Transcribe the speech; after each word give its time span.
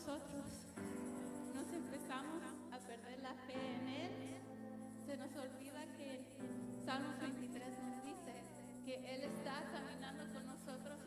nosotros 0.00 0.64
nos 1.54 1.72
empezamos 1.74 2.42
a 2.72 2.78
perder 2.78 3.20
la 3.20 3.34
fe 3.44 3.52
en 3.52 3.86
Él, 3.86 4.10
se 5.04 5.14
nos 5.18 5.36
olvida 5.36 5.84
que 5.98 6.24
Salmos 6.86 7.20
23 7.20 7.68
nos 7.82 8.02
dice 8.02 8.32
que 8.82 8.94
Él 8.94 9.24
está 9.24 9.60
caminando 9.70 10.24
con 10.32 10.46
nosotros 10.46 10.99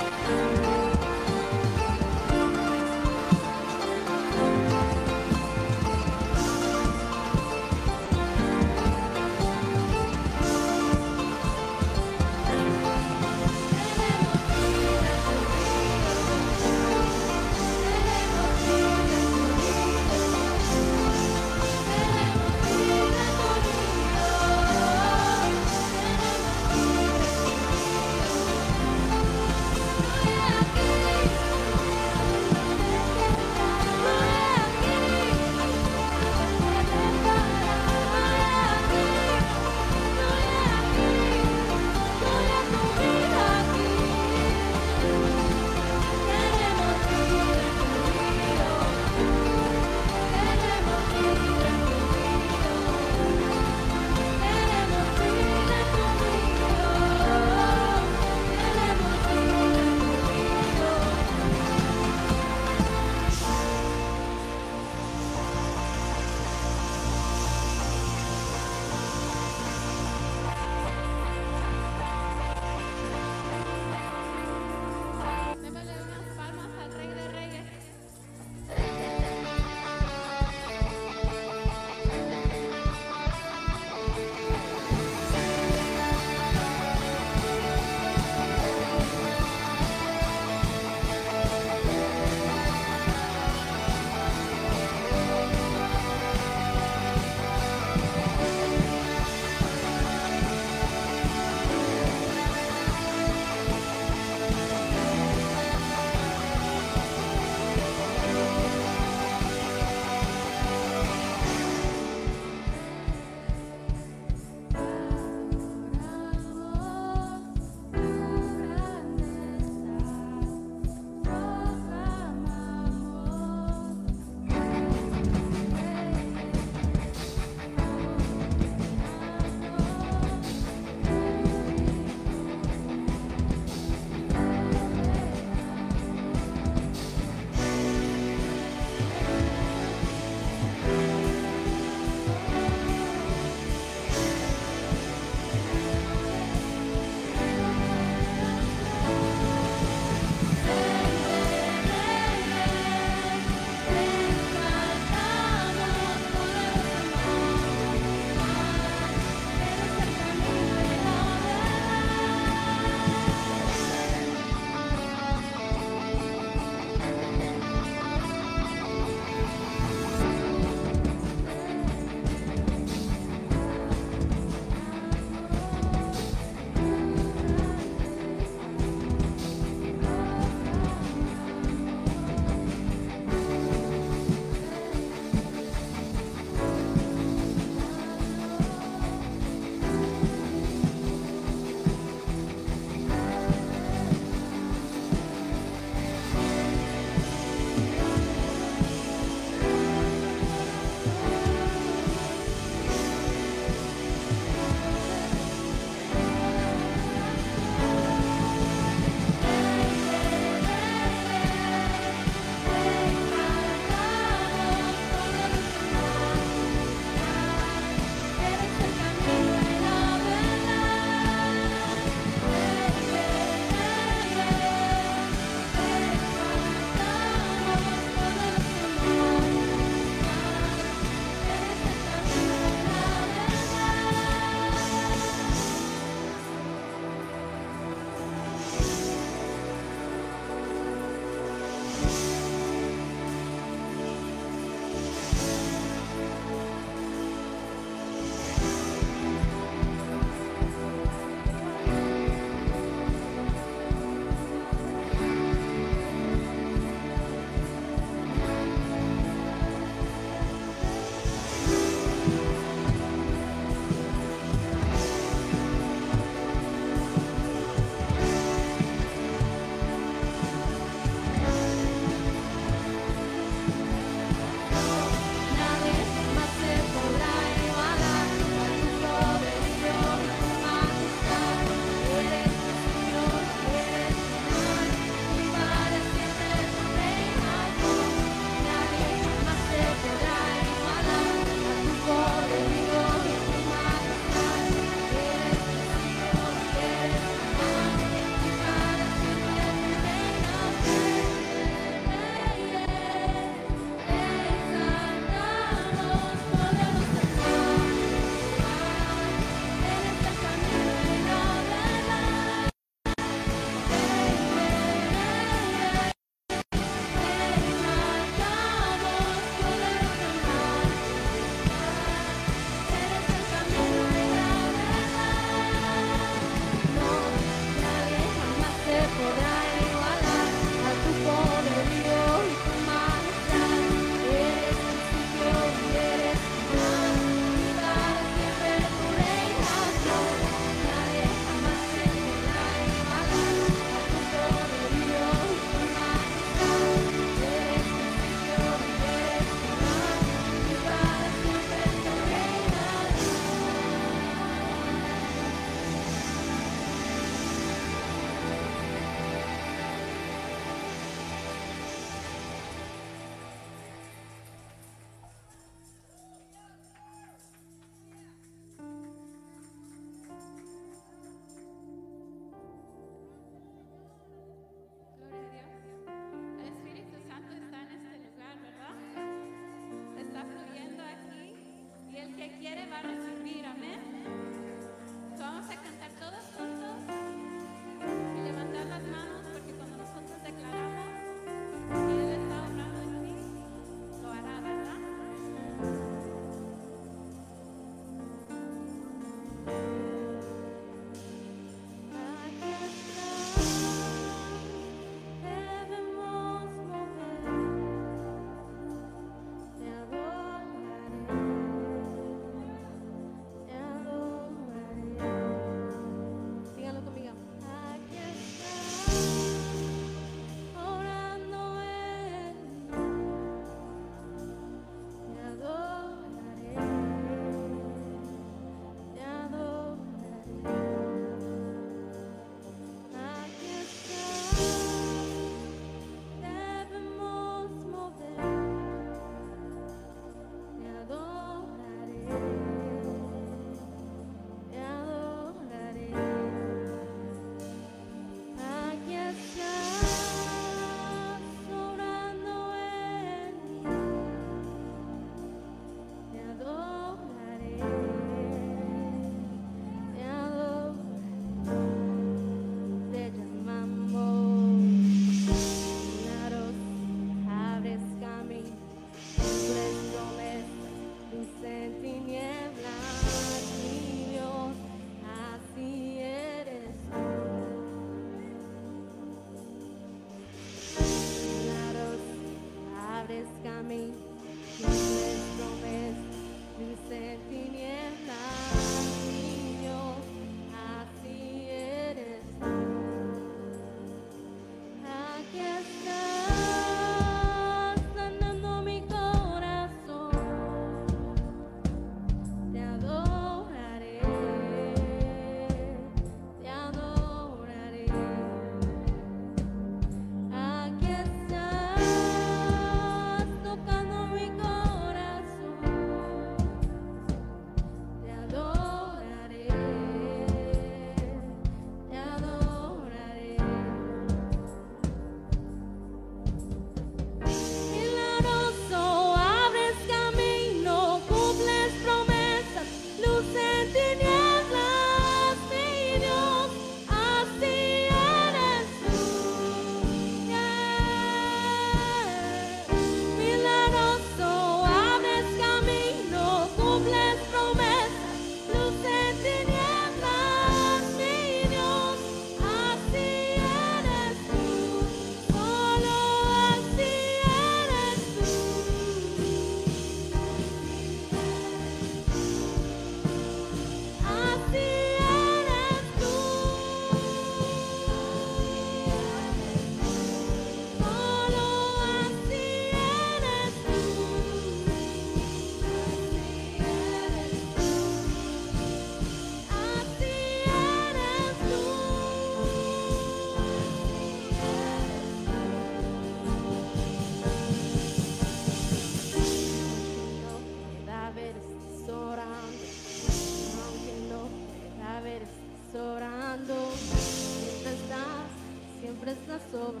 siempre 599.26 599.42
estás 599.42 599.62
sobra, 599.72 600.00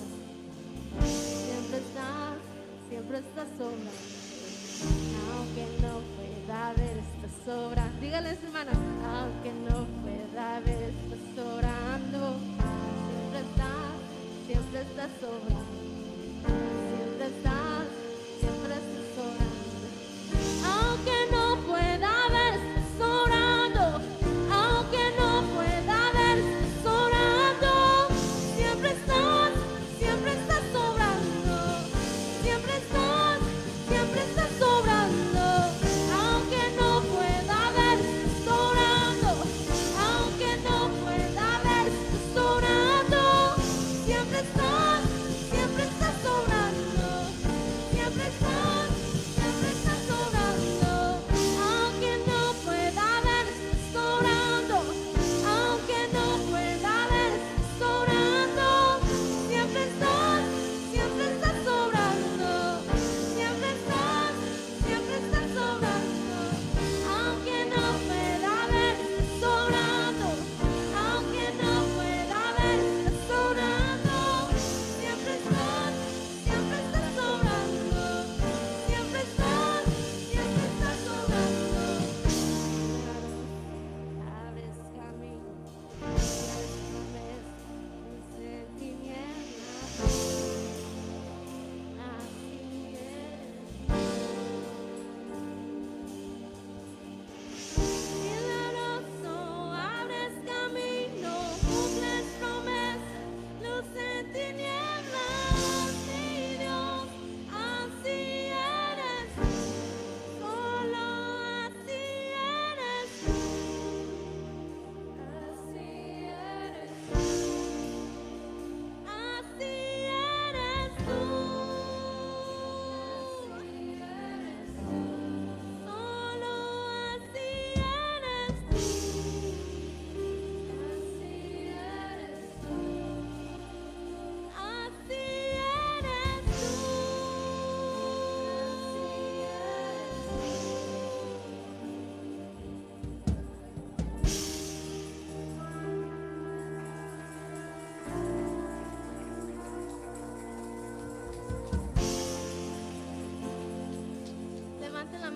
siempre 1.02 1.78
estás, 1.78 2.38
siempre 2.88 3.18
estás 3.18 3.48
sobra. 3.58 3.90
Aunque 5.34 5.66
no 5.82 6.00
pueda 6.14 6.72
ver 6.74 6.98
esta 6.98 7.44
sobra, 7.44 7.90
dígales 8.00 8.38
hermanas, 8.44 8.76
aunque 9.04 9.52
no 9.68 9.84
pueda 10.02 10.60
ver 10.60 10.94
esta 10.94 11.16
sobrando, 11.34 12.36
siempre 13.08 13.40
estás, 13.40 13.96
siempre 14.46 14.80
estás 14.82 15.10
sobra, 15.20 15.58
siempre 16.94 17.26
estás. 17.26 17.65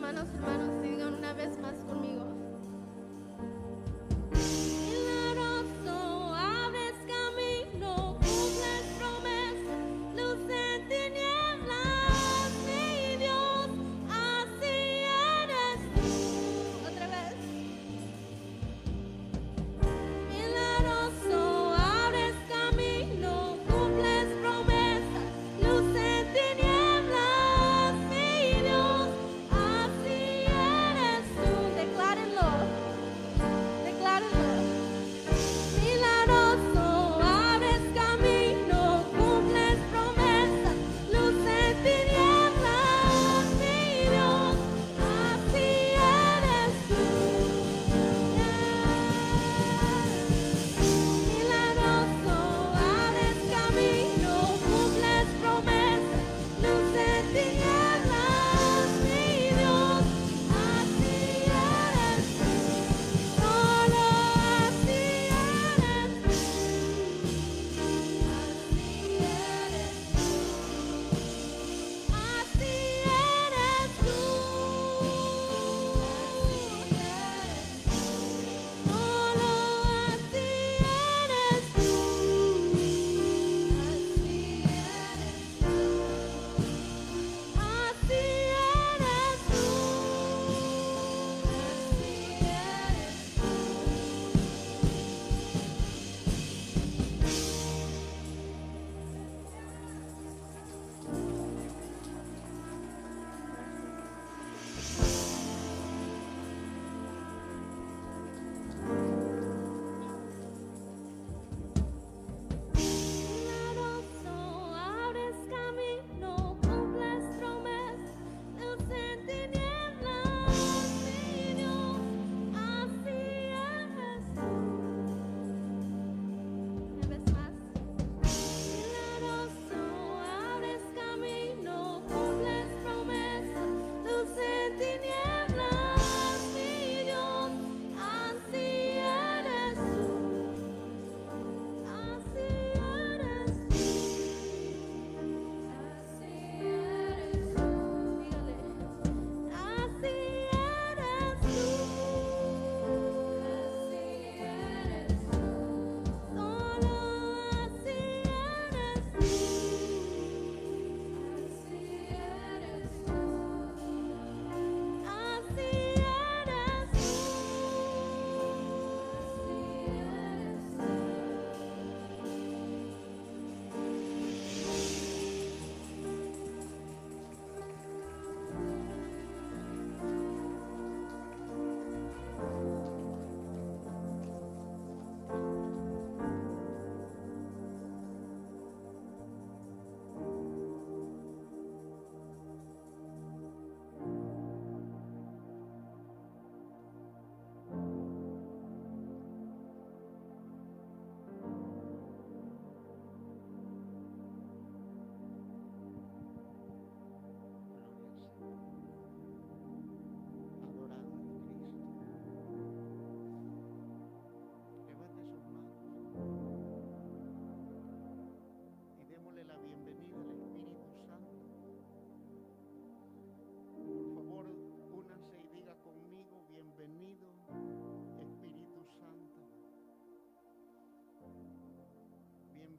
hermanos, 0.00 0.26
hermanos. 0.34 0.69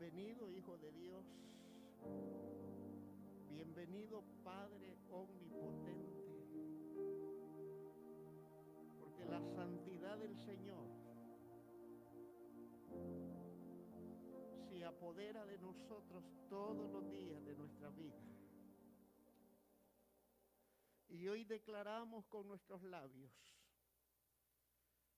Bienvenido 0.02 0.50
Hijo 0.50 0.80
de 0.80 0.92
Dios. 0.94 1.24
Bienvenido 3.52 4.24
Padre 4.44 4.98
Omnipotente. 5.12 6.42
Porque 9.00 9.26
la 9.26 9.40
santidad 9.44 10.18
del 10.18 10.36
Señor 10.38 10.88
se 14.72 14.84
apodera 14.84 15.46
de 15.46 15.60
nosotros 15.60 16.26
todos 16.50 16.92
los 16.92 17.12
días 17.12 17.46
de 17.46 17.54
nuestra 17.54 17.92
vida. 17.92 18.24
Y 21.10 21.28
hoy 21.28 21.44
declaramos 21.44 22.26
con 22.26 22.48
nuestros 22.48 22.82
labios 22.82 23.32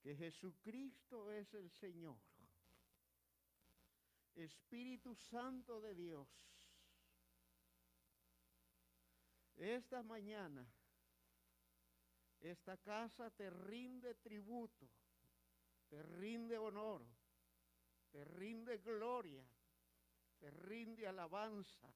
que 0.01 0.13
Jesucristo 0.17 1.31
es 1.31 1.53
el 1.53 1.71
Señor 1.71 2.17
Espíritu 4.35 5.15
Santo 5.15 5.79
de 5.81 5.95
Dios, 5.95 6.27
esta 9.55 10.01
mañana 10.03 10.67
esta 12.43 12.75
casa 12.75 13.31
te 13.31 13.49
rinde 13.49 14.15
tributo, 14.15 14.89
te 15.87 16.03
rinde 16.03 16.57
honor, 16.57 17.05
te 18.11 18.25
rinde 18.25 18.79
gloria, 18.79 19.41
te 20.39 20.51
rinde 20.51 21.07
alabanza. 21.07 21.87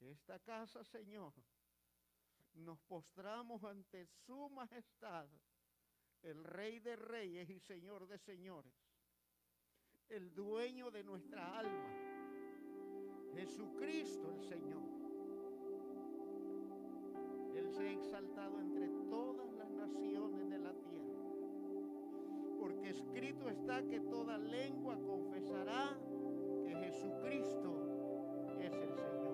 Esta 0.00 0.40
casa, 0.40 0.82
Señor, 0.82 1.32
nos 2.54 2.80
postramos 2.80 3.62
ante 3.62 4.04
su 4.06 4.50
majestad, 4.50 5.28
el 6.22 6.42
Rey 6.42 6.80
de 6.80 6.96
Reyes 6.96 7.48
y 7.48 7.60
Señor 7.60 8.08
de 8.08 8.18
Señores 8.18 8.85
el 10.10 10.32
dueño 10.34 10.90
de 10.90 11.02
nuestra 11.02 11.58
alma, 11.58 11.90
Jesucristo 13.34 14.30
el 14.30 14.40
Señor. 14.40 14.82
Él 17.54 17.68
se 17.70 17.88
ha 17.88 17.92
exaltado 17.92 18.60
entre 18.60 18.88
todas 19.10 19.52
las 19.54 19.70
naciones 19.70 20.48
de 20.48 20.58
la 20.58 20.72
tierra, 20.72 21.20
porque 22.60 22.90
escrito 22.90 23.48
está 23.48 23.82
que 23.82 24.00
toda 24.00 24.38
lengua 24.38 24.96
confesará 25.06 25.98
que 26.64 26.74
Jesucristo 26.74 28.56
es 28.60 28.72
el 28.72 28.94
Señor. 28.94 29.25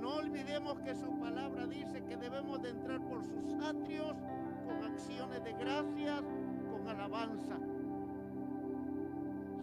no 0.00 0.16
olvidemos 0.16 0.80
que 0.80 0.94
su 0.94 1.18
palabra 1.18 1.66
dice 1.66 2.02
que 2.04 2.16
debemos 2.16 2.62
de 2.62 2.70
entrar 2.70 3.00
por 3.02 3.22
sus 3.22 3.52
atrios 3.62 4.16
con 4.64 4.82
acciones 4.84 5.44
de 5.44 5.52
gracias, 5.52 6.22
con 6.70 6.88
alabanza, 6.88 7.58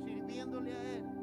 sirviéndole 0.05 0.73
a 0.73 0.83
Él. 0.83 1.16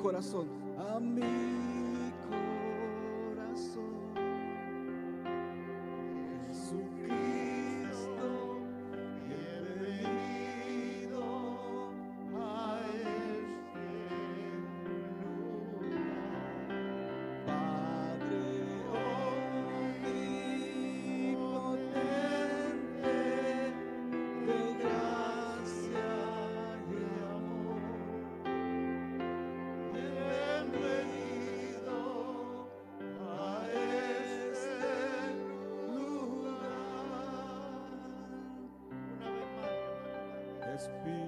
corazón. 0.00 0.69
has. 40.80 41.19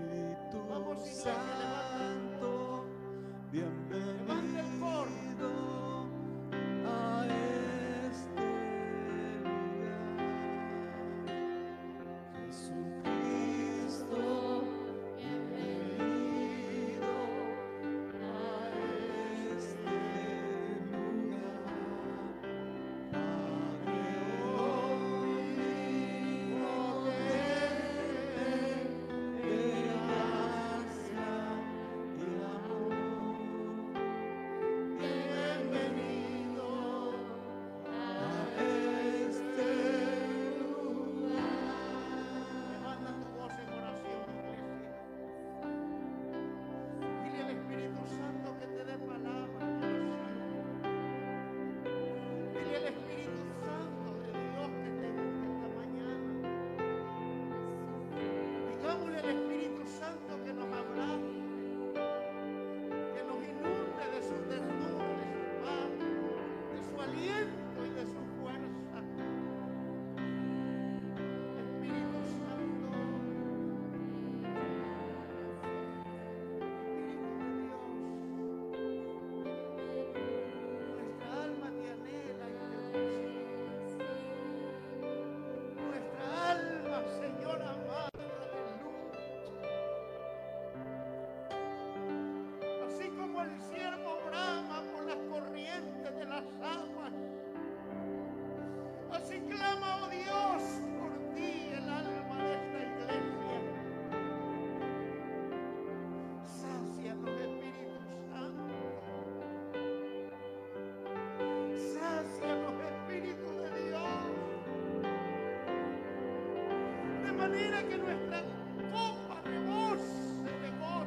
manera 117.52 117.82
que 117.86 117.98
nuestra 117.98 118.42
copa 118.90 119.42
rebose 119.44 120.42
de 120.62 120.70
gozo. 120.80 121.06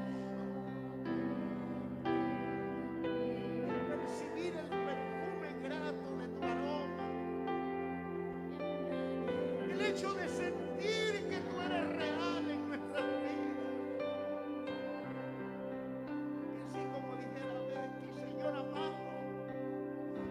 Percibir 3.89 4.53
el 4.55 4.69
perfume 4.69 5.49
grato 5.63 6.09
de 6.19 6.27
tu 6.27 6.43
aroma. 6.43 7.07
El 9.71 9.81
hecho 9.81 10.13
de 10.13 10.29
sentir 10.29 11.11
que 11.29 11.39
tú 11.49 11.61
eres 11.61 11.87
real 11.97 12.51
en 12.51 12.67
nuestras 12.67 13.05
vidas. 13.23 13.73
Y 16.53 16.57
así 16.61 16.81
como 16.93 17.15
dijera 17.15 17.59
Betty, 17.71 18.07
Señor 18.21 18.55
amado, 18.55 18.95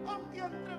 aunque 0.07 0.39
entre 0.39 0.74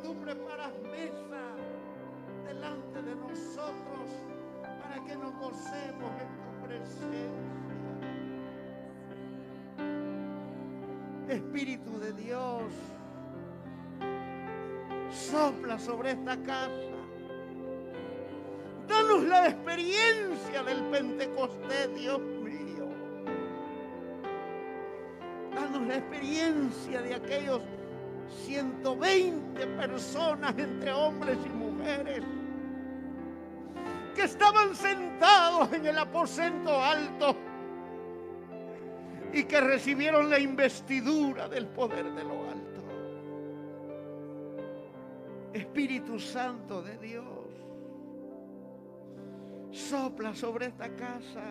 tú 0.00 0.14
preparas 0.14 0.72
mesa 0.90 1.42
delante 2.46 3.02
de 3.02 3.14
nosotros 3.16 4.10
para 4.80 5.04
que 5.04 5.16
nos 5.16 5.34
gocemos 5.36 6.12
en 6.20 6.28
tu 6.42 6.66
presencia. 6.66 7.52
Espíritu 11.28 11.98
de 11.98 12.12
Dios, 12.12 12.72
sopla 15.10 15.78
sobre 15.78 16.12
esta 16.12 16.36
casa. 16.42 16.76
Danos 18.88 19.24
la 19.24 19.48
experiencia 19.48 20.62
del 20.64 20.82
Pentecostés, 20.90 21.94
Dios 21.94 22.20
mío. 22.20 22.88
Danos 25.54 25.86
la 25.86 25.96
experiencia 25.96 27.00
de 27.00 27.14
aquellos 27.14 27.62
120 28.44 29.41
personas 29.66 30.56
entre 30.58 30.92
hombres 30.92 31.38
y 31.44 31.48
mujeres 31.48 32.22
que 34.14 34.22
estaban 34.22 34.74
sentados 34.74 35.72
en 35.72 35.86
el 35.86 35.98
aposento 35.98 36.82
alto 36.82 37.36
y 39.32 39.44
que 39.44 39.60
recibieron 39.60 40.28
la 40.28 40.38
investidura 40.38 41.48
del 41.48 41.66
poder 41.66 42.04
de 42.12 42.24
lo 42.24 42.50
alto. 42.50 42.82
Espíritu 45.54 46.18
Santo 46.18 46.82
de 46.82 46.98
Dios, 46.98 47.26
sopla 49.70 50.34
sobre 50.34 50.66
esta 50.66 50.88
casa 50.94 51.42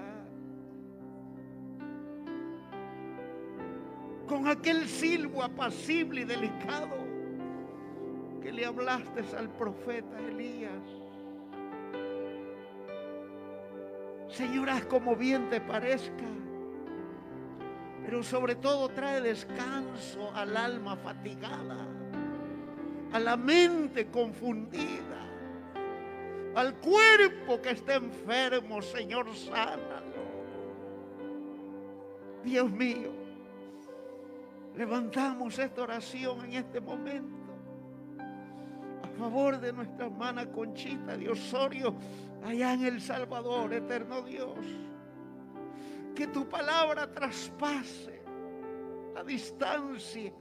con 4.28 4.48
aquel 4.48 4.88
silbo 4.88 5.44
apacible 5.44 6.22
y 6.22 6.24
delicado 6.24 7.01
que 8.42 8.52
le 8.52 8.66
hablaste 8.66 9.24
al 9.38 9.50
profeta 9.50 10.20
Elías. 10.20 10.72
Señor, 14.30 14.70
haz 14.70 14.86
como 14.86 15.16
bien 15.16 15.50
te 15.50 15.60
parezca 15.62 16.26
pero 18.04 18.24
sobre 18.24 18.56
todo 18.56 18.90
trae 18.90 19.22
descanso 19.22 20.32
al 20.34 20.58
alma 20.58 20.98
fatigada, 20.98 21.88
a 23.14 23.20
la 23.20 23.38
mente 23.38 24.08
confundida, 24.08 25.28
al 26.56 26.76
cuerpo 26.76 27.62
que 27.62 27.72
está 27.72 27.96
enfermo, 27.96 28.82
Señor, 28.82 29.34
sánalo. 29.36 30.02
Dios 32.44 32.72
mío, 32.72 33.12
levantamos 34.76 35.58
esta 35.60 35.84
oración 35.84 36.44
en 36.46 36.54
este 36.56 36.82
momento 36.82 37.41
favor 39.22 39.60
de 39.60 39.72
nuestra 39.72 40.08
hermana 40.08 40.52
Conchita 40.52 41.16
de 41.16 41.30
Osorio, 41.30 41.96
allá 42.44 42.74
en 42.74 42.86
El 42.86 43.02
Salvador, 43.02 43.74
eterno 43.74 44.22
Dios 44.24 44.58
que 46.16 46.28
tu 46.28 46.48
palabra 46.48 47.12
traspase 47.12 48.22
la 49.14 49.24
distancia. 49.24 50.32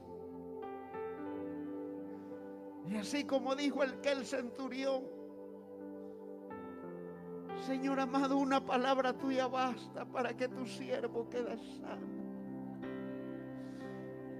Y 2.87 2.95
así 2.97 3.23
como 3.23 3.55
dijo 3.55 3.83
el 3.83 3.99
que 4.01 4.11
el 4.11 4.25
centurión, 4.25 5.03
Señor 7.65 7.99
amado, 7.99 8.37
una 8.37 8.63
palabra 8.65 9.13
tuya 9.13 9.47
basta 9.47 10.05
para 10.05 10.35
que 10.35 10.47
tu 10.47 10.65
siervo 10.65 11.29
quede 11.29 11.57
sano. 11.57 12.21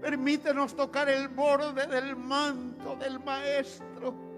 Permítenos 0.01 0.75
tocar 0.75 1.07
el 1.09 1.27
borde 1.27 1.85
del 1.85 2.15
manto 2.15 2.95
del 2.95 3.19
maestro. 3.19 4.30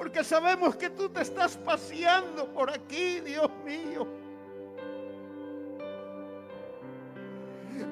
Porque 0.00 0.24
sabemos 0.24 0.76
que 0.76 0.88
tú 0.88 1.10
te 1.10 1.20
estás 1.20 1.58
paseando 1.58 2.50
por 2.54 2.70
aquí, 2.70 3.20
Dios 3.20 3.50
mío. 3.66 4.08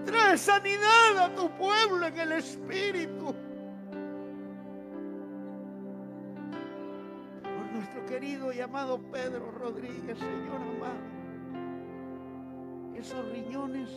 Trae 0.06 0.38
sanidad 0.38 1.18
a 1.18 1.34
tu 1.34 1.50
pueblo 1.58 2.06
en 2.06 2.18
el 2.18 2.32
espíritu. 2.32 3.34
Por 7.42 7.72
nuestro 7.74 8.06
querido 8.06 8.54
y 8.54 8.60
amado 8.62 8.98
Pedro 9.12 9.50
Rodríguez, 9.50 10.18
Señor 10.18 10.62
amado. 10.62 10.96
Esos 12.96 13.22
riñones, 13.32 13.90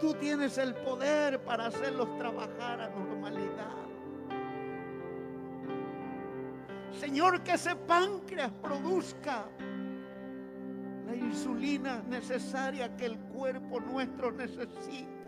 tú 0.00 0.12
tienes 0.14 0.58
el 0.58 0.74
poder 0.74 1.40
para 1.44 1.66
hacerlos 1.66 2.18
trabajar 2.18 2.80
a 2.80 2.88
normalidad. 2.88 3.77
Señor, 6.98 7.42
que 7.42 7.52
ese 7.52 7.76
páncreas 7.76 8.50
produzca 8.62 9.46
la 11.06 11.14
insulina 11.14 12.02
necesaria 12.08 12.96
que 12.96 13.06
el 13.06 13.18
cuerpo 13.18 13.80
nuestro 13.80 14.32
necesita 14.32 15.18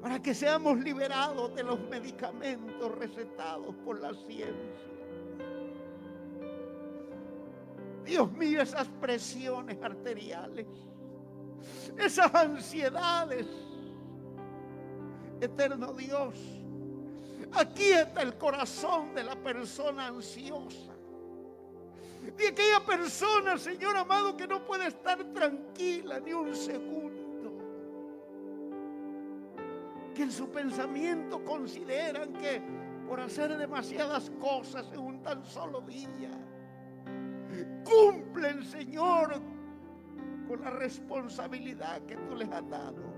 para 0.00 0.20
que 0.20 0.34
seamos 0.34 0.80
liberados 0.80 1.54
de 1.54 1.62
los 1.62 1.80
medicamentos 1.88 2.92
recetados 2.98 3.74
por 3.84 4.00
la 4.00 4.12
ciencia. 4.14 4.56
Dios 8.04 8.32
mío, 8.32 8.60
esas 8.60 8.88
presiones 9.00 9.80
arteriales, 9.80 10.66
esas 11.96 12.34
ansiedades, 12.34 13.46
eterno 15.40 15.92
Dios, 15.92 16.34
aquí 17.54 17.92
está 17.92 18.22
el 18.22 18.36
corazón 18.36 19.14
de 19.14 19.24
la 19.24 19.36
persona 19.36 20.06
ansiosa 20.06 20.92
de 22.36 22.48
aquella 22.48 22.80
persona, 22.84 23.58
Señor 23.58 23.96
amado, 23.96 24.36
que 24.36 24.46
no 24.46 24.64
puede 24.64 24.86
estar 24.86 25.22
tranquila 25.32 26.20
ni 26.20 26.32
un 26.32 26.54
segundo. 26.54 27.52
Que 30.14 30.22
en 30.22 30.30
su 30.32 30.48
pensamiento 30.50 31.44
consideran 31.44 32.32
que 32.34 32.62
por 33.08 33.20
hacer 33.20 33.56
demasiadas 33.56 34.30
cosas 34.40 34.86
en 34.92 35.00
un 35.00 35.22
tan 35.22 35.44
solo 35.44 35.80
día, 35.80 36.30
cumplen, 37.84 38.64
Señor, 38.64 39.40
con 40.46 40.60
la 40.60 40.70
responsabilidad 40.70 42.02
que 42.02 42.16
tú 42.16 42.36
les 42.36 42.48
has 42.50 42.68
dado. 42.68 43.11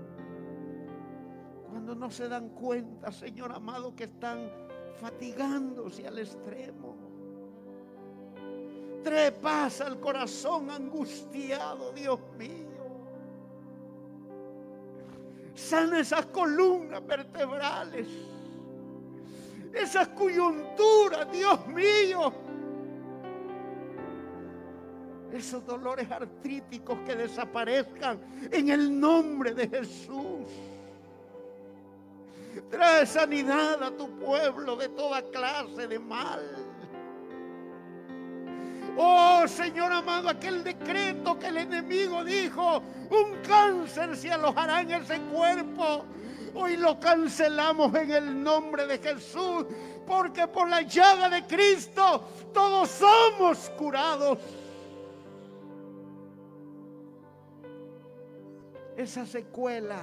Cuando 1.75 1.93
no 1.93 2.09
se 2.09 2.29
dan 2.29 2.51
cuenta, 2.51 3.11
Señor 3.11 3.51
amado, 3.51 3.93
que 3.93 4.05
están 4.05 4.49
fatigándose 5.01 6.07
al 6.07 6.19
extremo 6.19 6.95
Trae 9.03 9.33
paz 9.33 9.81
al 9.81 9.99
corazón 9.99 10.71
angustiado, 10.71 11.91
Dios 11.91 12.17
mío. 12.39 12.87
Sana 15.53 15.99
esas 15.99 16.27
columnas 16.27 17.05
vertebrales, 17.05 18.07
esas 19.73 20.07
coyunturas, 20.07 21.29
Dios 21.29 21.67
mío. 21.67 22.33
Esos 25.33 25.65
dolores 25.65 26.09
artríticos 26.09 26.99
que 27.05 27.17
desaparezcan 27.17 28.17
en 28.49 28.69
el 28.69 28.97
nombre 28.97 29.53
de 29.53 29.67
Jesús. 29.67 30.47
Trae 32.61 33.05
sanidad 33.05 33.83
a 33.83 33.91
tu 33.91 34.09
pueblo 34.19 34.75
de 34.75 34.89
toda 34.89 35.21
clase 35.31 35.87
de 35.87 35.99
mal. 35.99 36.41
Oh 38.97 39.45
Señor 39.47 39.91
amado, 39.91 40.29
aquel 40.29 40.63
decreto 40.63 41.37
que 41.37 41.47
el 41.47 41.57
enemigo 41.57 42.23
dijo, 42.23 42.81
un 43.09 43.41
cáncer 43.45 44.15
se 44.15 44.31
alojará 44.31 44.81
en 44.81 44.91
ese 44.91 45.19
cuerpo. 45.21 46.05
Hoy 46.53 46.77
lo 46.77 46.97
cancelamos 46.99 47.93
en 47.95 48.11
el 48.11 48.43
nombre 48.43 48.87
de 48.87 48.97
Jesús, 48.99 49.65
porque 50.07 50.47
por 50.47 50.69
la 50.69 50.81
llaga 50.81 51.29
de 51.29 51.45
Cristo 51.45 52.23
todos 52.53 52.89
somos 52.89 53.69
curados. 53.77 54.37
esa 58.97 59.25
secuela 59.25 60.01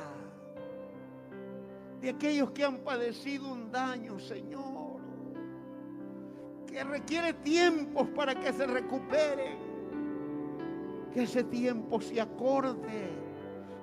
de 2.03 2.11
aquellos 2.11 2.51
que 2.51 2.65
han 2.65 2.79
padecido 2.79 3.53
un 3.53 3.71
daño, 3.71 4.19
Señor, 4.19 5.01
que 6.67 6.83
requiere 6.83 7.33
tiempos 7.33 8.09
para 8.09 8.35
que 8.35 8.53
se 8.53 8.67
recuperen, 8.67 9.57
que 11.15 11.23
ese 11.23 11.45
tiempo 11.45 12.01
se 12.01 12.21
acorde 12.21 13.09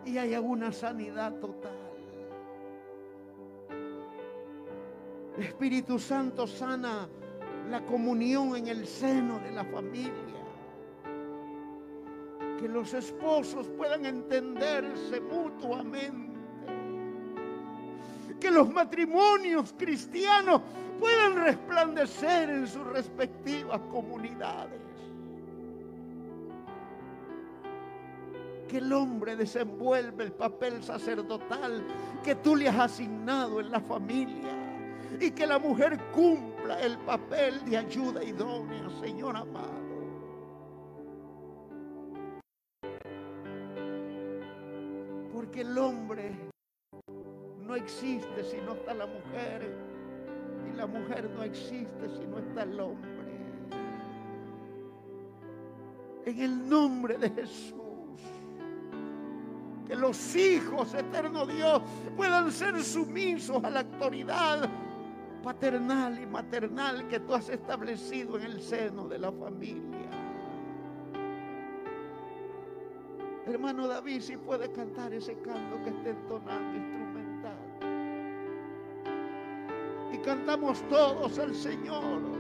y 0.04 0.18
haya 0.18 0.42
una 0.42 0.74
sanidad 0.74 1.34
total. 1.36 1.78
Espíritu 5.38 5.98
Santo 5.98 6.46
sana 6.46 7.08
la 7.70 7.86
comunión 7.86 8.58
en 8.58 8.68
el 8.68 8.86
seno 8.86 9.40
de 9.40 9.52
la 9.52 9.64
familia. 9.64 10.12
Que 12.60 12.68
los 12.68 12.94
esposos 12.94 13.70
puedan 13.78 14.06
entenderse 14.06 15.22
mutuamente. 15.22 16.29
Que 18.40 18.52
los 18.52 18.70
matrimonios 18.72 19.74
cristianos 19.78 20.62
puedan 21.00 21.36
resplandecer 21.44 22.50
en 22.50 22.68
sus 22.68 22.86
respectivas 22.88 23.80
comunidades. 23.92 24.80
Que 28.68 28.78
el 28.78 28.94
hombre 28.94 29.36
desenvuelve 29.36 30.26
el 30.26 30.32
papel 30.32 30.84
sacerdotal 30.84 31.84
que 32.24 32.36
tú 32.36 32.56
le 32.56 32.70
has 32.70 32.80
asignado 32.80 33.60
en 33.60 33.72
la 33.72 33.80
familia 33.80 34.60
y 35.20 35.32
que 35.32 35.48
la 35.48 35.58
mujer 35.58 35.98
cumpla 36.14 36.80
el 36.82 36.98
papel 37.00 37.64
de 37.66 37.78
ayuda 37.78 38.24
idónea, 38.24 38.90
Señor 39.02 39.36
amado. 39.38 39.80
Porque 45.34 45.62
el 45.62 45.78
hombre 45.78 46.50
no 47.70 47.76
existe 47.76 48.44
si 48.44 48.58
no 48.58 48.74
está 48.74 48.96
la 48.96 49.06
mujer 49.06 49.72
y 50.68 50.76
la 50.76 50.88
mujer 50.88 51.30
no 51.30 51.44
existe 51.44 52.10
si 52.18 52.26
no 52.26 52.40
está 52.40 52.64
el 52.64 52.80
hombre. 52.80 53.10
En 56.26 56.40
el 56.42 56.68
nombre 56.68 57.20
de 57.20 57.30
Jesús 57.30 57.76
que 59.88 59.96
los 59.96 60.36
hijos, 60.36 60.96
eterno 60.96 61.46
Dios, 61.46 61.82
puedan 62.18 62.52
ser 62.52 62.84
sumisos 62.84 63.64
a 63.64 63.70
la 63.70 63.82
autoridad 63.82 64.68
paternal 65.44 66.20
y 66.20 66.26
maternal 66.26 67.08
que 67.08 67.20
tú 67.20 67.36
has 67.36 67.50
establecido 67.50 68.38
en 68.38 68.44
el 68.46 68.62
seno 68.62 69.08
de 69.08 69.20
la 69.20 69.32
familia. 69.32 70.10
Hermano 73.46 73.88
David, 73.88 74.22
si 74.22 74.38
puede 74.38 74.72
cantar 74.72 75.14
ese 75.14 75.34
canto 75.42 75.84
que 75.84 75.90
está 75.90 76.10
entonando 76.10 77.09
cantamos 80.30 80.80
todos 80.90 81.40
al 81.40 81.56
Señor. 81.56 82.39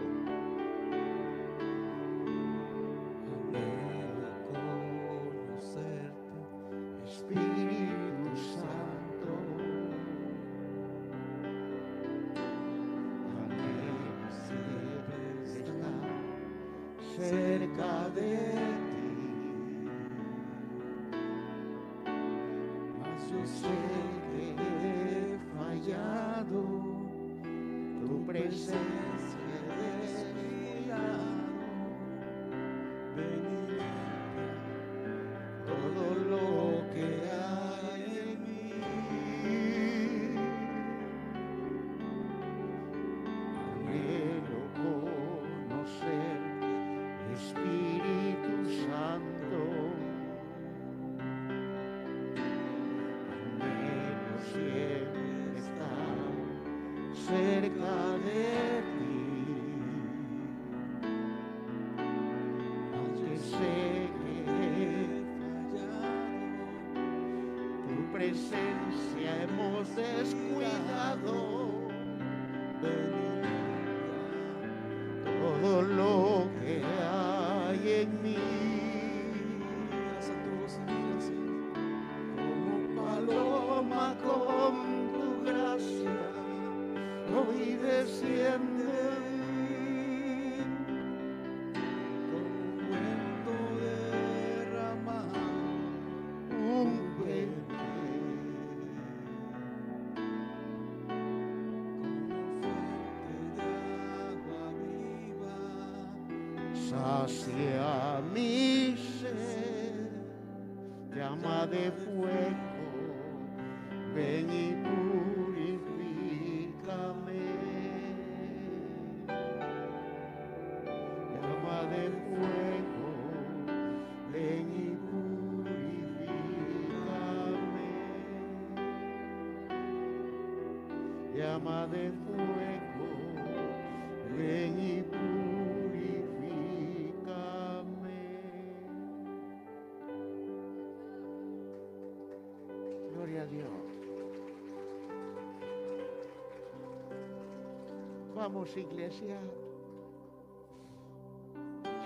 Iglesia. 148.75 149.39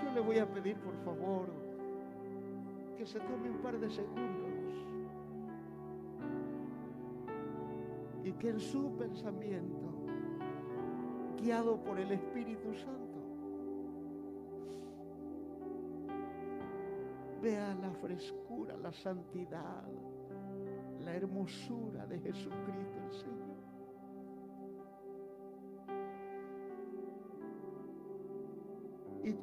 Yo 0.02 0.12
le 0.12 0.20
voy 0.20 0.38
a 0.38 0.46
pedir, 0.46 0.76
por 0.78 0.96
favor, 1.04 1.48
que 2.96 3.06
se 3.06 3.18
tome 3.20 3.50
un 3.50 3.58
par 3.58 3.78
de 3.78 3.90
segundos 3.90 4.74
y 8.22 8.32
que 8.32 8.50
en 8.50 8.60
su 8.60 8.96
pensamiento, 8.96 9.90
guiado 11.42 11.76
por 11.82 11.98
el 11.98 12.12
Espíritu 12.12 12.72
Santo, 12.74 13.20
vea 17.42 17.74
la 17.74 17.90
frescura, 17.90 18.76
la 18.76 18.92
santidad, 18.92 19.84
la 21.00 21.14
hermosura 21.14 22.06
de 22.06 22.20
Jesucristo 22.20 22.98
el 23.04 23.12
Señor. 23.12 23.43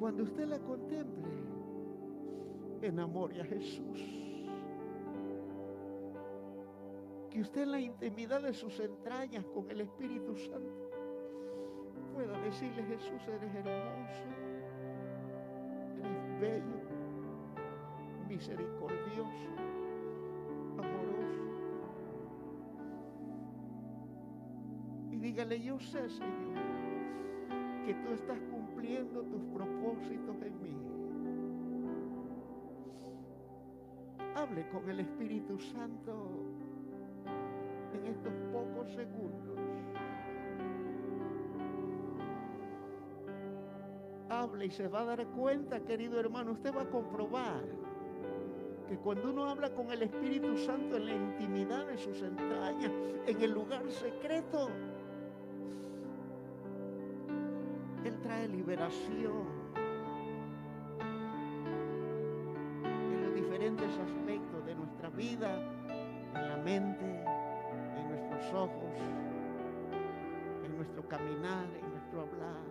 cuando 0.02 0.24
usted 0.24 0.48
la 0.48 0.58
contemple, 0.58 1.30
enamore 2.80 3.40
a 3.40 3.44
Jesús. 3.44 4.00
Que 7.30 7.40
usted 7.40 7.62
en 7.62 7.70
la 7.70 7.80
intimidad 7.80 8.42
de 8.42 8.52
sus 8.52 8.80
entrañas 8.80 9.44
con 9.54 9.70
el 9.70 9.82
Espíritu 9.82 10.34
Santo 10.34 10.90
pueda 12.12 12.36
decirle, 12.40 12.82
Jesús, 12.82 13.22
eres 13.28 13.54
hermoso, 13.54 14.24
eres 16.00 16.40
bello, 16.40 16.80
misericordioso, 18.28 19.50
amoroso. 20.78 21.44
Y 25.12 25.16
dígale, 25.18 25.62
yo 25.62 25.78
sé, 25.78 26.10
Señor, 26.10 26.60
que 27.86 27.94
tú 27.94 28.12
estás 28.14 28.40
con 28.50 28.61
cumpliendo 28.82 29.22
tus 29.22 29.42
propósitos 29.54 30.42
en 30.42 30.62
mí. 30.62 30.76
Hable 34.34 34.68
con 34.70 34.90
el 34.90 35.00
Espíritu 35.00 35.56
Santo 35.60 36.30
en 37.94 38.06
estos 38.06 38.32
pocos 38.52 38.92
segundos. 38.92 39.58
Hable 44.28 44.66
y 44.66 44.70
se 44.70 44.88
va 44.88 45.02
a 45.02 45.04
dar 45.04 45.26
cuenta, 45.28 45.78
querido 45.80 46.18
hermano, 46.18 46.52
usted 46.52 46.74
va 46.74 46.82
a 46.82 46.90
comprobar 46.90 47.62
que 48.88 48.96
cuando 48.96 49.30
uno 49.30 49.44
habla 49.48 49.72
con 49.74 49.92
el 49.92 50.02
Espíritu 50.02 50.56
Santo 50.56 50.96
en 50.96 51.06
la 51.06 51.14
intimidad 51.14 51.86
de 51.86 51.98
sus 51.98 52.20
entrañas, 52.20 52.90
en 53.26 53.42
el 53.42 53.52
lugar 53.52 53.88
secreto, 53.92 54.70
trae 58.22 58.48
liberación 58.48 59.46
en 62.84 63.22
los 63.24 63.34
diferentes 63.34 63.88
aspectos 63.98 64.64
de 64.64 64.74
nuestra 64.74 65.10
vida, 65.10 65.60
en 66.34 66.48
la 66.48 66.56
mente, 66.58 67.24
en 67.96 68.08
nuestros 68.08 68.54
ojos, 68.54 68.96
en 70.64 70.76
nuestro 70.76 71.06
caminar, 71.08 71.66
en 71.66 71.90
nuestro 71.90 72.20
hablar. 72.22 72.62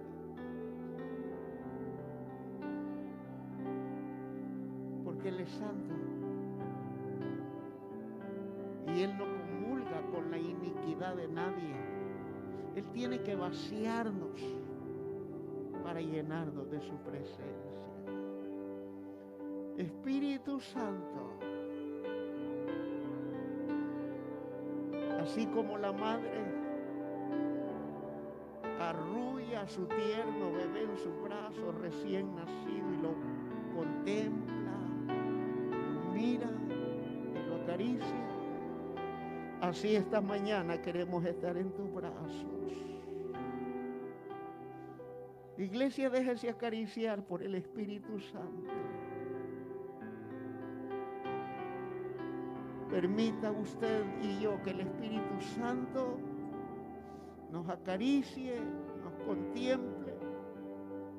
Porque 5.03 5.29
Él 5.29 5.39
es 5.41 5.49
santo. 5.51 5.93
Y 8.93 9.01
Él 9.03 9.17
no 9.17 9.25
comulga 9.25 10.01
con 10.11 10.31
la 10.31 10.37
iniquidad 10.37 11.15
de 11.15 11.27
nadie. 11.27 11.75
Él 12.75 12.85
tiene 12.93 13.21
que 13.21 13.35
vaciarnos 13.35 14.39
para 15.91 15.99
llenarnos 15.99 16.71
de 16.71 16.79
su 16.79 16.95
presencia. 16.99 17.81
Espíritu 19.77 20.57
Santo, 20.61 21.37
así 25.21 25.47
como 25.47 25.77
la 25.77 25.91
madre 25.91 26.45
arrulla 28.79 29.63
a 29.63 29.67
su 29.67 29.85
tierno 29.87 30.53
bebé 30.53 30.83
en 30.83 30.97
su 30.97 31.11
brazo 31.23 31.73
recién 31.81 32.35
nacido 32.37 32.93
y 32.93 33.01
lo 33.01 33.13
contempla, 33.75 34.77
lo 35.93 36.13
mira 36.13 36.49
y 37.35 37.49
lo 37.49 37.63
acaricia. 37.63 38.27
Así 39.59 39.97
esta 39.97 40.21
mañana 40.21 40.81
queremos 40.81 41.25
estar 41.25 41.57
en 41.57 41.69
tus 41.71 41.93
brazos. 41.93 42.90
Iglesia, 45.64 46.09
déjese 46.09 46.49
acariciar 46.49 47.24
por 47.24 47.43
el 47.43 47.55
Espíritu 47.55 48.20
Santo. 48.20 48.72
Permita 52.89 53.51
usted 53.51 54.03
y 54.22 54.41
yo 54.41 54.62
que 54.64 54.72
el 54.72 54.82
Espíritu 54.82 55.39
Santo 55.55 56.18
nos 57.51 57.70
acaricie, 57.70 58.59
nos 59.03 59.14
contemple 59.26 60.14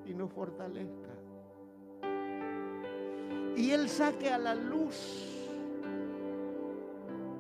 y 0.06 0.14
nos 0.14 0.30
fortalezca. 0.32 1.10
Y 3.56 3.70
Él 3.70 3.88
saque 3.88 4.30
a 4.30 4.38
la 4.38 4.54
luz 4.54 5.28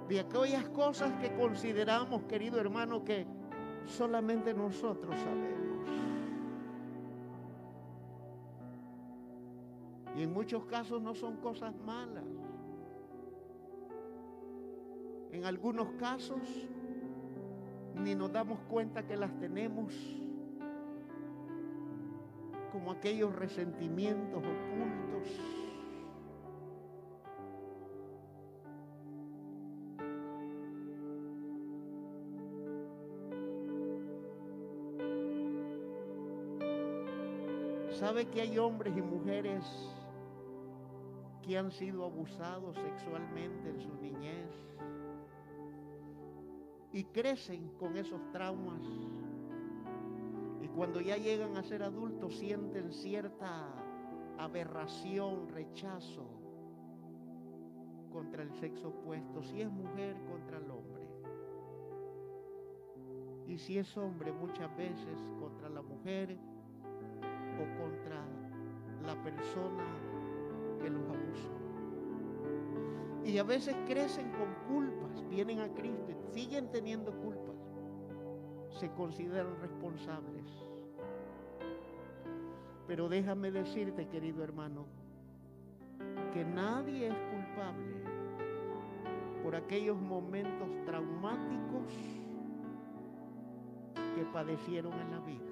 de 0.08 0.20
aquellas 0.20 0.68
cosas 0.68 1.12
que 1.20 1.34
consideramos, 1.34 2.22
querido 2.24 2.60
hermano, 2.60 3.04
que 3.04 3.26
solamente 3.86 4.54
nosotros 4.54 5.14
sabemos. 5.16 5.71
En 10.22 10.32
muchos 10.32 10.64
casos 10.66 11.02
no 11.02 11.16
son 11.16 11.38
cosas 11.38 11.74
malas. 11.84 12.22
En 15.32 15.44
algunos 15.44 15.90
casos 15.94 16.40
ni 17.96 18.14
nos 18.14 18.30
damos 18.30 18.60
cuenta 18.70 19.04
que 19.04 19.16
las 19.16 19.36
tenemos 19.40 19.92
como 22.70 22.92
aquellos 22.92 23.34
resentimientos 23.34 24.44
ocultos. 24.44 25.28
¿Sabe 37.98 38.26
que 38.26 38.40
hay 38.40 38.56
hombres 38.58 38.96
y 38.96 39.02
mujeres 39.02 39.64
que 41.42 41.58
han 41.58 41.70
sido 41.72 42.04
abusados 42.04 42.76
sexualmente 42.76 43.68
en 43.68 43.80
su 43.80 43.94
niñez 43.96 44.50
y 46.92 47.04
crecen 47.04 47.68
con 47.78 47.96
esos 47.96 48.20
traumas? 48.30 48.82
Y 50.62 50.68
cuando 50.68 51.00
ya 51.00 51.16
llegan 51.16 51.56
a 51.56 51.62
ser 51.62 51.82
adultos 51.82 52.36
sienten 52.38 52.92
cierta 52.92 53.66
aberración, 54.38 55.48
rechazo 55.48 56.26
contra 58.12 58.42
el 58.42 58.52
sexo 58.60 58.88
opuesto, 58.88 59.42
si 59.42 59.62
es 59.62 59.70
mujer 59.70 60.16
contra 60.30 60.58
el 60.58 60.70
hombre. 60.70 61.08
Y 63.46 63.58
si 63.58 63.78
es 63.78 63.96
hombre 63.96 64.32
muchas 64.32 64.74
veces 64.76 65.18
contra 65.40 65.68
la 65.68 65.82
mujer 65.82 66.38
o 67.58 67.82
contra 67.82 68.24
la 69.04 69.20
persona 69.22 70.11
que 70.82 70.90
los. 70.90 71.02
Y 73.24 73.38
a 73.38 73.44
veces 73.44 73.76
crecen 73.86 74.30
con 74.32 74.52
culpas, 74.68 75.26
vienen 75.28 75.60
a 75.60 75.68
Cristo 75.72 76.10
y 76.10 76.34
siguen 76.34 76.70
teniendo 76.70 77.12
culpas. 77.12 77.56
Se 78.78 78.90
consideran 78.90 79.58
responsables. 79.60 80.46
Pero 82.86 83.08
déjame 83.08 83.50
decirte, 83.52 84.08
querido 84.08 84.42
hermano, 84.42 84.86
que 86.34 86.44
nadie 86.44 87.08
es 87.08 87.14
culpable 87.14 88.02
por 89.42 89.54
aquellos 89.54 90.00
momentos 90.00 90.68
traumáticos 90.84 91.92
que 94.16 94.24
padecieron 94.32 94.92
en 94.94 95.10
la 95.10 95.20
vida. 95.20 95.51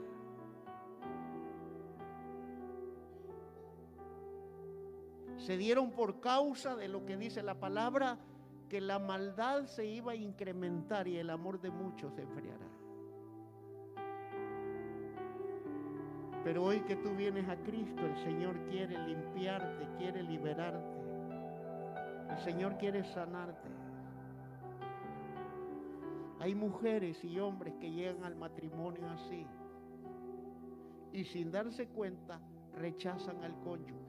Se 5.40 5.56
dieron 5.56 5.90
por 5.92 6.20
causa 6.20 6.76
de 6.76 6.88
lo 6.88 7.06
que 7.06 7.16
dice 7.16 7.42
la 7.42 7.54
palabra, 7.54 8.18
que 8.68 8.80
la 8.80 8.98
maldad 8.98 9.64
se 9.64 9.86
iba 9.86 10.12
a 10.12 10.14
incrementar 10.14 11.08
y 11.08 11.16
el 11.16 11.30
amor 11.30 11.60
de 11.60 11.70
muchos 11.70 12.14
se 12.14 12.22
enfriará. 12.22 12.66
Pero 16.44 16.64
hoy 16.64 16.80
que 16.80 16.96
tú 16.96 17.14
vienes 17.16 17.48
a 17.48 17.56
Cristo, 17.56 18.06
el 18.06 18.16
Señor 18.22 18.56
quiere 18.68 18.98
limpiarte, 19.06 19.88
quiere 19.98 20.22
liberarte. 20.22 21.00
El 22.30 22.38
Señor 22.38 22.76
quiere 22.76 23.02
sanarte. 23.04 23.68
Hay 26.38 26.54
mujeres 26.54 27.22
y 27.24 27.38
hombres 27.38 27.74
que 27.80 27.90
llegan 27.90 28.24
al 28.24 28.36
matrimonio 28.36 29.08
así 29.10 29.46
y 31.12 31.24
sin 31.24 31.50
darse 31.50 31.88
cuenta 31.88 32.40
rechazan 32.74 33.42
al 33.42 33.58
cónyuge 33.60 33.99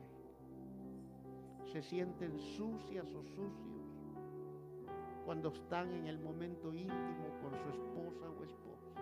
se 1.72 1.82
sienten 1.82 2.38
sucias 2.38 3.06
o 3.16 3.24
sucios 3.24 3.82
cuando 5.26 5.50
están 5.50 5.90
en 5.92 6.08
el 6.08 6.20
momento 6.20 6.74
íntimo 6.74 7.30
con 7.42 7.52
su 7.52 7.70
esposa 7.70 8.30
o 8.30 8.44
esposa. 8.44 9.02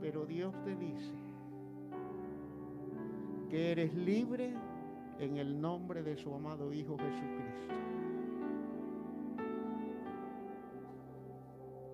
Pero 0.00 0.24
Dios 0.24 0.54
te 0.64 0.76
dice 0.76 1.14
que 3.50 3.72
eres 3.72 3.92
libre 3.94 4.54
en 5.18 5.38
el 5.38 5.60
nombre 5.60 6.02
de 6.02 6.16
su 6.16 6.32
amado 6.32 6.72
Hijo 6.72 6.96
Jesucristo. 6.96 7.74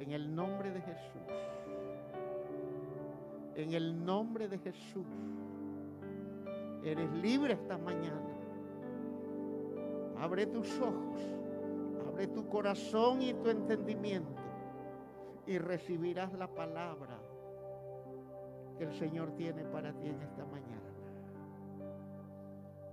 En 0.00 0.10
el 0.10 0.34
nombre 0.34 0.72
de 0.72 0.80
Jesús. 0.82 1.22
En 3.54 3.72
el 3.72 4.04
nombre 4.04 4.48
de 4.48 4.58
Jesús. 4.58 5.06
Eres 6.84 7.10
libre 7.12 7.54
esta 7.54 7.78
mañana. 7.78 8.41
Abre 10.22 10.46
tus 10.46 10.78
ojos, 10.78 11.20
abre 12.06 12.28
tu 12.28 12.48
corazón 12.48 13.22
y 13.22 13.34
tu 13.34 13.48
entendimiento 13.48 14.40
y 15.48 15.58
recibirás 15.58 16.32
la 16.34 16.46
palabra 16.46 17.18
que 18.78 18.84
el 18.84 18.92
Señor 18.92 19.32
tiene 19.32 19.64
para 19.64 19.92
ti 19.92 20.10
en 20.10 20.22
esta 20.22 20.44
mañana. 20.44 20.92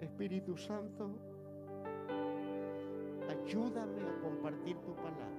Espíritu 0.01 0.57
Santo, 0.57 1.11
ayúdame 3.29 4.01
a 4.01 4.21
compartir 4.23 4.77
tu 4.77 4.95
palabra. 4.95 5.29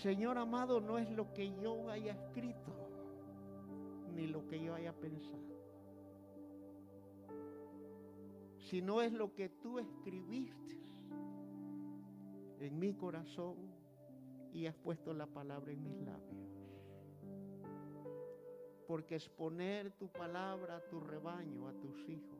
Señor 0.00 0.38
amado, 0.38 0.80
no 0.80 0.96
es 0.96 1.10
lo 1.10 1.32
que 1.32 1.52
yo 1.60 1.90
haya 1.90 2.12
escrito, 2.12 2.70
ni 4.14 4.28
lo 4.28 4.46
que 4.46 4.62
yo 4.62 4.76
haya 4.76 4.92
pensado, 4.92 5.59
sino 8.70 9.02
es 9.02 9.12
lo 9.12 9.34
que 9.34 9.48
tú 9.48 9.80
escribiste 9.80 10.80
en 12.60 12.78
mi 12.78 12.94
corazón 12.94 13.56
y 14.52 14.66
has 14.66 14.76
puesto 14.76 15.12
la 15.12 15.26
palabra 15.26 15.72
en 15.72 15.82
mis 15.82 15.96
labios. 16.00 16.48
Porque 18.86 19.16
exponer 19.16 19.90
tu 19.92 20.08
palabra 20.08 20.76
a 20.76 20.88
tu 20.88 21.00
rebaño, 21.00 21.66
a 21.66 21.72
tus 21.72 22.08
hijos, 22.08 22.38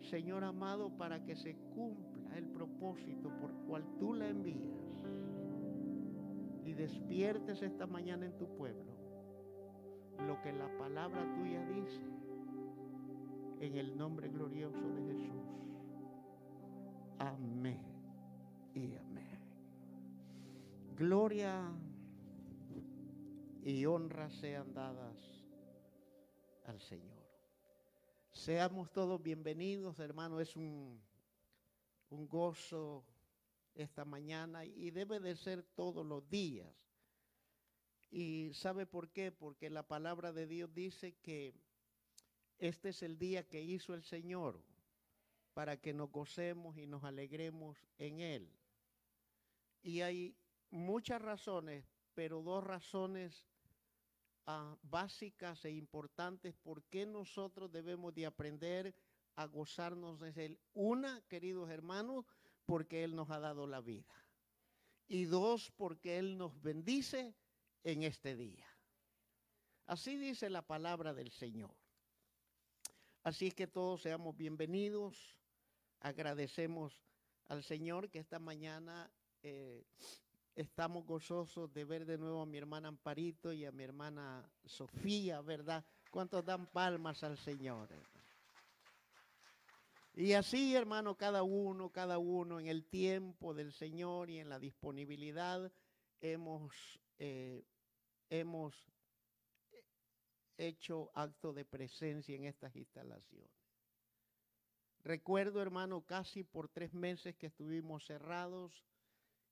Señor 0.00 0.42
amado, 0.42 0.90
para 0.96 1.22
que 1.22 1.36
se 1.36 1.54
cumpla 1.74 2.38
el 2.38 2.48
propósito 2.48 3.30
por 3.40 3.52
cual 3.66 3.84
tú 3.98 4.14
la 4.14 4.28
envías 4.28 5.04
y 6.64 6.72
despiertes 6.72 7.60
esta 7.60 7.86
mañana 7.86 8.24
en 8.24 8.38
tu 8.38 8.46
pueblo 8.56 8.90
lo 10.26 10.40
que 10.42 10.52
la 10.52 10.68
palabra 10.78 11.22
tuya 11.34 11.64
dice 11.66 12.20
en 13.60 13.76
el 13.76 13.96
nombre 13.96 14.28
glorioso 14.28 14.80
de 14.94 15.12
Jesús. 15.12 15.44
Amén 17.18 17.82
y 18.74 18.96
amén. 18.96 19.38
Gloria 20.96 21.70
y 23.62 23.84
honra 23.84 24.30
sean 24.30 24.72
dadas 24.72 25.18
al 26.64 26.80
Señor. 26.80 27.20
Seamos 28.32 28.90
todos 28.92 29.22
bienvenidos, 29.22 29.98
hermano. 29.98 30.40
Es 30.40 30.56
un, 30.56 30.98
un 32.08 32.28
gozo 32.28 33.04
esta 33.74 34.06
mañana 34.06 34.64
y 34.64 34.90
debe 34.90 35.20
de 35.20 35.36
ser 35.36 35.62
todos 35.74 36.06
los 36.06 36.26
días. 36.30 36.74
¿Y 38.10 38.54
sabe 38.54 38.86
por 38.86 39.10
qué? 39.10 39.30
Porque 39.30 39.68
la 39.68 39.86
palabra 39.86 40.32
de 40.32 40.46
Dios 40.46 40.72
dice 40.72 41.14
que 41.22 41.54
este 42.60 42.90
es 42.90 43.02
el 43.02 43.18
día 43.18 43.48
que 43.48 43.60
hizo 43.60 43.94
el 43.94 44.04
Señor 44.04 44.62
para 45.52 45.76
que 45.76 45.92
nos 45.92 46.10
gocemos 46.10 46.76
y 46.78 46.86
nos 46.86 47.02
alegremos 47.04 47.76
en 47.98 48.20
Él. 48.20 48.52
Y 49.82 50.02
hay 50.02 50.36
muchas 50.70 51.20
razones, 51.20 51.84
pero 52.14 52.42
dos 52.42 52.62
razones 52.62 53.44
Ah, 54.52 54.76
básicas 54.82 55.64
e 55.64 55.70
importantes 55.70 56.56
por 56.56 56.82
qué 56.84 57.06
nosotros 57.06 57.70
debemos 57.70 58.12
de 58.14 58.26
aprender 58.26 58.94
a 59.36 59.44
gozarnos 59.44 60.18
de 60.18 60.32
Él. 60.44 60.60
Una, 60.74 61.22
queridos 61.28 61.70
hermanos, 61.70 62.24
porque 62.66 63.04
Él 63.04 63.14
nos 63.14 63.30
ha 63.30 63.38
dado 63.38 63.68
la 63.68 63.80
vida. 63.80 64.12
Y 65.06 65.26
dos, 65.26 65.70
porque 65.76 66.18
Él 66.18 66.36
nos 66.36 66.60
bendice 66.62 67.36
en 67.84 68.02
este 68.02 68.34
día. 68.34 68.66
Así 69.86 70.16
dice 70.16 70.50
la 70.50 70.62
palabra 70.62 71.14
del 71.14 71.30
Señor. 71.30 71.74
Así 73.22 73.50
que 73.50 73.66
todos 73.66 74.02
seamos 74.02 74.36
bienvenidos. 74.36 75.36
Agradecemos 76.00 77.02
al 77.48 77.62
Señor 77.62 78.10
que 78.10 78.18
esta 78.18 78.38
mañana 78.38 79.10
eh, 79.42 79.84
Estamos 80.56 81.06
gozosos 81.06 81.72
de 81.72 81.84
ver 81.84 82.04
de 82.04 82.18
nuevo 82.18 82.42
a 82.42 82.46
mi 82.46 82.58
hermana 82.58 82.88
Amparito 82.88 83.52
y 83.52 83.64
a 83.64 83.72
mi 83.72 83.82
hermana 83.84 84.46
Sofía, 84.64 85.40
¿verdad? 85.40 85.84
¿Cuántos 86.10 86.44
dan 86.44 86.66
palmas 86.66 87.22
al 87.22 87.38
Señor? 87.38 87.88
Y 90.14 90.34
así, 90.34 90.74
hermano, 90.74 91.16
cada 91.16 91.44
uno, 91.44 91.90
cada 91.90 92.18
uno 92.18 92.60
en 92.60 92.66
el 92.66 92.84
tiempo 92.84 93.54
del 93.54 93.72
Señor 93.72 94.28
y 94.28 94.38
en 94.38 94.50
la 94.50 94.58
disponibilidad 94.58 95.72
hemos, 96.20 97.00
eh, 97.18 97.64
hemos 98.28 98.74
hecho 100.68 101.10
acto 101.14 101.52
de 101.52 101.64
presencia 101.64 102.34
en 102.34 102.44
estas 102.44 102.74
instalaciones. 102.76 103.50
Recuerdo, 105.02 105.62
hermano, 105.62 106.02
casi 106.02 106.44
por 106.44 106.68
tres 106.68 106.92
meses 106.92 107.34
que 107.36 107.46
estuvimos 107.46 108.04
cerrados 108.04 108.84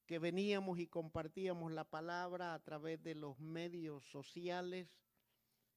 que 0.08 0.18
veníamos 0.18 0.78
y 0.78 0.86
compartíamos 0.86 1.70
la 1.70 1.84
palabra 1.84 2.54
a 2.54 2.58
través 2.60 3.02
de 3.02 3.14
los 3.14 3.38
medios 3.38 4.02
sociales 4.10 4.88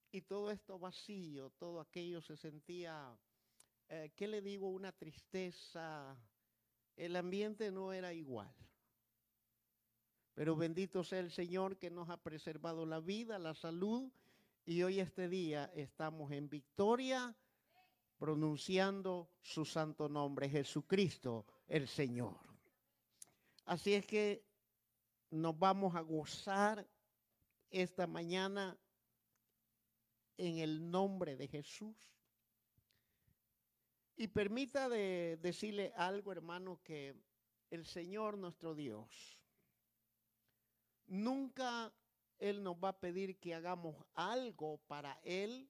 y 0.09 0.21
todo 0.21 0.51
esto 0.51 0.79
vacío, 0.79 1.49
todo 1.59 1.81
aquello 1.81 2.21
se 2.21 2.37
sentía, 2.37 3.13
eh, 3.89 4.09
¿qué 4.15 4.29
le 4.29 4.41
digo? 4.41 4.69
Una 4.69 4.93
tristeza. 4.93 6.17
El 6.95 7.17
ambiente 7.17 7.71
no 7.71 7.91
era 7.91 8.13
igual. 8.13 8.53
Pero 10.33 10.55
bendito 10.55 11.03
sea 11.03 11.19
el 11.19 11.31
Señor 11.31 11.77
que 11.77 11.89
nos 11.89 12.09
ha 12.09 12.15
preservado 12.15 12.85
la 12.85 13.01
vida, 13.01 13.37
la 13.37 13.53
salud 13.53 14.09
y 14.65 14.83
hoy 14.83 14.99
este 14.99 15.27
día 15.27 15.71
estamos 15.75 16.31
en 16.31 16.49
victoria 16.49 17.35
pronunciando 18.17 19.29
su 19.41 19.65
santo 19.65 20.07
nombre, 20.07 20.49
Jesucristo 20.49 21.45
el 21.67 21.87
Señor. 21.87 22.37
Así 23.65 23.93
es 23.93 24.05
que 24.05 24.45
nos 25.31 25.57
vamos 25.57 25.95
a 25.95 26.01
gozar 26.01 26.87
esta 27.69 28.05
mañana 28.05 28.77
en 30.37 30.59
el 30.59 30.91
nombre 30.91 31.35
de 31.35 31.47
Jesús. 31.47 31.95
Y 34.15 34.27
permita 34.27 34.89
de 34.89 35.39
decirle 35.41 35.93
algo, 35.95 36.31
hermano, 36.31 36.79
que 36.83 37.15
el 37.71 37.85
Señor 37.85 38.37
nuestro 38.37 38.75
Dios 38.75 39.39
nunca 41.07 41.91
Él 42.41 42.63
nos 42.63 42.75
va 42.75 42.89
a 42.89 42.99
pedir 42.99 43.39
que 43.39 43.53
hagamos 43.53 43.95
algo 44.15 44.79
para 44.87 45.19
Él 45.23 45.69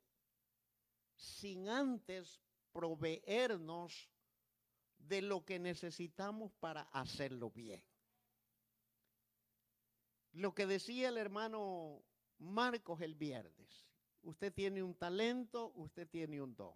sin 1.15 1.67
antes 1.67 2.41
proveernos 2.71 4.09
de 4.97 5.21
lo 5.21 5.43
que 5.43 5.59
necesitamos 5.59 6.53
para 6.53 6.83
hacerlo 6.93 7.51
bien. 7.51 7.83
Lo 10.31 10.55
que 10.55 10.65
decía 10.65 11.09
el 11.09 11.17
hermano 11.17 12.03
Marcos 12.39 13.01
el 13.01 13.15
viernes, 13.15 13.87
usted 14.21 14.53
tiene 14.53 14.81
un 14.81 14.95
talento, 14.95 15.73
usted 15.75 16.07
tiene 16.07 16.41
un 16.41 16.55
don. 16.55 16.73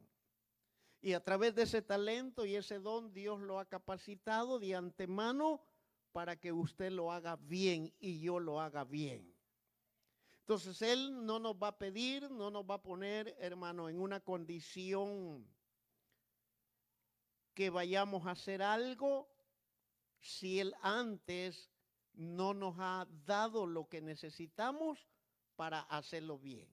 Y 1.02 1.14
a 1.14 1.24
través 1.24 1.56
de 1.56 1.64
ese 1.64 1.82
talento 1.82 2.46
y 2.46 2.56
ese 2.56 2.80
don 2.80 3.14
Dios 3.14 3.40
lo 3.40 3.60
ha 3.60 3.66
capacitado 3.66 4.60
de 4.60 4.76
antemano 4.76 5.64
para 6.12 6.36
que 6.36 6.52
usted 6.52 6.92
lo 6.92 7.12
haga 7.12 7.38
bien 7.38 7.94
y 8.00 8.20
yo 8.20 8.40
lo 8.40 8.60
haga 8.60 8.84
bien. 8.84 9.35
Entonces 10.46 10.80
Él 10.84 11.26
no 11.26 11.40
nos 11.40 11.56
va 11.56 11.70
a 11.70 11.78
pedir, 11.80 12.30
no 12.30 12.52
nos 12.52 12.64
va 12.70 12.76
a 12.76 12.82
poner, 12.84 13.36
hermano, 13.40 13.90
en 13.90 14.00
una 14.00 14.20
condición 14.20 15.44
que 17.56 17.72
vayamos 17.72 18.28
a 18.28 18.32
hacer 18.32 18.62
algo 18.62 19.28
si 20.20 20.60
Él 20.60 20.76
antes 20.84 21.72
no 22.14 22.54
nos 22.54 22.76
ha 22.78 23.08
dado 23.26 23.66
lo 23.66 23.90
que 23.90 24.02
necesitamos 24.02 25.10
para 25.56 25.80
hacerlo 25.82 26.38
bien. 26.38 26.70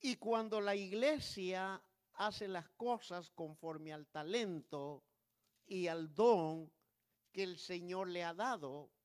Y 0.00 0.16
cuando 0.16 0.62
la 0.62 0.74
iglesia 0.74 1.82
hace 2.14 2.48
las 2.48 2.70
cosas 2.70 3.30
conforme 3.32 3.92
al 3.92 4.06
talento 4.06 5.04
y 5.66 5.88
al 5.88 6.14
don 6.14 6.72
que 7.32 7.42
el 7.42 7.58
Señor 7.58 8.08
le 8.08 8.24
ha 8.24 8.32
dado, 8.32 8.95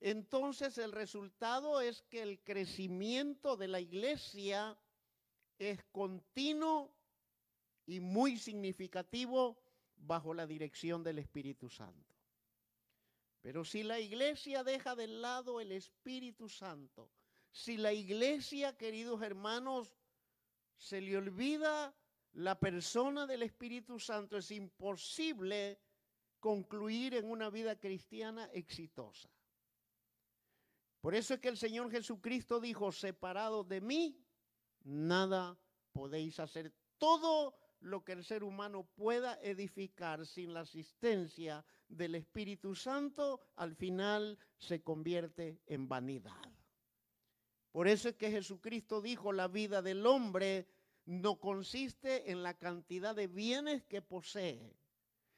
entonces 0.00 0.78
el 0.78 0.92
resultado 0.92 1.80
es 1.80 2.02
que 2.02 2.22
el 2.22 2.40
crecimiento 2.40 3.56
de 3.56 3.68
la 3.68 3.80
iglesia 3.80 4.78
es 5.58 5.84
continuo 5.92 6.90
y 7.86 8.00
muy 8.00 8.38
significativo 8.38 9.62
bajo 9.96 10.32
la 10.32 10.46
dirección 10.46 11.02
del 11.02 11.18
Espíritu 11.18 11.68
Santo. 11.68 12.14
Pero 13.42 13.64
si 13.64 13.82
la 13.82 14.00
iglesia 14.00 14.64
deja 14.64 14.94
de 14.94 15.06
lado 15.06 15.60
el 15.60 15.72
Espíritu 15.72 16.48
Santo, 16.48 17.10
si 17.52 17.76
la 17.76 17.92
iglesia, 17.92 18.76
queridos 18.76 19.22
hermanos, 19.22 19.92
se 20.76 21.00
le 21.00 21.16
olvida 21.16 21.94
la 22.32 22.58
persona 22.58 23.26
del 23.26 23.42
Espíritu 23.42 23.98
Santo, 23.98 24.38
es 24.38 24.50
imposible 24.50 25.78
concluir 26.38 27.14
en 27.14 27.30
una 27.30 27.50
vida 27.50 27.78
cristiana 27.78 28.48
exitosa. 28.52 29.28
Por 31.00 31.14
eso 31.14 31.34
es 31.34 31.40
que 31.40 31.48
el 31.48 31.56
Señor 31.56 31.90
Jesucristo 31.90 32.60
dijo, 32.60 32.92
separado 32.92 33.64
de 33.64 33.80
mí, 33.80 34.22
nada 34.84 35.58
podéis 35.92 36.38
hacer. 36.38 36.72
Todo 36.98 37.54
lo 37.80 38.04
que 38.04 38.12
el 38.12 38.24
ser 38.24 38.44
humano 38.44 38.84
pueda 38.84 39.38
edificar 39.42 40.26
sin 40.26 40.52
la 40.52 40.60
asistencia 40.60 41.64
del 41.88 42.14
Espíritu 42.14 42.74
Santo, 42.74 43.40
al 43.56 43.74
final 43.74 44.38
se 44.58 44.82
convierte 44.82 45.62
en 45.66 45.88
vanidad. 45.88 46.36
Por 47.72 47.88
eso 47.88 48.08
es 48.10 48.16
que 48.16 48.30
Jesucristo 48.30 49.00
dijo, 49.00 49.32
la 49.32 49.48
vida 49.48 49.80
del 49.80 50.04
hombre 50.04 50.68
no 51.06 51.40
consiste 51.40 52.30
en 52.30 52.42
la 52.42 52.54
cantidad 52.54 53.14
de 53.14 53.26
bienes 53.26 53.84
que 53.84 54.02
posee, 54.02 54.76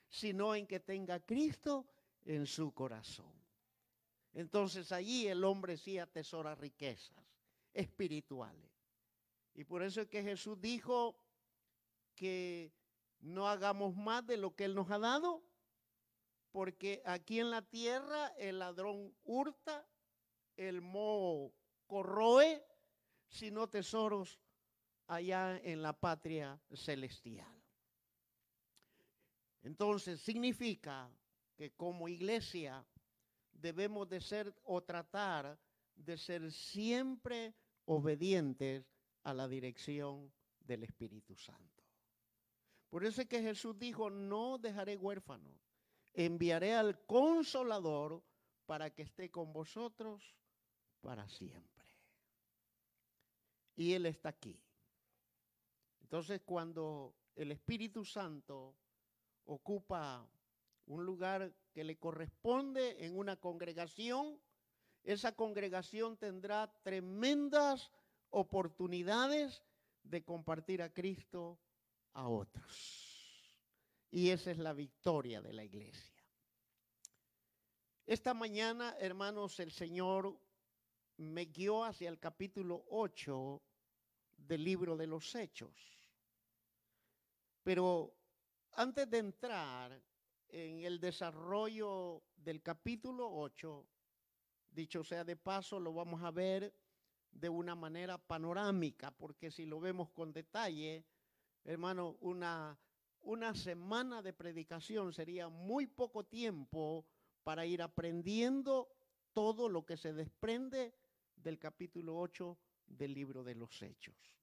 sino 0.09 0.55
en 0.55 0.67
que 0.67 0.81
tenga 0.81 1.21
Cristo 1.21 1.87
en 2.25 2.47
su 2.47 2.73
corazón. 2.73 3.42
Entonces 4.35 4.93
allí 4.93 5.27
el 5.29 5.45
hombre 5.45 5.77
sí 5.77 5.99
atesora 5.99 6.55
riquezas 6.55 7.23
espirituales. 7.75 8.71
Y 9.55 9.65
por 9.65 9.83
eso 9.83 10.01
es 10.01 10.09
que 10.09 10.23
Jesús 10.23 10.61
dijo 10.61 11.17
que 12.15 12.73
no 13.21 13.49
hagamos 13.49 13.95
más 13.95 14.27
de 14.27 14.37
lo 14.37 14.55
que 14.55 14.65
Él 14.65 14.75
nos 14.75 14.91
ha 14.91 14.99
dado, 14.99 15.43
porque 16.51 17.03
aquí 17.05 17.41
en 17.41 17.51
la 17.51 17.63
tierra 17.63 18.29
el 18.39 18.59
ladrón 18.59 19.15
hurta, 19.25 19.87
el 20.57 20.81
moho 20.81 21.53
corroe, 21.87 22.65
sino 23.29 23.69
tesoros 23.69 24.39
allá 25.07 25.59
en 25.59 25.83
la 25.83 25.93
patria 25.93 26.61
celestial. 26.75 27.63
Entonces 29.63 30.21
significa 30.21 31.11
que 31.57 31.71
como 31.73 32.09
iglesia 32.09 32.85
debemos 33.53 34.09
de 34.09 34.21
ser 34.21 34.55
o 34.65 34.83
tratar 34.83 35.59
de 35.95 36.17
ser 36.17 36.51
siempre 36.51 37.55
obedientes 37.85 38.85
a 39.25 39.35
la 39.35 39.49
dirección 39.49 40.33
del 40.61 40.85
Espíritu 40.85 41.37
Santo. 41.37 41.83
Por 42.89 43.05
eso 43.05 43.23
es 43.23 43.29
que 43.29 43.41
Jesús 43.41 43.79
dijo, 43.79 44.11
no 44.11 44.59
dejaré 44.59 44.97
huérfano, 44.97 45.59
enviaré 46.13 46.75
al 46.75 47.05
consolador 47.07 48.23
para 48.67 48.91
que 48.91 49.03
esté 49.03 49.31
con 49.31 49.53
vosotros 49.53 50.37
para 51.01 51.29
siempre. 51.29 51.87
Y 53.77 53.95
Él 53.95 54.07
está 54.07 54.29
aquí. 54.29 54.61
Entonces 56.01 56.43
cuando 56.45 57.17
el 57.35 57.53
Espíritu 57.53 58.05
Santo 58.05 58.77
ocupa 59.45 60.29
un 60.87 61.05
lugar 61.05 61.53
que 61.73 61.85
le 61.85 61.99
corresponde 61.99 63.05
en 63.05 63.17
una 63.17 63.37
congregación, 63.37 64.39
esa 65.05 65.33
congregación 65.33 66.17
tendrá 66.17 66.73
tremendas 66.83 67.91
oportunidades 68.31 69.63
de 70.03 70.25
compartir 70.25 70.83
a 70.83 70.93
Cristo 70.93 71.59
a 72.15 72.29
otros. 72.29 73.03
Y 74.11 74.31
esa 74.31 74.51
es 74.51 74.59
la 74.59 74.73
victoria 74.73 75.41
de 75.41 75.53
la 75.53 75.65
iglesia. 75.65 76.13
Esta 78.07 78.35
mañana, 78.35 78.95
hermanos, 78.99 79.59
el 79.61 79.73
Señor 79.73 80.39
me 81.17 81.47
guió 81.47 81.85
hacia 81.85 82.09
el 82.09 82.19
capítulo 82.19 82.85
8 82.91 83.63
del 84.37 84.65
libro 84.65 84.97
de 84.97 85.07
los 85.07 85.35
Hechos. 85.35 85.73
Pero 87.63 88.15
antes 88.73 89.09
de 89.09 89.19
entrar 89.19 90.03
en 90.53 90.85
el 90.85 91.01
desarrollo 91.01 92.23
del 92.37 92.63
capítulo 92.63 93.29
8, 93.33 93.87
dicho 94.71 95.03
sea 95.03 95.25
de 95.25 95.35
paso, 95.35 95.81
lo 95.81 95.95
vamos 95.95 96.23
a 96.23 96.31
ver 96.31 96.75
de 97.33 97.49
una 97.49 97.75
manera 97.75 98.19
panorámica, 98.19 99.11
porque 99.11 99.51
si 99.51 99.65
lo 99.65 99.81
vemos 99.81 100.11
con 100.11 100.33
detalle, 100.33 101.07
hermano, 101.65 102.19
una, 102.21 102.79
semana 103.55 104.21
de 104.21 104.35
predicación 104.35 105.15
sería 105.15 105.49
muy 105.49 105.87
poco 105.87 106.25
tiempo 106.27 107.07
para 107.43 107.65
ir 107.65 107.81
aprendiendo 107.81 108.95
todo 109.33 109.71
lo 109.71 109.87
que 109.87 109.97
se 109.97 110.13
desprende 110.13 110.95
del 111.35 111.59
capítulo 111.59 112.19
8 112.19 112.59
del 112.87 113.15
libro 113.15 113.43
de 113.43 113.55
los 113.55 113.81
Hechos. 113.81 114.37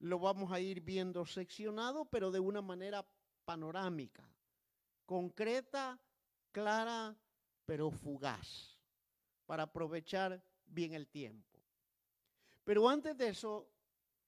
Lo 0.00 0.18
vamos 0.18 0.50
a 0.50 0.58
ir 0.58 0.80
viendo 0.80 1.24
seccionado, 1.24 2.04
pero 2.06 2.32
de 2.32 2.40
una 2.40 2.60
manera 2.60 3.06
panorámica, 3.44 4.28
concreta, 5.06 5.98
clara, 6.52 7.16
pero 7.64 7.90
fugaz, 7.90 8.78
para 9.46 9.62
aprovechar 9.62 10.42
bien 10.66 10.92
el 10.92 11.06
tiempo. 11.06 11.62
Pero 12.64 12.88
antes 12.88 13.16
de 13.16 13.28
eso, 13.28 13.70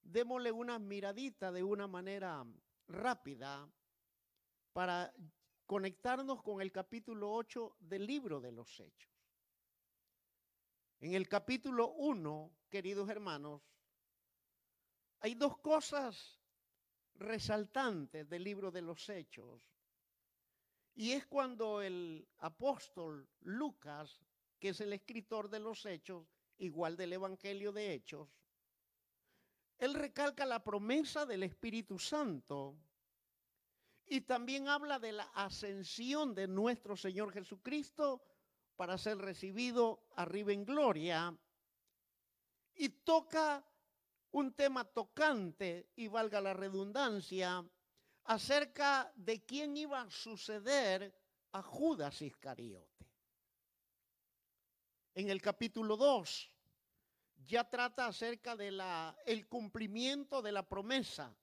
démosle 0.01 0.51
una 0.51 0.79
miradita 0.79 1.51
de 1.51 1.61
una 1.61 1.87
manera 1.87 2.45
rápida 2.87 3.69
para 4.73 5.13
conectarnos 5.65 6.41
con 6.41 6.61
el 6.61 6.71
capítulo 6.71 7.31
8 7.33 7.75
del 7.81 8.07
libro 8.07 8.39
de 8.39 8.51
los 8.51 8.79
Hechos. 8.79 9.11
En 11.01 11.13
el 11.13 11.27
capítulo 11.27 11.89
1, 11.91 12.51
queridos 12.69 13.09
hermanos, 13.09 13.61
hay 15.19 15.35
dos 15.35 15.57
cosas 15.59 16.39
resaltantes 17.15 18.27
del 18.29 18.43
libro 18.43 18.71
de 18.71 18.81
los 18.81 19.07
Hechos. 19.09 19.61
Y 20.95 21.11
es 21.11 21.25
cuando 21.25 21.81
el 21.81 22.27
apóstol 22.39 23.29
Lucas, 23.41 24.19
que 24.59 24.69
es 24.69 24.81
el 24.81 24.93
escritor 24.93 25.49
de 25.49 25.59
los 25.59 25.85
Hechos, 25.85 26.27
igual 26.57 26.97
del 26.97 27.13
Evangelio 27.13 27.71
de 27.71 27.93
Hechos, 27.93 28.29
él 29.77 29.93
recalca 29.93 30.45
la 30.45 30.61
promesa 30.61 31.25
del 31.25 31.43
Espíritu 31.43 31.97
Santo 31.97 32.77
y 34.05 34.21
también 34.21 34.67
habla 34.67 34.99
de 34.99 35.11
la 35.11 35.23
ascensión 35.35 36.33
de 36.33 36.47
nuestro 36.47 36.97
Señor 36.97 37.31
Jesucristo 37.31 38.21
para 38.75 38.97
ser 38.97 39.19
recibido 39.19 40.03
arriba 40.15 40.51
en 40.51 40.65
gloria. 40.65 41.37
Y 42.73 42.89
toca 42.89 43.63
un 44.31 44.53
tema 44.53 44.83
tocante, 44.85 45.89
y 45.95 46.07
valga 46.07 46.41
la 46.41 46.53
redundancia, 46.53 47.63
acerca 48.25 49.11
de 49.15 49.43
quién 49.45 49.75
iba 49.77 50.01
a 50.01 50.09
suceder 50.09 51.13
a 51.51 51.61
Judas 51.61 52.21
Iscariote. 52.21 53.07
En 55.15 55.29
el 55.29 55.41
capítulo 55.41 55.97
2 55.97 56.51
ya 57.45 57.69
trata 57.69 58.07
acerca 58.07 58.55
de 58.55 58.71
la 58.71 59.15
el 59.25 59.47
cumplimiento 59.47 60.41
de 60.41 60.51
la 60.51 60.67
promesa 60.67 61.35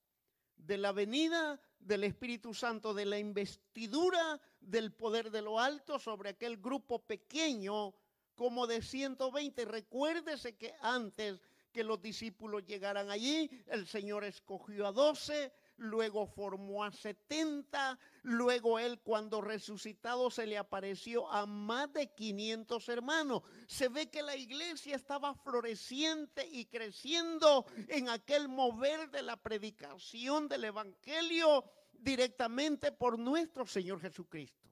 de 0.57 0.79
la 0.79 0.93
venida 0.93 1.61
del 1.79 2.05
Espíritu 2.05 2.55
Santo, 2.55 2.95
de 2.95 3.05
la 3.05 3.19
investidura 3.19 4.41
del 4.61 4.93
poder 4.93 5.31
de 5.31 5.43
lo 5.43 5.61
alto 5.61 5.99
sobre 5.99 6.31
aquel 6.31 6.57
grupo 6.57 6.99
pequeño 7.07 7.95
como 8.35 8.67
de 8.67 8.83
120. 8.83 9.65
Recuérdese 9.65 10.57
que 10.57 10.75
antes 10.81 11.41
que 11.73 11.85
los 11.85 12.01
discípulos 12.01 12.65
llegaran 12.65 13.11
allí. 13.11 13.51
El 13.67 13.87
Señor 13.87 14.25
escogió 14.25 14.87
a 14.87 14.93
doce, 14.93 15.53
luego 15.77 16.27
formó 16.27 16.85
a 16.85 16.93
setenta, 16.93 17.99
luego 18.23 18.79
él 18.79 19.01
cuando 19.01 19.41
resucitado 19.41 20.31
se 20.31 20.47
le 20.47 20.59
apareció 20.59 21.31
a 21.31 21.47
más 21.47 21.93
de 21.93 22.13
500 22.15 22.89
hermanos. 22.89 23.43
Se 23.67 23.89
ve 23.89 24.11
que 24.11 24.23
la 24.23 24.37
iglesia 24.37 24.97
estaba 24.97 25.35
floreciente 25.35 26.47
y 26.47 26.67
creciendo 26.67 27.67
en 27.89 28.09
aquel 28.09 28.49
mover 28.49 29.11
de 29.11 29.23
la 29.23 29.37
predicación 29.37 30.49
del 30.49 30.65
Evangelio 30.65 31.65
directamente 31.93 32.93
por 32.93 33.19
nuestro 33.19 33.67
Señor 33.67 34.01
Jesucristo. 34.01 34.71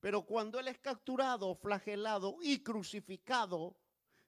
Pero 0.00 0.22
cuando 0.22 0.58
Él 0.58 0.68
es 0.68 0.78
capturado, 0.78 1.54
flagelado 1.54 2.38
y 2.40 2.62
crucificado, 2.62 3.76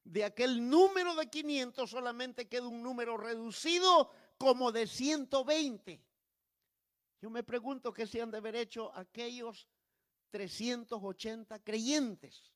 de 0.04 0.24
aquel 0.24 0.68
número 0.68 1.14
de 1.14 1.30
500 1.30 1.88
solamente 1.88 2.48
queda 2.48 2.66
un 2.66 2.82
número 2.82 3.16
reducido 3.16 4.10
como 4.42 4.72
de 4.72 4.88
120. 4.88 6.02
Yo 7.20 7.30
me 7.30 7.44
pregunto 7.44 7.92
qué 7.92 8.08
se 8.08 8.20
han 8.20 8.32
de 8.32 8.38
haber 8.38 8.56
hecho 8.56 8.92
aquellos 8.92 9.68
380 10.30 11.60
creyentes 11.60 12.52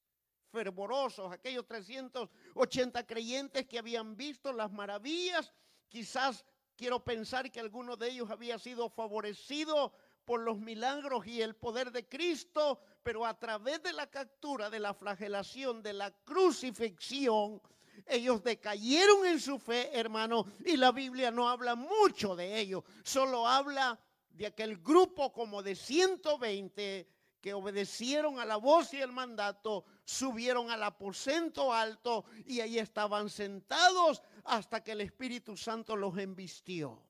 fervorosos, 0.51 1.31
aquellos 1.31 1.65
380 1.65 3.07
creyentes 3.07 3.69
que 3.69 3.79
habían 3.79 4.17
visto 4.17 4.53
las 4.53 4.73
maravillas. 4.73 5.53
Quizás 5.89 6.45
quiero 6.75 7.05
pensar 7.05 7.53
que 7.53 7.61
alguno 7.61 7.97
de 7.97 8.11
ellos 8.11 8.33
había 8.33 8.59
sido 8.59 8.91
favorecido 8.91 9.93
por 10.25 10.41
los 10.41 10.59
milagros 10.59 11.25
y 11.29 11.41
el 11.41 11.55
poder 11.55 11.93
de 11.93 12.09
Cristo, 12.09 12.81
pero 13.05 13.25
a 13.25 13.39
través 13.39 13.81
de 13.85 13.93
la 13.93 14.11
captura, 14.11 14.71
de 14.71 14.81
la 14.81 14.93
flagelación, 14.93 15.85
de 15.85 15.93
la 15.93 16.11
crucifixión, 16.25 17.63
ellos 18.07 18.43
decayeron 18.43 19.27
en 19.27 19.41
su 19.41 19.59
fe, 19.59 19.91
hermano, 19.99 20.47
y 20.65 20.77
la 20.77 20.93
Biblia 20.93 21.31
no 21.31 21.49
habla 21.49 21.75
mucho 21.75 22.37
de 22.37 22.59
ellos, 22.59 22.85
solo 23.03 23.47
habla 23.47 23.99
de 24.31 24.47
aquel 24.47 24.79
grupo 24.79 25.33
como 25.33 25.63
de 25.63 25.75
120 25.75 27.09
que 27.41 27.55
obedecieron 27.55 28.39
a 28.39 28.45
la 28.45 28.57
voz 28.57 28.93
y 28.93 29.01
el 29.01 29.13
mandato, 29.13 29.85
subieron 30.05 30.71
al 30.71 30.83
aposento 30.83 31.73
alto 31.73 32.25
y 32.45 32.61
ahí 32.61 32.79
estaban 32.79 33.31
sentados 33.31 34.23
hasta 34.45 34.83
que 34.83 34.93
el 34.93 35.01
Espíritu 35.01 35.57
Santo 35.57 35.97
los 35.97 36.19
embistió. 36.19 37.01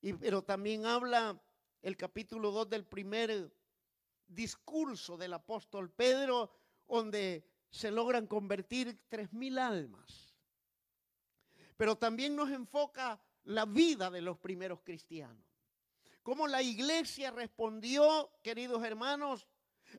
Y, 0.00 0.12
pero 0.14 0.42
también 0.42 0.86
habla 0.86 1.40
el 1.82 1.96
capítulo 1.96 2.50
2 2.50 2.68
del 2.68 2.84
primer 2.84 3.54
discurso 4.26 5.16
del 5.16 5.34
apóstol 5.34 5.90
Pedro, 5.90 6.50
donde 6.88 7.46
se 7.74 7.90
logran 7.90 8.28
convertir 8.28 9.00
tres 9.08 9.32
mil 9.32 9.58
almas. 9.58 10.32
Pero 11.76 11.98
también 11.98 12.36
nos 12.36 12.50
enfoca 12.50 13.20
la 13.42 13.64
vida 13.64 14.12
de 14.12 14.22
los 14.22 14.38
primeros 14.38 14.80
cristianos. 14.82 15.44
cómo 16.22 16.46
la 16.46 16.62
iglesia 16.62 17.32
respondió, 17.32 18.30
queridos 18.42 18.82
hermanos, 18.84 19.48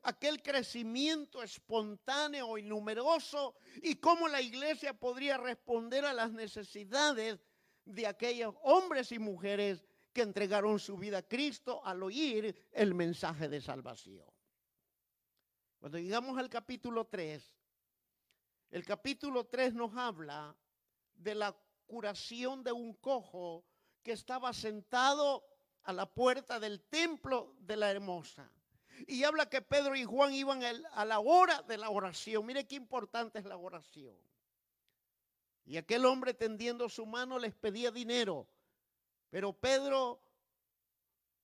aquel 0.02 0.42
crecimiento 0.42 1.42
espontáneo 1.42 2.56
y 2.56 2.62
numeroso 2.62 3.54
y 3.82 3.96
cómo 3.96 4.26
la 4.26 4.40
iglesia 4.40 4.94
podría 4.94 5.36
responder 5.36 6.06
a 6.06 6.14
las 6.14 6.32
necesidades 6.32 7.38
de 7.84 8.06
aquellos 8.06 8.54
hombres 8.62 9.12
y 9.12 9.18
mujeres 9.18 9.84
que 10.14 10.22
entregaron 10.22 10.78
su 10.80 10.96
vida 10.96 11.18
a 11.18 11.28
Cristo 11.28 11.84
al 11.84 12.02
oír 12.02 12.68
el 12.72 12.94
mensaje 12.94 13.50
de 13.50 13.60
salvación. 13.60 14.26
Cuando 15.78 15.98
llegamos 15.98 16.36
al 16.38 16.48
capítulo 16.48 17.04
3, 17.04 17.54
el 18.70 18.84
capítulo 18.84 19.46
3 19.46 19.74
nos 19.74 19.96
habla 19.96 20.56
de 21.14 21.34
la 21.34 21.56
curación 21.86 22.62
de 22.62 22.72
un 22.72 22.94
cojo 22.94 23.64
que 24.02 24.12
estaba 24.12 24.52
sentado 24.52 25.44
a 25.84 25.92
la 25.92 26.06
puerta 26.06 26.58
del 26.58 26.82
templo 26.82 27.54
de 27.60 27.76
la 27.76 27.90
hermosa. 27.90 28.50
Y 29.06 29.24
habla 29.24 29.48
que 29.48 29.62
Pedro 29.62 29.94
y 29.94 30.04
Juan 30.04 30.32
iban 30.32 30.62
a 30.64 31.04
la 31.04 31.20
hora 31.20 31.62
de 31.62 31.76
la 31.76 31.90
oración. 31.90 32.46
Mire 32.46 32.66
qué 32.66 32.76
importante 32.76 33.38
es 33.38 33.44
la 33.44 33.56
oración. 33.56 34.16
Y 35.64 35.76
aquel 35.76 36.06
hombre 36.06 36.34
tendiendo 36.34 36.88
su 36.88 37.04
mano 37.06 37.38
les 37.38 37.54
pedía 37.54 37.90
dinero. 37.90 38.48
Pero 39.30 39.52
Pedro 39.52 40.20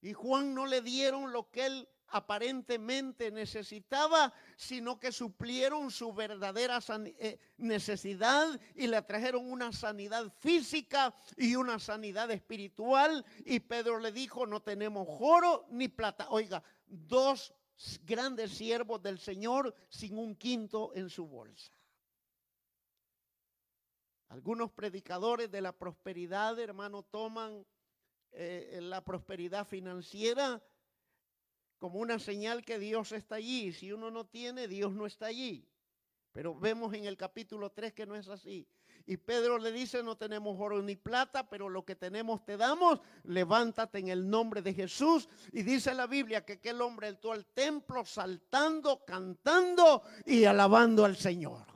y 0.01 0.13
Juan 0.13 0.55
no 0.55 0.67
le 0.67 0.81
dieron 0.81 1.33
lo 1.33 1.51
que 1.51 1.67
él 1.67 1.89
aparentemente 2.13 3.31
necesitaba, 3.31 4.33
sino 4.57 5.01
que 5.01 5.11
suplieron 5.11 5.91
su 5.91 6.13
verdadera 6.13 6.79
eh, 7.19 7.39
necesidad 7.57 8.61
y 8.75 8.87
le 8.87 9.01
trajeron 9.03 9.51
una 9.51 9.73
sanidad 9.73 10.33
física 10.39 11.15
y 11.37 11.57
una 11.57 11.79
sanidad 11.79 12.31
espiritual. 12.31 13.25
Y 13.45 13.61
Pedro 13.61 13.99
le 13.99 14.13
dijo, 14.13 14.47
no 14.47 14.61
tenemos 14.61 15.09
oro 15.09 15.67
ni 15.71 15.89
plata. 15.89 16.29
Oiga, 16.31 16.63
dos 16.87 17.55
grandes 18.05 18.53
siervos 18.53 19.03
del 19.03 19.19
Señor 19.19 19.75
sin 19.89 20.19
un 20.19 20.37
quinto 20.37 20.93
en 20.95 21.09
su 21.09 21.27
bolsa. 21.27 21.73
Algunos 24.29 24.71
predicadores 24.71 25.51
de 25.51 25.61
la 25.61 25.73
prosperidad, 25.73 26.59
hermano, 26.59 27.03
toman 27.03 27.67
eh, 28.33 28.79
la 28.81 29.05
prosperidad 29.05 29.67
financiera 29.67 30.63
como 31.83 31.99
una 31.99 32.21
señal 32.21 32.65
que 32.65 32.79
Dios 32.79 33.11
está 33.11 33.35
allí. 33.35 33.73
Si 33.73 33.91
uno 33.91 34.09
no 34.09 34.25
tiene, 34.25 34.69
Dios 34.69 34.93
no 34.93 35.05
está 35.05 35.27
allí. 35.27 35.69
Pero 36.31 36.55
vemos 36.55 36.95
en 36.95 37.07
el 37.07 37.17
capítulo 37.17 37.73
3 37.73 37.93
que 37.93 38.07
no 38.07 38.15
es 38.15 38.29
así. 38.29 38.69
Y 39.05 39.17
Pedro 39.17 39.59
le 39.59 39.73
dice, 39.73 40.01
no 40.01 40.17
tenemos 40.17 40.57
oro 40.61 40.81
ni 40.81 40.95
plata, 40.95 41.51
pero 41.51 41.69
lo 41.69 41.85
que 41.85 41.97
tenemos 41.97 42.45
te 42.45 42.57
damos. 42.57 43.01
Levántate 43.25 43.99
en 43.99 44.11
el 44.11 44.31
nombre 44.31 44.63
de 44.63 44.73
Jesús. 44.73 45.29
Y 45.51 45.65
dice 45.65 45.93
la 45.93 46.07
Biblia 46.07 46.45
que 46.45 46.53
aquel 46.53 46.81
hombre 46.81 47.09
entró 47.09 47.33
al 47.33 47.47
templo 47.47 48.05
saltando, 48.05 49.05
cantando 49.05 50.05
y 50.25 50.45
alabando 50.45 51.05
al 51.05 51.17
Señor. 51.17 51.67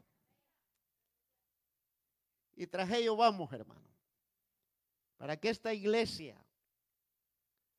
Y 2.55 2.69
tras 2.69 2.93
ello 2.93 3.17
vamos, 3.17 3.53
hermano. 3.53 3.91
Para 5.17 5.37
que 5.37 5.49
esta 5.49 5.75
iglesia 5.75 6.41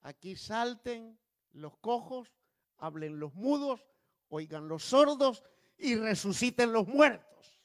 aquí 0.02 0.36
salten, 0.36 1.18
los 1.58 1.78
cojos, 1.78 2.34
hablen 2.78 3.20
los 3.20 3.34
mudos, 3.34 3.86
oigan 4.30 4.68
los 4.68 4.84
sordos 4.84 5.44
y 5.78 5.96
resuciten 5.96 6.72
los 6.72 6.88
muertos. 6.88 7.62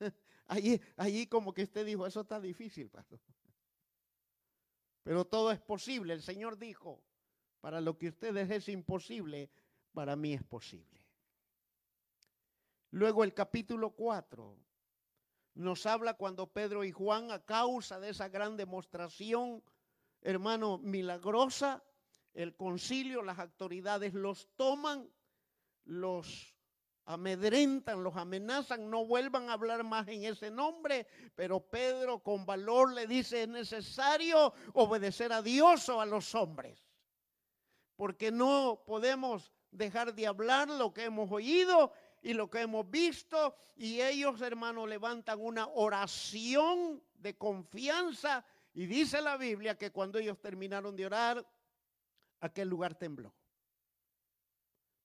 Allí, 0.46 0.80
allí 0.96 1.26
como 1.26 1.54
que 1.54 1.62
usted 1.62 1.86
dijo, 1.86 2.06
eso 2.06 2.20
está 2.20 2.38
difícil, 2.38 2.90
pastor. 2.90 3.18
Pero 5.02 5.24
todo 5.24 5.50
es 5.52 5.60
posible. 5.60 6.14
El 6.14 6.22
Señor 6.22 6.58
dijo, 6.58 7.02
para 7.60 7.80
lo 7.80 7.96
que 7.96 8.08
ustedes 8.08 8.50
es 8.50 8.68
imposible, 8.68 9.50
para 9.92 10.16
mí 10.16 10.34
es 10.34 10.42
posible. 10.42 11.00
Luego 12.90 13.24
el 13.24 13.34
capítulo 13.34 13.90
4 13.90 14.56
nos 15.54 15.86
habla 15.86 16.14
cuando 16.14 16.46
Pedro 16.46 16.84
y 16.84 16.92
Juan, 16.92 17.30
a 17.30 17.44
causa 17.44 18.00
de 18.00 18.10
esa 18.10 18.28
gran 18.28 18.56
demostración, 18.56 19.62
hermano, 20.20 20.78
milagrosa, 20.78 21.82
el 22.34 22.56
concilio, 22.56 23.22
las 23.22 23.38
autoridades 23.38 24.12
los 24.12 24.48
toman, 24.56 25.08
los 25.84 26.54
amedrentan, 27.06 28.02
los 28.02 28.16
amenazan, 28.16 28.90
no 28.90 29.04
vuelvan 29.04 29.48
a 29.48 29.54
hablar 29.54 29.84
más 29.84 30.08
en 30.08 30.24
ese 30.24 30.50
nombre, 30.50 31.06
pero 31.34 31.60
Pedro 31.60 32.20
con 32.20 32.44
valor 32.46 32.92
le 32.92 33.06
dice, 33.06 33.42
es 33.42 33.48
necesario 33.48 34.52
obedecer 34.72 35.32
a 35.32 35.42
Dios 35.42 35.88
o 35.88 36.00
a 36.00 36.06
los 36.06 36.34
hombres, 36.34 36.84
porque 37.96 38.32
no 38.32 38.82
podemos 38.86 39.52
dejar 39.70 40.14
de 40.14 40.26
hablar 40.26 40.68
lo 40.68 40.92
que 40.92 41.04
hemos 41.04 41.30
oído 41.30 41.92
y 42.22 42.32
lo 42.32 42.48
que 42.48 42.62
hemos 42.62 42.90
visto, 42.90 43.54
y 43.76 44.00
ellos, 44.00 44.40
hermanos, 44.40 44.88
levantan 44.88 45.40
una 45.40 45.66
oración 45.68 47.02
de 47.14 47.36
confianza, 47.36 48.44
y 48.72 48.86
dice 48.86 49.20
la 49.20 49.36
Biblia 49.36 49.76
que 49.76 49.92
cuando 49.92 50.18
ellos 50.18 50.40
terminaron 50.40 50.96
de 50.96 51.06
orar, 51.06 51.46
aquel 52.44 52.68
lugar 52.68 52.94
tembló. 52.94 53.34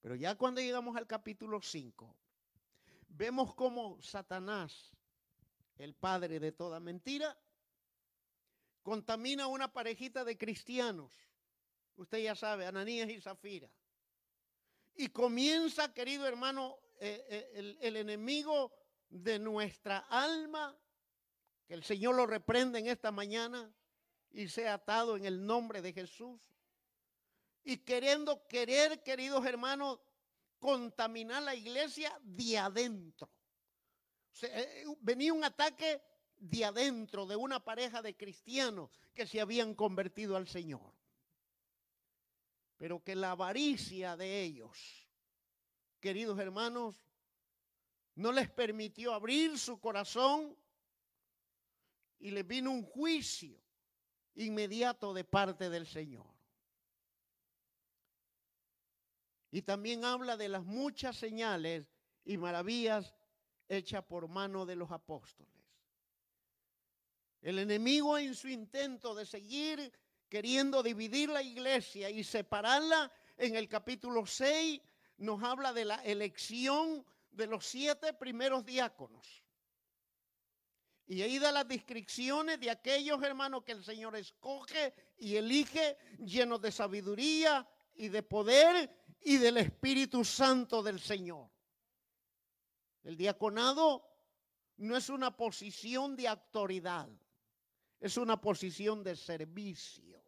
Pero 0.01 0.15
ya 0.15 0.35
cuando 0.35 0.59
llegamos 0.61 0.95
al 0.97 1.07
capítulo 1.07 1.61
5, 1.61 2.15
vemos 3.07 3.55
cómo 3.55 4.01
Satanás, 4.01 4.91
el 5.77 5.93
padre 5.93 6.39
de 6.39 6.51
toda 6.51 6.79
mentira, 6.81 7.37
contamina 8.83 9.47
una 9.47 9.71
parejita 9.71 10.25
de 10.25 10.37
cristianos. 10.37 11.13
Usted 11.95 12.19
ya 12.19 12.35
sabe, 12.35 12.65
Ananías 12.65 13.09
y 13.09 13.21
Zafira. 13.21 13.69
Y 14.95 15.07
comienza, 15.07 15.93
querido 15.93 16.27
hermano, 16.27 16.77
eh, 16.99 17.25
eh, 17.29 17.51
el, 17.55 17.77
el 17.81 17.95
enemigo 17.95 18.73
de 19.09 19.39
nuestra 19.39 19.99
alma, 20.09 20.77
que 21.65 21.73
el 21.73 21.83
Señor 21.83 22.15
lo 22.15 22.25
reprende 22.25 22.79
en 22.79 22.87
esta 22.87 23.11
mañana 23.11 23.73
y 24.29 24.49
sea 24.49 24.73
atado 24.73 25.15
en 25.15 25.25
el 25.25 25.45
nombre 25.45 25.81
de 25.81 25.93
Jesús 25.93 26.41
y 27.63 27.77
queriendo 27.77 28.47
querer, 28.47 29.03
queridos 29.03 29.45
hermanos, 29.45 29.99
contaminar 30.59 31.43
la 31.43 31.55
iglesia 31.55 32.17
de 32.23 32.57
adentro. 32.57 33.29
Eh, 34.41 34.85
venía 35.01 35.33
un 35.33 35.43
ataque 35.43 36.01
de 36.37 36.65
adentro 36.65 37.25
de 37.25 37.35
una 37.35 37.63
pareja 37.63 38.01
de 38.01 38.15
cristianos 38.15 38.89
que 39.13 39.27
se 39.27 39.41
habían 39.41 39.73
convertido 39.75 40.35
al 40.35 40.47
Señor. 40.47 40.93
Pero 42.77 43.03
que 43.03 43.15
la 43.15 43.31
avaricia 43.31 44.15
de 44.15 44.41
ellos, 44.41 45.07
queridos 45.99 46.39
hermanos, 46.39 46.95
no 48.15 48.31
les 48.31 48.49
permitió 48.49 49.13
abrir 49.13 49.57
su 49.57 49.79
corazón 49.79 50.57
y 52.19 52.31
les 52.31 52.47
vino 52.47 52.71
un 52.71 52.83
juicio 52.83 53.61
inmediato 54.35 55.13
de 55.13 55.23
parte 55.25 55.69
del 55.69 55.85
Señor. 55.85 56.38
Y 59.51 59.61
también 59.63 60.05
habla 60.05 60.37
de 60.37 60.49
las 60.49 60.63
muchas 60.63 61.17
señales 61.17 61.87
y 62.23 62.37
maravillas 62.37 63.15
hechas 63.67 64.03
por 64.03 64.27
mano 64.27 64.65
de 64.65 64.75
los 64.75 64.91
apóstoles. 64.91 65.53
El 67.41 67.59
enemigo 67.59 68.17
en 68.17 68.35
su 68.35 68.47
intento 68.49 69.15
de 69.15 69.25
seguir 69.25 69.91
queriendo 70.27 70.83
dividir 70.83 71.29
la 71.29 71.41
iglesia 71.41 72.09
y 72.09 72.23
separarla, 72.23 73.11
en 73.37 73.55
el 73.55 73.67
capítulo 73.69 74.25
6 74.25 74.81
nos 75.17 75.41
habla 75.43 75.73
de 75.73 75.85
la 75.85 75.95
elección 76.03 77.05
de 77.31 77.47
los 77.47 77.65
siete 77.65 78.13
primeros 78.13 78.65
diáconos. 78.65 79.43
Y 81.07 81.21
ahí 81.23 81.39
da 81.39 81.51
las 81.51 81.67
descripciones 81.67 82.59
de 82.59 82.69
aquellos 82.69 83.21
hermanos 83.23 83.63
que 83.63 83.71
el 83.71 83.83
Señor 83.83 84.15
escoge 84.15 84.93
y 85.17 85.37
elige 85.37 85.97
llenos 86.19 86.61
de 86.61 86.71
sabiduría 86.71 87.67
y 87.95 88.09
de 88.09 88.21
poder 88.21 88.98
y 89.21 89.37
del 89.37 89.57
Espíritu 89.57 90.23
Santo 90.23 90.81
del 90.81 90.99
Señor. 90.99 91.49
El 93.03 93.17
diaconado 93.17 94.05
no 94.77 94.95
es 94.95 95.09
una 95.09 95.35
posición 95.35 96.15
de 96.15 96.27
autoridad, 96.27 97.09
es 97.99 98.17
una 98.17 98.39
posición 98.39 99.03
de 99.03 99.15
servicio. 99.15 100.23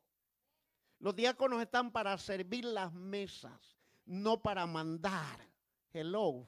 Los 0.99 1.15
diáconos 1.15 1.61
están 1.61 1.91
para 1.91 2.17
servir 2.17 2.65
las 2.65 2.93
mesas, 2.93 3.77
no 4.05 4.41
para 4.41 4.65
mandar. 4.65 5.39
Hello. 5.93 6.47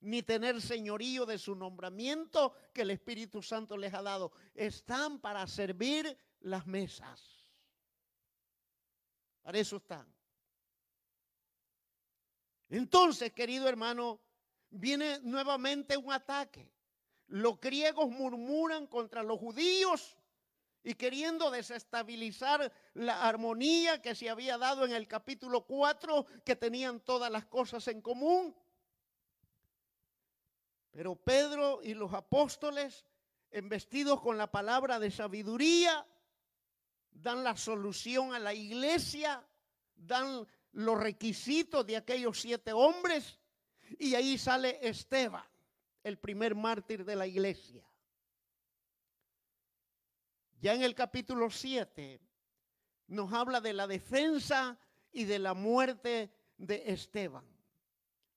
Ni 0.00 0.22
tener 0.22 0.60
señorío 0.60 1.24
de 1.24 1.38
su 1.38 1.54
nombramiento 1.54 2.52
que 2.74 2.82
el 2.82 2.90
Espíritu 2.90 3.40
Santo 3.40 3.78
les 3.78 3.94
ha 3.94 4.02
dado. 4.02 4.32
Están 4.54 5.20
para 5.20 5.46
servir 5.46 6.18
las 6.40 6.66
mesas. 6.66 7.44
Para 9.42 9.58
eso 9.58 9.76
están. 9.76 10.06
Entonces, 12.68 13.32
querido 13.32 13.68
hermano, 13.68 14.20
viene 14.70 15.20
nuevamente 15.22 15.96
un 15.96 16.12
ataque. 16.12 16.70
Los 17.28 17.60
griegos 17.60 18.10
murmuran 18.10 18.86
contra 18.86 19.22
los 19.22 19.38
judíos 19.38 20.16
y 20.82 20.94
queriendo 20.94 21.50
desestabilizar 21.50 22.70
la 22.92 23.26
armonía 23.26 24.02
que 24.02 24.14
se 24.14 24.28
había 24.28 24.58
dado 24.58 24.84
en 24.84 24.92
el 24.92 25.08
capítulo 25.08 25.64
4, 25.64 26.26
que 26.44 26.56
tenían 26.56 27.00
todas 27.00 27.30
las 27.30 27.46
cosas 27.46 27.88
en 27.88 28.02
común. 28.02 28.54
Pero 30.90 31.16
Pedro 31.16 31.80
y 31.82 31.94
los 31.94 32.12
apóstoles, 32.12 33.06
embestidos 33.50 34.20
con 34.20 34.36
la 34.36 34.50
palabra 34.50 34.98
de 34.98 35.10
sabiduría, 35.10 36.06
dan 37.10 37.42
la 37.42 37.56
solución 37.56 38.34
a 38.34 38.38
la 38.38 38.52
iglesia, 38.52 39.42
dan 39.96 40.46
los 40.74 40.98
requisitos 40.98 41.86
de 41.86 41.96
aquellos 41.96 42.40
siete 42.40 42.72
hombres 42.72 43.38
y 43.98 44.14
ahí 44.14 44.36
sale 44.38 44.78
Esteban, 44.82 45.44
el 46.02 46.18
primer 46.18 46.54
mártir 46.54 47.04
de 47.04 47.16
la 47.16 47.26
iglesia. 47.26 47.84
Ya 50.60 50.74
en 50.74 50.82
el 50.82 50.94
capítulo 50.94 51.50
7 51.50 52.20
nos 53.08 53.32
habla 53.32 53.60
de 53.60 53.72
la 53.72 53.86
defensa 53.86 54.78
y 55.12 55.24
de 55.24 55.38
la 55.38 55.54
muerte 55.54 56.32
de 56.56 56.84
Esteban. 56.86 57.44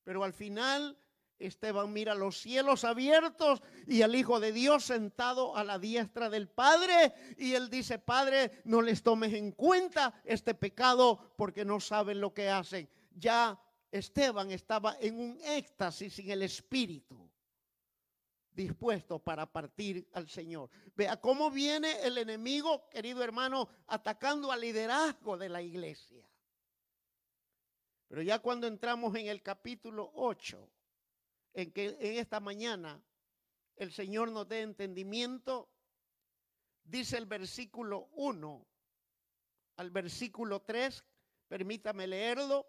Pero 0.04 0.24
al 0.24 0.34
final 0.34 0.98
Esteban 1.40 1.94
mira 1.94 2.16
los 2.16 2.40
cielos 2.40 2.84
abiertos 2.84 3.62
y 3.86 4.02
al 4.02 4.16
Hijo 4.16 4.40
de 4.40 4.52
Dios 4.52 4.86
sentado 4.86 5.56
a 5.56 5.64
la 5.64 5.80
diestra 5.80 6.30
del 6.30 6.48
Padre. 6.48 7.14
Y 7.38 7.54
él 7.54 7.70
dice, 7.70 8.00
Padre, 8.00 8.62
no 8.66 8.82
les 8.82 9.04
tomes 9.04 9.34
en 9.34 9.52
cuenta 9.52 10.22
este 10.24 10.54
pecado 10.54 11.34
porque 11.38 11.64
no 11.64 11.80
saben 11.80 12.20
lo 12.20 12.34
que 12.34 12.50
hacen. 12.50 12.90
Ya 13.16 13.60
Esteban 13.92 14.52
estaba 14.52 14.98
en 15.00 15.20
un 15.20 15.40
éxtasis 15.44 16.20
en 16.20 16.32
el 16.32 16.44
Espíritu 16.44 17.28
dispuesto 18.58 19.20
para 19.20 19.46
partir 19.46 20.10
al 20.14 20.28
Señor. 20.28 20.70
Vea 20.96 21.22
cómo 21.22 21.52
viene 21.52 22.02
el 22.02 22.18
enemigo, 22.18 22.90
querido 22.90 23.24
hermano, 23.24 23.70
atacando 23.86 24.52
al 24.52 24.62
liderazgo 24.62 25.38
de 25.38 25.48
la 25.48 25.62
iglesia. 25.62 26.28
Pero 28.08 28.22
ya 28.24 28.40
cuando 28.40 28.68
entramos 28.68 29.16
en 29.16 29.28
el 29.28 29.44
capítulo 29.44 30.12
8, 30.16 30.68
en 31.58 31.72
que 31.72 31.98
en 32.00 32.20
esta 32.20 32.40
mañana 32.40 33.04
el 33.78 33.92
Señor 33.92 34.32
nos 34.32 34.48
dé 34.48 34.62
entendimiento, 34.62 35.68
dice 36.84 37.18
el 37.18 37.26
versículo 37.26 38.10
1 38.12 38.64
al 39.78 39.90
versículo 39.90 40.62
3, 40.62 41.04
permítame 41.48 42.06
leerlo. 42.06 42.68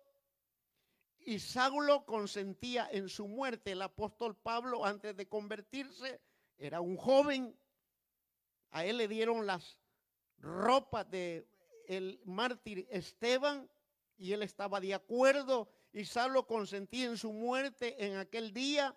Y 1.18 1.38
Saulo 1.38 2.06
consentía 2.06 2.88
en 2.90 3.10
su 3.10 3.28
muerte. 3.28 3.72
El 3.72 3.82
apóstol 3.82 4.34
Pablo, 4.34 4.86
antes 4.86 5.14
de 5.14 5.28
convertirse, 5.28 6.22
era 6.56 6.80
un 6.80 6.96
joven. 6.96 7.54
A 8.70 8.86
él 8.86 8.96
le 8.96 9.08
dieron 9.08 9.44
las 9.44 9.78
ropas 10.38 11.10
de 11.10 11.46
el 11.88 12.22
mártir 12.24 12.86
Esteban 12.90 13.68
y 14.16 14.32
él 14.32 14.42
estaba 14.42 14.80
de 14.80 14.94
acuerdo 14.94 15.70
y 15.92 16.04
Saulo 16.04 16.46
consentía 16.46 17.06
en 17.06 17.16
su 17.16 17.32
muerte 17.32 18.04
en 18.04 18.16
aquel 18.16 18.52
día. 18.52 18.96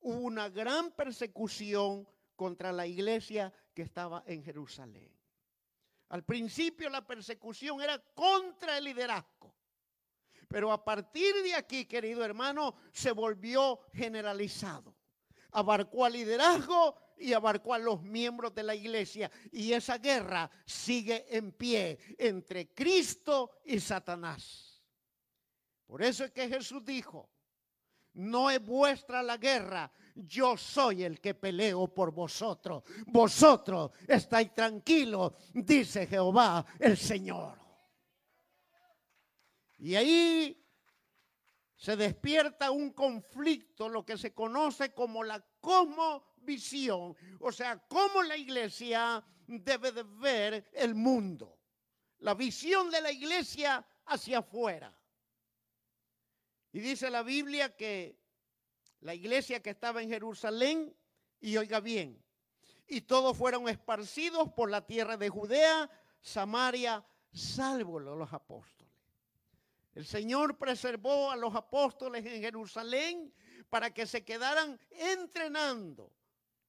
Hubo 0.00 0.20
una 0.20 0.48
gran 0.48 0.92
persecución 0.92 2.08
contra 2.36 2.72
la 2.72 2.86
iglesia 2.86 3.52
que 3.74 3.82
estaba 3.82 4.22
en 4.26 4.42
Jerusalén. 4.42 5.12
Al 6.10 6.24
principio 6.24 6.88
la 6.88 7.06
persecución 7.06 7.80
era 7.82 7.98
contra 8.14 8.78
el 8.78 8.84
liderazgo. 8.84 9.54
Pero 10.48 10.72
a 10.72 10.82
partir 10.82 11.34
de 11.42 11.54
aquí, 11.54 11.84
querido 11.84 12.24
hermano, 12.24 12.76
se 12.92 13.12
volvió 13.12 13.80
generalizado. 13.92 14.96
Abarcó 15.50 16.06
al 16.06 16.14
liderazgo 16.14 16.96
y 17.18 17.34
abarcó 17.34 17.74
a 17.74 17.78
los 17.78 18.02
miembros 18.02 18.54
de 18.54 18.62
la 18.62 18.74
iglesia. 18.74 19.30
Y 19.52 19.72
esa 19.72 19.98
guerra 19.98 20.50
sigue 20.64 21.26
en 21.36 21.52
pie 21.52 21.98
entre 22.16 22.72
Cristo 22.72 23.60
y 23.64 23.78
Satanás. 23.80 24.77
Por 25.88 26.02
eso 26.02 26.22
es 26.26 26.32
que 26.32 26.48
Jesús 26.48 26.84
dijo, 26.84 27.30
no 28.12 28.50
es 28.50 28.62
vuestra 28.62 29.22
la 29.22 29.38
guerra, 29.38 29.90
yo 30.14 30.54
soy 30.54 31.02
el 31.02 31.18
que 31.18 31.32
peleo 31.32 31.88
por 31.88 32.12
vosotros. 32.12 32.82
Vosotros 33.06 33.92
estáis 34.06 34.52
tranquilos, 34.52 35.32
dice 35.54 36.06
Jehová 36.06 36.66
el 36.78 36.98
Señor. 36.98 37.58
Y 39.78 39.94
ahí 39.94 40.62
se 41.74 41.96
despierta 41.96 42.70
un 42.70 42.90
conflicto, 42.90 43.88
lo 43.88 44.04
que 44.04 44.18
se 44.18 44.34
conoce 44.34 44.92
como 44.92 45.24
la 45.24 45.42
cosmovisión, 45.58 47.16
o 47.40 47.50
sea, 47.50 47.78
cómo 47.88 48.22
la 48.22 48.36
iglesia 48.36 49.24
debe 49.46 49.92
de 49.92 50.02
ver 50.02 50.70
el 50.74 50.94
mundo. 50.94 51.60
La 52.18 52.34
visión 52.34 52.90
de 52.90 53.00
la 53.00 53.10
iglesia 53.10 53.82
hacia 54.04 54.40
afuera. 54.40 54.97
Y 56.78 56.80
dice 56.80 57.10
la 57.10 57.24
Biblia 57.24 57.74
que 57.74 58.16
la 59.00 59.12
iglesia 59.12 59.60
que 59.60 59.70
estaba 59.70 60.00
en 60.00 60.08
Jerusalén, 60.08 60.94
y 61.40 61.56
oiga 61.56 61.80
bien, 61.80 62.22
y 62.86 63.00
todos 63.00 63.36
fueron 63.36 63.68
esparcidos 63.68 64.52
por 64.52 64.70
la 64.70 64.86
tierra 64.86 65.16
de 65.16 65.28
Judea, 65.28 65.90
Samaria, 66.20 67.04
salvo 67.32 67.98
los 67.98 68.32
apóstoles. 68.32 68.94
El 69.96 70.06
Señor 70.06 70.56
preservó 70.56 71.32
a 71.32 71.36
los 71.36 71.52
apóstoles 71.56 72.24
en 72.24 72.40
Jerusalén 72.40 73.34
para 73.68 73.92
que 73.92 74.06
se 74.06 74.24
quedaran 74.24 74.78
entrenando, 74.90 76.12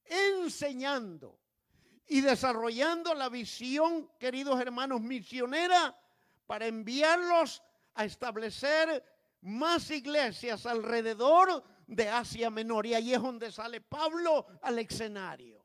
enseñando 0.06 1.38
y 2.08 2.20
desarrollando 2.20 3.14
la 3.14 3.28
visión, 3.28 4.10
queridos 4.18 4.60
hermanos, 4.60 5.02
misionera 5.02 5.96
para 6.48 6.66
enviarlos 6.66 7.62
a 7.94 8.04
establecer 8.04 9.04
más 9.42 9.90
iglesias 9.90 10.66
alrededor 10.66 11.62
de 11.86 12.08
Asia 12.08 12.50
Menor. 12.50 12.86
Y 12.86 12.94
ahí 12.94 13.14
es 13.14 13.22
donde 13.22 13.50
sale 13.52 13.80
Pablo 13.80 14.46
al 14.62 14.78
escenario. 14.78 15.64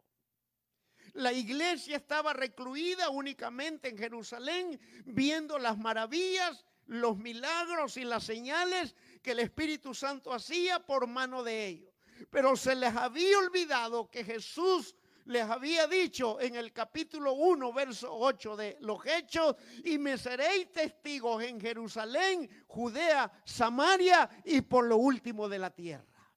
La 1.14 1.32
iglesia 1.32 1.96
estaba 1.96 2.34
recluida 2.34 3.10
únicamente 3.10 3.88
en 3.88 3.98
Jerusalén, 3.98 4.80
viendo 5.06 5.58
las 5.58 5.78
maravillas 5.78 6.66
los 6.88 7.18
milagros 7.18 7.98
y 7.98 8.04
las 8.04 8.24
señales 8.24 8.96
que 9.22 9.32
el 9.32 9.40
Espíritu 9.40 9.94
Santo 9.94 10.34
hacía 10.34 10.86
por 10.86 11.08
mano 11.08 11.44
de 11.44 11.68
ellos. 11.68 11.94
Pero 12.30 12.56
se 12.56 12.76
les 12.76 12.96
había 12.96 13.38
olvidado 13.40 14.10
que 14.10 14.24
Jesús 14.24 14.96
les 15.26 15.44
había 15.44 15.88
dicho 15.88 16.40
en 16.40 16.56
el 16.56 16.72
capítulo 16.72 17.34
1, 17.34 17.74
verso 17.74 18.14
8 18.14 18.56
de 18.56 18.78
los 18.82 19.06
Hechos, 19.06 19.56
y 19.84 19.98
me 19.98 20.18
seréis 20.18 20.72
testigos 20.72 21.44
en 21.44 21.60
Jerusalén, 21.60 22.50
Judea, 22.68 23.32
Samaria 23.44 24.30
y 24.44 24.62
por 24.62 24.86
lo 24.86 24.98
último 24.98 25.50
de 25.50 25.60
la 25.60 25.72
tierra. 25.72 26.32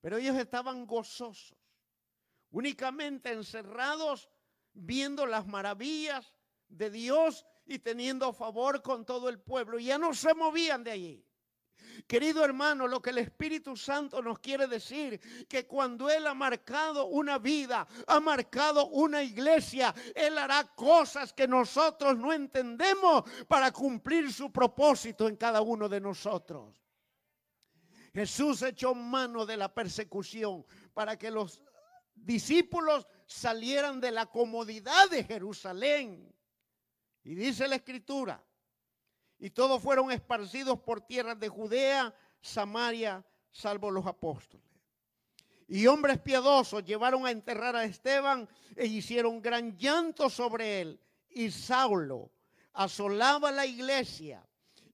Pero 0.00 0.16
ellos 0.16 0.36
estaban 0.36 0.86
gozosos, 0.86 1.56
únicamente 2.50 3.32
encerrados, 3.32 4.28
viendo 4.72 5.26
las 5.26 5.46
maravillas 5.46 6.34
de 6.68 6.90
Dios 6.90 7.44
y 7.66 7.80
teniendo 7.80 8.32
favor 8.32 8.80
con 8.80 9.04
todo 9.04 9.28
el 9.28 9.40
pueblo. 9.40 9.78
Ya 9.80 9.98
no 9.98 10.14
se 10.14 10.34
movían 10.34 10.84
de 10.84 10.90
allí. 10.92 11.27
Querido 12.06 12.44
hermano, 12.44 12.86
lo 12.86 13.00
que 13.00 13.10
el 13.10 13.18
Espíritu 13.18 13.76
Santo 13.76 14.22
nos 14.22 14.38
quiere 14.38 14.66
decir, 14.66 15.46
que 15.48 15.66
cuando 15.66 16.08
Él 16.08 16.26
ha 16.26 16.34
marcado 16.34 17.06
una 17.06 17.38
vida, 17.38 17.86
ha 18.06 18.20
marcado 18.20 18.86
una 18.88 19.22
iglesia, 19.22 19.94
Él 20.14 20.38
hará 20.38 20.64
cosas 20.74 21.32
que 21.32 21.48
nosotros 21.48 22.16
no 22.16 22.32
entendemos 22.32 23.24
para 23.46 23.72
cumplir 23.72 24.32
su 24.32 24.52
propósito 24.52 25.28
en 25.28 25.36
cada 25.36 25.60
uno 25.60 25.88
de 25.88 26.00
nosotros. 26.00 26.74
Jesús 28.12 28.62
echó 28.62 28.94
mano 28.94 29.46
de 29.46 29.56
la 29.56 29.72
persecución 29.72 30.64
para 30.94 31.16
que 31.18 31.30
los 31.30 31.62
discípulos 32.14 33.06
salieran 33.26 34.00
de 34.00 34.10
la 34.10 34.26
comodidad 34.26 35.08
de 35.10 35.24
Jerusalén 35.24 36.34
y 37.22 37.34
dice 37.34 37.68
la 37.68 37.76
escritura, 37.76 38.42
y 39.38 39.50
todos 39.50 39.82
fueron 39.82 40.10
esparcidos 40.10 40.80
por 40.80 41.00
tierras 41.00 41.38
de 41.38 41.48
Judea, 41.48 42.14
Samaria, 42.40 43.24
salvo 43.50 43.90
los 43.90 44.06
apóstoles. 44.06 44.66
Y 45.68 45.86
hombres 45.86 46.18
piadosos 46.18 46.84
llevaron 46.84 47.26
a 47.26 47.30
enterrar 47.30 47.76
a 47.76 47.84
Esteban 47.84 48.48
e 48.74 48.86
hicieron 48.86 49.42
gran 49.42 49.76
llanto 49.76 50.30
sobre 50.30 50.80
él. 50.80 51.00
Y 51.28 51.50
Saulo 51.50 52.30
asolaba 52.72 53.52
la 53.52 53.66
iglesia 53.66 54.44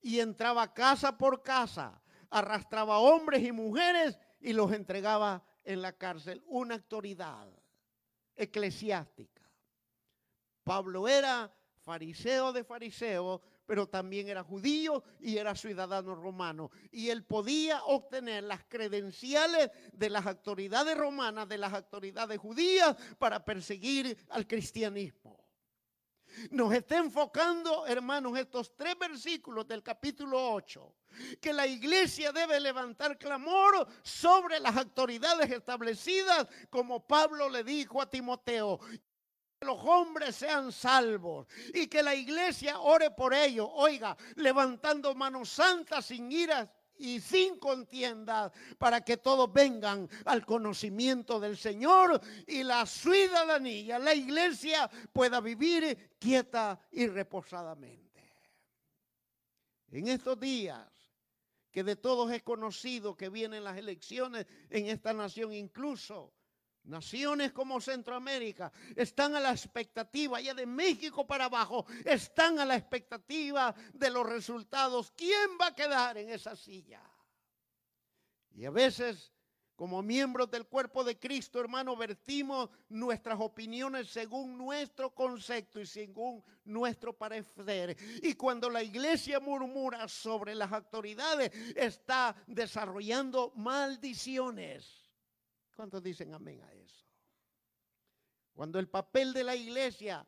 y 0.03 0.19
entraba 0.19 0.75
casa 0.75 1.16
por 1.16 1.43
casa, 1.43 2.03
arrastraba 2.29 2.99
hombres 2.99 3.43
y 3.45 3.53
mujeres 3.53 4.19
y 4.41 4.53
los 4.53 4.73
entregaba 4.73 5.45
en 5.62 5.81
la 5.81 5.93
cárcel. 5.93 6.43
Una 6.47 6.75
autoridad 6.75 7.49
eclesiástica. 8.35 9.43
Pablo 10.65 11.07
era 11.07 11.53
fariseo 11.83 12.53
de 12.53 12.65
fariseo, 12.65 13.41
pero 13.66 13.89
también 13.89 14.28
era 14.28 14.43
judío 14.43 15.03
y 15.20 15.39
era 15.39 15.55
ciudadano 15.55 16.15
romano. 16.15 16.70
Y 16.91 17.11
él 17.11 17.24
podía 17.24 17.82
obtener 17.85 18.45
las 18.45 18.65
credenciales 18.65 19.70
de 19.93 20.11
las 20.11 20.27
autoridades 20.27 20.97
romanas, 20.97 21.49
de 21.49 21.59
las 21.59 21.73
autoridades 21.73 22.39
judías, 22.39 22.97
para 23.19 23.45
perseguir 23.45 24.16
al 24.31 24.47
cristianismo. 24.47 25.45
nos 26.51 26.73
está 26.73 26.99
enfocando, 26.99 27.86
hermanos, 27.86 28.36
estos 28.39 28.74
tres 28.77 28.99
versículos 28.99 29.66
del 29.66 29.82
capítulo 29.82 30.53
8, 30.53 30.97
que 31.41 31.53
la 31.53 31.66
iglesia 31.66 32.32
debe 32.32 32.59
levantar 32.61 33.19
clamor 33.19 33.86
sobre 34.03 34.59
las 34.61 34.77
autoridades 34.77 35.51
establecidas, 35.51 36.47
como 36.70 37.07
Pablo 37.07 37.49
le 37.49 37.62
dijo 37.62 38.03
a 38.03 38.11
Timoteo, 38.11 38.81
los 39.65 39.78
hombres 39.81 40.36
sean 40.36 40.70
salvos 40.73 41.47
y 41.73 41.86
que 41.86 42.03
la 42.03 42.15
iglesia 42.15 42.78
ore 42.81 43.11
por 43.11 43.35
ellos, 43.35 43.69
oiga, 43.73 44.16
levantando 44.36 45.15
manos 45.15 45.49
santas 45.49 46.07
sin 46.07 46.31
iras 46.31 46.69
y 46.97 47.20
sin 47.20 47.59
contienda 47.59 48.53
para 48.78 49.01
que 49.01 49.16
todos 49.16 49.53
vengan 49.53 50.09
al 50.24 50.45
conocimiento 50.47 51.41
del 51.41 51.57
Señor 51.57 52.20
y 52.47 52.62
la 52.62 52.86
ciudadanía, 52.86 53.99
la 53.99 54.15
iglesia 54.15 54.91
pueda 55.12 55.41
vivir 55.41 56.16
quieta 56.19 56.81
y 56.93 57.07
reposadamente. 57.07 58.05
En 59.91 60.09
estos 60.09 60.39
días 60.39 60.89
que 61.70 61.82
de 61.82 61.97
todos 61.97 62.31
es 62.31 62.43
conocido 62.43 63.16
que 63.16 63.28
vienen 63.28 63.65
las 63.65 63.77
elecciones 63.77 64.47
en 64.70 64.86
esta 64.86 65.12
nación, 65.12 65.53
incluso 65.53 66.34
Naciones 66.85 67.52
como 67.52 67.81
Centroamérica 67.81 68.70
están 68.94 69.35
a 69.35 69.40
la 69.40 69.52
expectativa, 69.52 70.40
ya 70.40 70.52
de 70.52 70.66
México 70.66 71.27
para 71.27 71.47
abajo, 71.47 71.86
están 72.05 72.59
a 72.59 72.65
la 72.66 72.77
expectativa 72.77 73.74
de 73.93 74.11
los 74.11 74.27
resultados. 74.28 75.11
¿Quién 75.16 75.56
va 75.61 75.69
a 75.69 75.74
quedar 75.74 76.19
en 76.19 76.28
esa 76.28 76.55
silla? 76.55 77.01
Y 78.51 78.66
a 78.66 78.70
veces, 78.70 79.32
como 79.74 80.02
miembros 80.02 80.51
del 80.51 80.66
cuerpo 80.66 81.02
de 81.02 81.19
Cristo, 81.19 81.59
hermano, 81.59 81.97
vertimos 81.97 82.69
nuestras 82.90 83.40
opiniones 83.40 84.11
según 84.11 84.59
nuestro 84.59 85.15
concepto 85.15 85.81
y 85.81 85.86
según 85.86 86.44
nuestro 86.66 87.15
parecer. 87.15 87.97
Y 88.23 88.35
cuando 88.35 88.69
la 88.69 88.82
iglesia 88.82 89.40
murmura 89.40 90.06
sobre 90.06 90.55
las 90.55 90.70
autoridades, 90.70 91.51
está 91.74 92.36
desarrollando 92.47 93.52
maldiciones. 93.56 95.03
¿Cuántos 95.74 96.02
dicen 96.02 96.32
amén 96.32 96.62
a 96.62 96.72
eso? 96.72 97.05
Cuando 98.52 98.78
el 98.78 98.88
papel 98.88 99.32
de 99.32 99.44
la 99.44 99.56
iglesia 99.56 100.26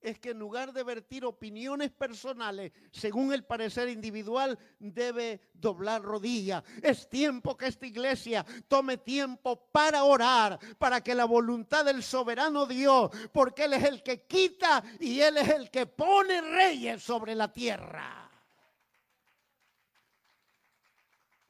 es 0.00 0.20
que 0.20 0.30
en 0.30 0.38
lugar 0.38 0.72
de 0.72 0.84
vertir 0.84 1.24
opiniones 1.24 1.90
personales 1.90 2.72
según 2.92 3.32
el 3.32 3.44
parecer 3.44 3.88
individual, 3.88 4.56
debe 4.78 5.40
doblar 5.52 6.02
rodilla. 6.02 6.62
Es 6.80 7.08
tiempo 7.08 7.56
que 7.56 7.66
esta 7.66 7.86
iglesia 7.86 8.46
tome 8.68 8.98
tiempo 8.98 9.68
para 9.72 10.04
orar, 10.04 10.58
para 10.78 11.00
que 11.00 11.14
la 11.14 11.24
voluntad 11.24 11.84
del 11.84 12.04
soberano 12.04 12.66
Dios, 12.66 13.10
porque 13.32 13.64
Él 13.64 13.72
es 13.72 13.84
el 13.84 14.02
que 14.02 14.26
quita 14.26 14.84
y 15.00 15.20
Él 15.20 15.38
es 15.38 15.48
el 15.48 15.70
que 15.70 15.86
pone 15.86 16.40
reyes 16.40 17.02
sobre 17.02 17.34
la 17.34 17.52
tierra. 17.52 18.25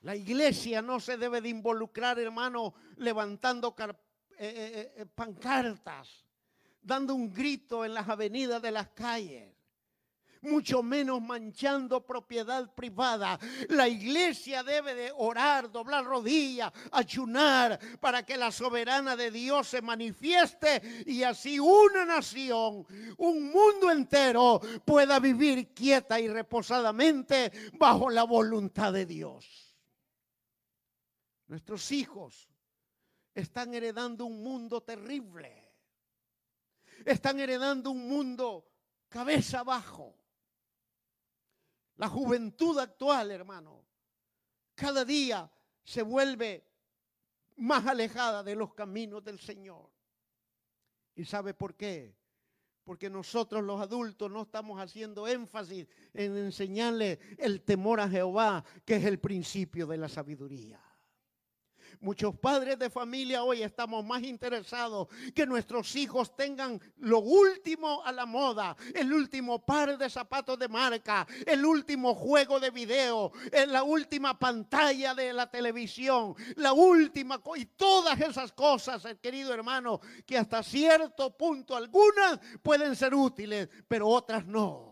La 0.06 0.14
iglesia 0.14 0.80
no 0.82 1.00
se 1.00 1.16
debe 1.16 1.40
de 1.40 1.48
involucrar, 1.48 2.20
hermano, 2.20 2.74
levantando 2.98 3.74
eh, 3.76 3.92
eh, 4.38 4.92
eh, 4.98 5.06
pancartas, 5.12 6.24
dando 6.80 7.12
un 7.12 7.32
grito 7.34 7.84
en 7.84 7.92
las 7.92 8.08
avenidas 8.08 8.62
de 8.62 8.70
las 8.70 8.86
calles 8.90 9.52
mucho 10.42 10.80
menos 10.80 11.20
manchando 11.20 12.06
propiedad 12.06 12.72
privada. 12.72 13.36
La 13.70 13.88
iglesia 13.88 14.62
debe 14.62 14.94
de 14.94 15.12
orar, 15.16 15.72
doblar 15.72 16.04
rodillas, 16.04 16.72
ayunar 16.92 17.80
para 17.98 18.24
que 18.24 18.36
la 18.36 18.52
soberana 18.52 19.16
de 19.16 19.32
Dios 19.32 19.66
se 19.66 19.82
manifieste 19.82 21.04
y 21.04 21.24
así 21.24 21.58
una 21.58 22.04
nación, 22.04 22.86
un 23.16 23.50
mundo 23.50 23.90
entero 23.90 24.60
pueda 24.84 25.18
vivir 25.18 25.74
quieta 25.74 26.20
y 26.20 26.28
reposadamente 26.28 27.50
bajo 27.72 28.08
la 28.08 28.22
voluntad 28.22 28.92
de 28.92 29.04
Dios. 29.04 29.65
Nuestros 31.48 31.92
hijos 31.92 32.48
están 33.34 33.74
heredando 33.74 34.24
un 34.24 34.42
mundo 34.42 34.82
terrible. 34.82 35.62
Están 37.04 37.38
heredando 37.38 37.90
un 37.90 38.08
mundo 38.08 38.68
cabeza 39.08 39.60
abajo. 39.60 40.16
La 41.96 42.08
juventud 42.08 42.78
actual, 42.78 43.30
hermano, 43.30 43.84
cada 44.74 45.04
día 45.04 45.50
se 45.82 46.02
vuelve 46.02 46.66
más 47.56 47.86
alejada 47.86 48.42
de 48.42 48.54
los 48.54 48.74
caminos 48.74 49.24
del 49.24 49.38
Señor. 49.38 49.90
¿Y 51.14 51.24
sabe 51.24 51.54
por 51.54 51.74
qué? 51.74 52.14
Porque 52.84 53.08
nosotros 53.08 53.64
los 53.64 53.80
adultos 53.80 54.30
no 54.30 54.42
estamos 54.42 54.80
haciendo 54.80 55.26
énfasis 55.26 55.86
en 56.12 56.36
enseñarle 56.36 57.18
el 57.38 57.62
temor 57.62 58.00
a 58.00 58.08
Jehová, 58.08 58.64
que 58.84 58.96
es 58.96 59.04
el 59.04 59.18
principio 59.18 59.86
de 59.86 59.96
la 59.96 60.08
sabiduría. 60.08 60.85
Muchos 62.00 62.34
padres 62.38 62.78
de 62.78 62.90
familia 62.90 63.42
hoy 63.42 63.62
estamos 63.62 64.04
más 64.04 64.22
interesados 64.22 65.08
que 65.34 65.46
nuestros 65.46 65.94
hijos 65.96 66.36
tengan 66.36 66.80
lo 66.98 67.20
último 67.20 68.02
a 68.04 68.12
la 68.12 68.26
moda, 68.26 68.76
el 68.94 69.12
último 69.12 69.64
par 69.64 69.96
de 69.96 70.10
zapatos 70.10 70.58
de 70.58 70.68
marca, 70.68 71.26
el 71.46 71.64
último 71.64 72.14
juego 72.14 72.60
de 72.60 72.70
video, 72.70 73.32
la 73.68 73.82
última 73.82 74.38
pantalla 74.38 75.14
de 75.14 75.32
la 75.32 75.50
televisión, 75.50 76.34
la 76.56 76.72
última 76.72 77.40
y 77.56 77.66
todas 77.66 78.20
esas 78.20 78.52
cosas, 78.52 79.06
querido 79.20 79.52
hermano, 79.52 80.00
que 80.26 80.38
hasta 80.38 80.62
cierto 80.62 81.36
punto 81.36 81.76
algunas 81.76 82.38
pueden 82.62 82.94
ser 82.94 83.14
útiles, 83.14 83.68
pero 83.88 84.08
otras 84.08 84.46
no. 84.46 84.85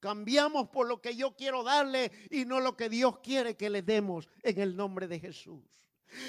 Cambiamos 0.00 0.68
por 0.68 0.88
lo 0.88 1.00
que 1.00 1.14
yo 1.14 1.36
quiero 1.36 1.62
darle 1.62 2.10
y 2.30 2.46
no 2.46 2.60
lo 2.60 2.76
que 2.76 2.88
Dios 2.88 3.18
quiere 3.20 3.56
que 3.56 3.70
le 3.70 3.82
demos 3.82 4.28
en 4.42 4.58
el 4.58 4.74
nombre 4.74 5.06
de 5.06 5.20
Jesús. 5.20 5.62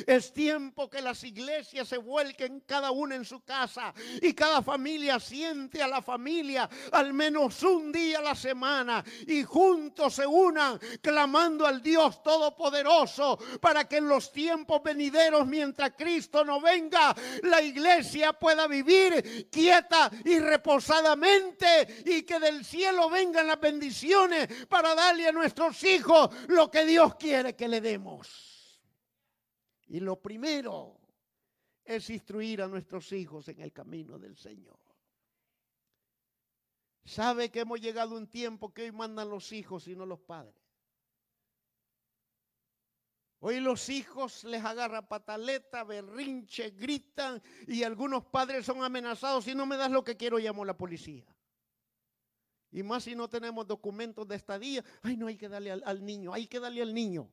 Es 0.06 0.34
tiempo 0.34 0.90
que 0.90 1.02
las 1.02 1.24
iglesias 1.24 1.88
se 1.88 1.98
vuelquen 1.98 2.62
cada 2.62 2.92
una 2.92 3.16
en 3.16 3.26
su 3.26 3.44
casa 3.44 3.94
y 4.22 4.34
cada 4.34 4.62
familia 4.62 5.20
siente 5.20 5.82
a 5.82 5.88
la 5.88 6.02
familia 6.02 6.70
al 6.92 7.14
menos 7.14 7.62
un 7.64 7.92
día 7.92 8.20
a 8.20 8.22
la 8.22 8.36
semana 8.36 9.04
y 9.28 9.44
juntos 9.44 10.16
se 10.16 10.26
unan 10.26 10.80
clamando 11.02 11.66
al 11.66 11.82
Dios 11.82 12.22
Todopoderoso 12.24 13.38
para 13.60 13.88
que 13.88 13.98
en 13.98 14.08
los 14.08 14.32
tiempos 14.32 14.82
venideros 14.84 15.46
mientras 15.48 15.92
Cristo 15.98 16.44
no 16.44 16.62
venga 16.62 17.16
la 17.44 17.62
iglesia 17.62 18.34
pueda 18.34 18.68
vivir 18.68 19.50
quieta 19.52 20.12
y 20.26 20.40
reposadamente 20.40 22.04
y 22.06 22.24
que 22.24 22.40
del 22.40 22.66
cielo 22.66 23.10
vengan 23.10 23.48
las 23.48 23.60
bendiciones 23.60 24.48
para 24.68 24.96
darle 24.96 25.28
a 25.28 25.32
nuestros 25.32 25.84
hijos 25.84 26.30
lo 26.48 26.70
que 26.70 26.86
Dios 26.86 27.16
quiere 27.16 27.56
que 27.56 27.68
le 27.68 27.82
demos. 27.82 28.51
Y 29.92 30.00
lo 30.00 30.22
primero 30.22 30.98
es 31.84 32.10
instruir 32.10 32.62
a 32.62 32.68
nuestros 32.70 33.12
hijos 33.12 33.50
en 33.50 33.60
el 33.60 33.74
camino 33.74 34.18
del 34.18 34.38
Señor. 34.38 34.80
Sabe 37.04 37.52
que 37.52 37.60
hemos 37.60 37.82
llegado 37.82 38.16
a 38.16 38.20
un 38.20 38.28
tiempo 38.28 38.74
que 38.74 38.84
hoy 38.84 38.94
mandan 38.94 39.30
los 39.30 39.52
hijos 39.52 39.90
y 39.90 39.96
no 39.98 40.06
los 40.06 40.22
padres. 40.22 40.56
Hoy 43.40 43.60
los 43.60 43.90
hijos 43.90 44.46
les 44.46 44.64
agarra 44.64 45.10
pataleta, 45.10 45.84
berrinche, 45.84 46.70
gritan 46.70 47.44
y 47.68 47.84
algunos 47.84 48.24
padres 48.24 48.66
son 48.66 48.82
amenazados. 48.84 49.44
Si 49.44 49.54
no 49.54 49.66
me 49.66 49.76
das 49.76 49.92
lo 49.92 50.06
que 50.06 50.16
quiero, 50.16 50.38
llamo 50.38 50.64
la 50.64 50.78
policía. 50.78 51.26
Y 52.72 52.82
más 52.82 53.04
si 53.04 53.14
no 53.14 53.28
tenemos 53.28 53.68
documentos 53.68 54.26
de 54.26 54.38
estadía. 54.38 54.86
Ay, 55.02 55.18
no 55.18 55.28
hay 55.28 55.36
que 55.36 55.50
darle 55.50 55.72
al 55.72 56.06
niño, 56.06 56.34
hay 56.34 56.48
que 56.48 56.62
darle 56.62 56.82
al 56.82 56.94
niño. 56.94 57.30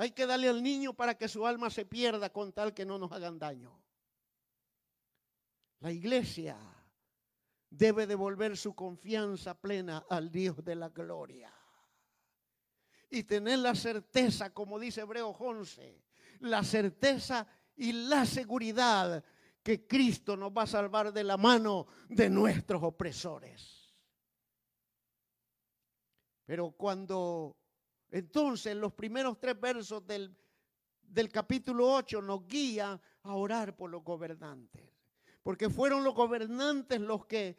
Hay 0.00 0.12
que 0.12 0.24
darle 0.24 0.48
al 0.48 0.62
niño 0.62 0.94
para 0.94 1.18
que 1.18 1.28
su 1.28 1.46
alma 1.46 1.68
se 1.68 1.84
pierda 1.84 2.32
con 2.32 2.54
tal 2.54 2.72
que 2.72 2.86
no 2.86 2.96
nos 2.96 3.12
hagan 3.12 3.38
daño. 3.38 3.78
La 5.80 5.92
iglesia 5.92 6.56
debe 7.68 8.06
devolver 8.06 8.56
su 8.56 8.74
confianza 8.74 9.60
plena 9.60 10.06
al 10.08 10.30
Dios 10.30 10.64
de 10.64 10.74
la 10.74 10.88
gloria. 10.88 11.52
Y 13.10 13.24
tener 13.24 13.58
la 13.58 13.74
certeza, 13.74 14.54
como 14.54 14.78
dice 14.78 15.02
Hebreo 15.02 15.28
11, 15.38 16.02
la 16.38 16.64
certeza 16.64 17.46
y 17.76 17.92
la 17.92 18.24
seguridad 18.24 19.22
que 19.62 19.86
Cristo 19.86 20.34
nos 20.34 20.50
va 20.50 20.62
a 20.62 20.66
salvar 20.66 21.12
de 21.12 21.24
la 21.24 21.36
mano 21.36 21.88
de 22.08 22.30
nuestros 22.30 22.82
opresores. 22.82 23.94
Pero 26.46 26.70
cuando 26.70 27.59
entonces, 28.10 28.74
los 28.76 28.92
primeros 28.92 29.38
tres 29.38 29.58
versos 29.60 30.04
del, 30.06 30.36
del 31.02 31.30
capítulo 31.30 31.92
8 31.94 32.20
nos 32.22 32.46
guían 32.46 33.00
a 33.22 33.34
orar 33.34 33.76
por 33.76 33.90
los 33.90 34.02
gobernantes. 34.02 34.82
Porque 35.42 35.70
fueron 35.70 36.04
los 36.04 36.14
gobernantes 36.14 37.00
los 37.00 37.26
que 37.26 37.56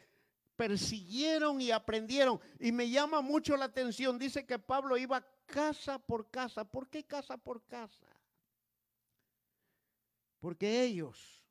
persiguieron 0.56 1.60
y 1.60 1.70
aprendieron. 1.70 2.38
Y 2.60 2.70
me 2.70 2.88
llama 2.88 3.22
mucho 3.22 3.56
la 3.56 3.64
atención. 3.64 4.18
Dice 4.18 4.46
que 4.46 4.58
Pablo 4.58 4.96
iba 4.96 5.26
casa 5.46 5.98
por 5.98 6.30
casa. 6.30 6.64
¿Por 6.64 6.88
qué 6.88 7.04
casa 7.04 7.36
por 7.38 7.64
casa? 7.64 8.06
Porque 10.38 10.82
ellos 10.82 11.42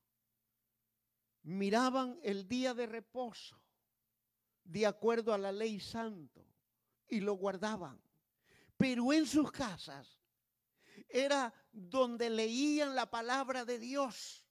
miraban 1.43 2.19
el 2.21 2.47
día 2.47 2.73
de 2.73 2.85
reposo 2.85 3.59
de 4.63 4.85
acuerdo 4.85 5.33
a 5.33 5.37
la 5.37 5.51
ley 5.51 5.79
santo 5.79 6.45
y 7.07 7.19
lo 7.19 7.33
guardaban. 7.33 7.99
Pero 8.81 9.13
en 9.13 9.27
sus 9.27 9.51
casas 9.51 10.19
era 11.07 11.53
donde 11.71 12.31
leían 12.31 12.95
la 12.95 13.05
palabra 13.11 13.63
de 13.63 13.77
Dios. 13.77 14.43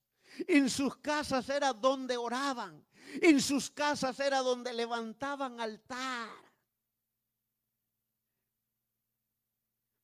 En 0.47 0.71
sus 0.71 0.97
casas 0.99 1.49
era 1.49 1.73
donde 1.73 2.17
oraban. 2.17 2.87
En 3.21 3.41
sus 3.41 3.73
casas 3.73 4.21
era 4.21 4.39
donde 4.39 4.73
levantaban 4.73 5.61
altar. 5.61 6.31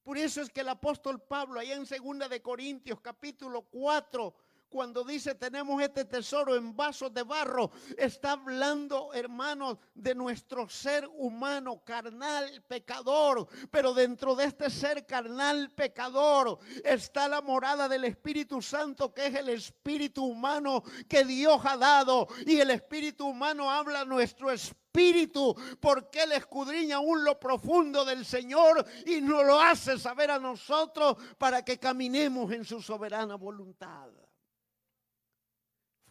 Por 0.03 0.19
eso 0.19 0.43
es 0.43 0.51
que 0.51 0.63
el 0.63 0.71
apóstol 0.71 1.23
Pablo, 1.23 1.61
allá 1.61 1.77
en 1.77 1.85
2 1.85 2.29
de 2.29 2.43
Corintios 2.43 3.01
capítulo 3.01 3.63
4, 3.63 4.35
cuando 4.77 5.05
dice 5.05 5.35
tenemos 5.35 5.81
este 5.81 6.05
tesoro 6.05 6.55
en 6.55 6.77
vasos 6.77 7.11
de 7.15 7.23
barro, 7.23 7.71
está 7.97 8.33
hablando, 8.33 9.11
hermanos, 9.15 9.79
de 9.95 10.15
nuestro 10.15 10.69
ser 10.69 11.09
humano, 11.17 11.83
carnal, 11.83 12.63
pecador. 12.69 13.49
Pero 13.71 13.95
dentro 13.95 14.35
de 14.37 14.45
este 14.45 14.69
ser 14.69 15.07
carnal, 15.07 15.71
pecador, 15.71 16.59
está 16.85 17.27
la 17.27 17.41
morada 17.41 17.89
del 17.89 18.05
Espíritu 18.05 18.61
Santo, 18.61 19.15
que 19.15 19.29
es 19.29 19.35
el 19.37 19.49
Espíritu 19.49 20.27
humano 20.27 20.83
que 21.09 21.25
Dios 21.25 21.59
ha 21.65 21.79
dado. 21.79 22.29
Y 22.45 22.61
el 22.61 22.71
Espíritu 22.71 23.29
humano 23.29 23.71
habla 23.71 24.05
nuestro 24.05 24.51
espíritu 24.51 25.57
porque 25.81 26.25
Él 26.25 26.33
escudriña 26.33 26.97
aún 26.97 27.25
lo 27.25 27.41
profundo 27.41 28.05
del 28.05 28.27
Señor 28.27 28.85
y 29.07 29.23
nos 29.23 29.43
lo 29.43 29.59
hace 29.59 29.99
saber 29.99 30.31
a 30.31 30.39
nosotros 30.39 31.17
para 31.39 31.65
que 31.65 31.79
caminemos 31.79 32.53
en 32.53 32.63
su 32.63 32.83
soberana 32.83 33.37
voluntad 33.37 34.11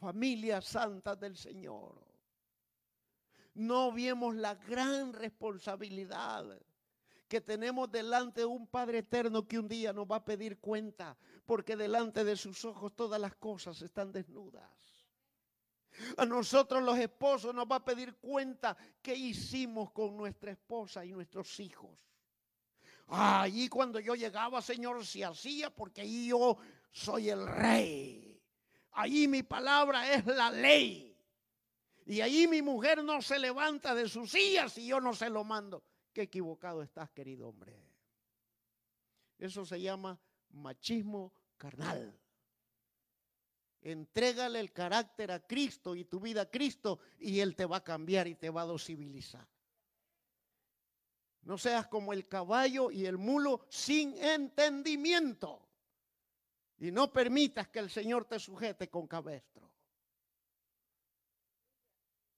familia 0.05 0.61
santa 0.61 1.15
del 1.15 1.35
Señor. 1.35 1.95
No 3.55 3.91
vemos 3.91 4.35
la 4.35 4.53
gran 4.53 5.13
responsabilidad 5.13 6.45
que 7.27 7.41
tenemos 7.41 7.91
delante 7.91 8.41
de 8.41 8.45
un 8.45 8.67
Padre 8.67 8.99
eterno 8.99 9.47
que 9.47 9.57
un 9.57 9.67
día 9.67 9.91
nos 9.93 10.05
va 10.05 10.17
a 10.17 10.23
pedir 10.23 10.59
cuenta, 10.59 11.17
porque 11.43 11.75
delante 11.75 12.23
de 12.23 12.35
sus 12.35 12.63
ojos 12.65 12.95
todas 12.95 13.19
las 13.19 13.33
cosas 13.37 13.81
están 13.81 14.11
desnudas. 14.11 14.69
A 16.17 16.25
nosotros 16.25 16.83
los 16.83 16.99
esposos 16.99 17.55
nos 17.55 17.65
va 17.65 17.77
a 17.77 17.85
pedir 17.85 18.17
cuenta 18.17 18.77
qué 19.01 19.15
hicimos 19.15 19.91
con 19.91 20.15
nuestra 20.15 20.51
esposa 20.51 21.03
y 21.03 21.13
nuestros 21.13 21.59
hijos. 21.59 21.97
Allí 23.07 23.69
cuando 23.69 23.99
yo 23.99 24.13
llegaba, 24.13 24.61
Señor, 24.61 25.03
se 25.03 25.25
hacía 25.25 25.71
porque 25.71 26.27
yo 26.27 26.57
soy 26.91 27.29
el 27.29 27.47
rey. 27.47 28.24
Allí 28.95 29.27
mi 29.27 29.43
palabra 29.43 30.13
es 30.13 30.25
la 30.25 30.49
ley. 30.49 31.17
Y 32.05 32.21
allí 32.21 32.47
mi 32.47 32.61
mujer 32.61 33.03
no 33.03 33.21
se 33.21 33.37
levanta 33.37 33.93
de 33.93 34.07
sus 34.07 34.31
sillas 34.31 34.77
y 34.77 34.87
yo 34.87 35.01
no 35.01 35.13
se 35.13 35.29
lo 35.29 35.43
mando. 35.43 35.83
Qué 36.13 36.23
equivocado 36.23 36.81
estás, 36.81 37.09
querido 37.11 37.49
hombre. 37.49 37.77
Eso 39.37 39.65
se 39.65 39.81
llama 39.81 40.17
machismo 40.51 41.33
carnal. 41.57 42.17
Entrégale 43.81 44.61
el 44.61 44.71
carácter 44.71 45.31
a 45.31 45.45
Cristo 45.45 45.93
y 45.95 46.05
tu 46.05 46.21
vida 46.21 46.43
a 46.43 46.49
Cristo 46.49 46.99
y 47.19 47.41
Él 47.41 47.55
te 47.55 47.65
va 47.65 47.77
a 47.77 47.83
cambiar 47.83 48.27
y 48.27 48.35
te 48.35 48.49
va 48.49 48.61
a 48.61 48.65
dosibilizar. 48.65 49.47
No 51.41 51.57
seas 51.57 51.87
como 51.87 52.13
el 52.13 52.27
caballo 52.27 52.91
y 52.91 53.05
el 53.05 53.17
mulo 53.17 53.65
sin 53.69 54.15
entendimiento. 54.23 55.64
Y 56.77 56.91
no 56.91 57.11
permitas 57.11 57.67
que 57.69 57.79
el 57.79 57.89
Señor 57.89 58.25
te 58.25 58.39
sujete 58.39 58.89
con 58.89 59.07
cabestro. 59.07 59.71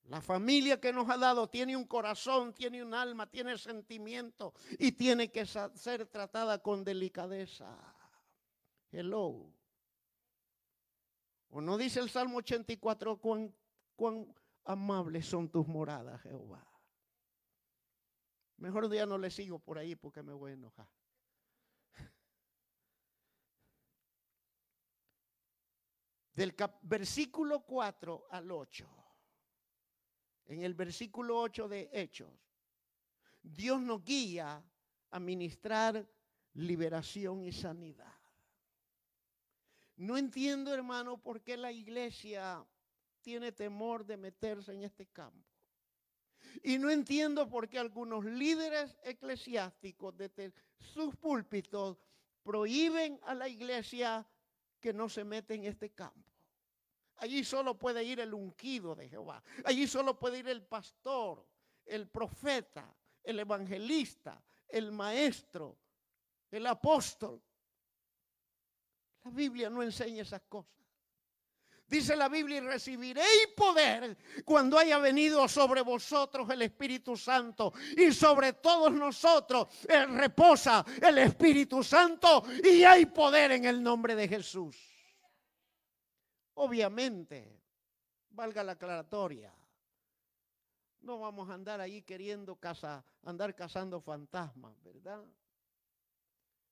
La 0.06 0.22
familia 0.22 0.80
que 0.80 0.94
nos 0.94 1.10
ha 1.10 1.18
dado 1.18 1.50
tiene 1.50 1.76
un 1.76 1.86
corazón, 1.86 2.54
tiene 2.54 2.82
un 2.82 2.94
alma, 2.94 3.30
tiene 3.30 3.58
sentimiento 3.58 4.54
y 4.80 4.94
tiene 4.94 5.30
que 5.32 5.46
ser 5.46 6.06
tratada 6.08 6.62
con 6.62 6.84
delicadeza. 6.84 7.76
Hello. 8.90 9.52
¿O 11.50 11.60
no 11.60 11.78
dice 11.78 12.00
el 12.00 12.10
Salmo 12.10 12.38
84 12.38 13.18
cuán, 13.18 13.54
cuán 13.96 14.34
amables 14.64 15.26
son 15.26 15.50
tus 15.50 15.68
moradas, 15.68 16.22
Jehová? 16.22 16.66
Mejor 18.58 18.92
ya 18.94 19.06
no 19.06 19.18
le 19.18 19.30
sigo 19.30 19.60
por 19.60 19.78
ahí 19.78 19.96
porque 19.96 20.24
me 20.24 20.34
voy 20.34 20.52
a 20.52 20.54
enojar. 20.56 20.88
Del 26.38 26.54
versículo 26.84 27.62
4 27.62 28.28
al 28.30 28.52
8. 28.52 28.88
En 30.46 30.62
el 30.62 30.76
versículo 30.76 31.40
8 31.40 31.68
de 31.68 31.90
Hechos, 31.92 32.32
Dios 33.42 33.82
nos 33.82 34.06
guía 34.06 34.64
a 35.10 35.20
ministrar 35.20 36.08
liberación 36.54 37.44
y 37.44 37.52
sanidad. 37.52 38.14
No 39.96 40.16
entiendo, 40.16 40.72
hermano, 40.76 41.18
por 41.18 41.42
qué 41.42 41.58
la 41.58 41.72
iglesia 41.72 42.64
tiene 43.22 43.52
temor 43.52 44.06
de 44.06 44.18
meterse 44.18 44.74
en 44.74 44.84
este 44.84 45.08
campo. 45.08 45.44
Y 46.62 46.78
no 46.78 46.92
entiendo 46.92 47.50
por 47.50 47.68
qué 47.68 47.80
algunos 47.80 48.24
líderes 48.24 48.96
eclesiásticos 49.04 50.16
de 50.16 50.54
sus 50.78 51.16
púlpitos 51.16 51.98
prohíben 52.44 53.20
a 53.24 53.34
la 53.34 53.50
iglesia 53.50 54.24
que 54.80 54.94
no 54.94 55.10
se 55.10 55.24
mete 55.24 55.56
en 55.56 55.66
este 55.66 55.90
campo. 55.90 56.27
Allí 57.18 57.44
solo 57.44 57.78
puede 57.78 58.04
ir 58.04 58.20
el 58.20 58.34
ungido 58.34 58.96
de 58.96 59.10
Jehová. 59.10 59.42
Allí 59.66 59.88
solo 59.88 60.18
puede 60.18 60.40
ir 60.40 60.48
el 60.48 60.64
pastor, 60.64 61.46
el 61.86 62.08
profeta, 62.08 62.96
el 63.24 63.40
evangelista, 63.40 64.42
el 64.68 64.92
maestro, 64.92 65.78
el 66.52 66.66
apóstol. 66.68 67.42
La 69.24 69.32
Biblia 69.32 69.70
no 69.70 69.82
enseña 69.82 70.22
esas 70.22 70.42
cosas. 70.48 70.78
Dice 71.88 72.18
la 72.18 72.28
Biblia, 72.28 72.58
y 72.58 72.60
recibiréis 72.60 73.48
poder 73.56 74.18
cuando 74.44 74.78
haya 74.78 74.98
venido 74.98 75.48
sobre 75.48 75.82
vosotros 75.82 76.50
el 76.50 76.62
Espíritu 76.62 77.16
Santo. 77.16 77.74
Y 77.96 78.12
sobre 78.12 78.54
todos 78.54 78.92
nosotros 78.92 79.70
reposa 79.88 80.86
el 81.02 81.18
Espíritu 81.20 81.82
Santo 81.84 82.44
y 82.62 82.84
hay 82.84 83.06
poder 83.06 83.54
en 83.54 83.66
el 83.66 83.82
nombre 83.82 84.16
de 84.16 84.28
Jesús. 84.28 84.97
Obviamente, 86.60 87.62
valga 88.32 88.64
la 88.64 88.72
aclaratoria, 88.72 89.54
no 91.02 91.20
vamos 91.20 91.48
a 91.52 91.54
andar 91.54 91.80
ahí 91.80 92.02
queriendo 92.02 92.56
casa, 92.56 93.06
andar 93.22 93.54
cazando 93.54 94.02
fantasmas, 94.02 94.74
¿verdad? 94.82 95.24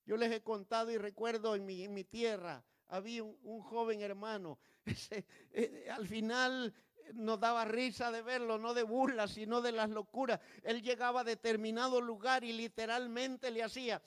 Yo 0.08 0.18
les 0.18 0.32
he 0.32 0.42
contado 0.42 0.90
y 0.90 0.98
recuerdo 0.98 1.54
en 1.54 1.66
mi, 1.68 2.04
tierra, 2.04 2.66
había 2.88 3.24
un, 3.24 3.62
joven 3.62 4.02
hermano, 4.02 4.58
eh, 5.52 5.88
al 5.92 6.08
final 6.08 6.74
nos 7.14 7.40
daba 7.40 7.64
risa 7.66 8.10
de 8.10 8.24
verlo, 8.24 8.58
no 8.58 8.74
de 8.74 8.82
burla, 8.82 9.28
sino 9.28 9.62
de 9.62 9.72
las 9.72 9.92
locuras. 9.92 10.40
Él 10.64 10.82
llegaba 10.82 11.22
a 11.22 11.24
determinado 11.24 12.02
lugar 12.02 12.44
y 12.44 12.54
literalmente 12.54 13.52
le 13.52 13.62
hacía, 13.62 14.02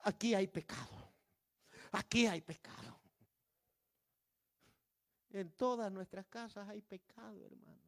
aquí 0.00 0.34
hay 0.34 0.48
pecado, 0.48 1.14
aquí 1.92 2.26
hay 2.26 2.40
pecado. 2.40 2.99
En 5.30 5.50
todas 5.52 5.92
nuestras 5.92 6.26
casas 6.26 6.68
hay 6.68 6.82
pecado, 6.82 7.44
hermano. 7.46 7.80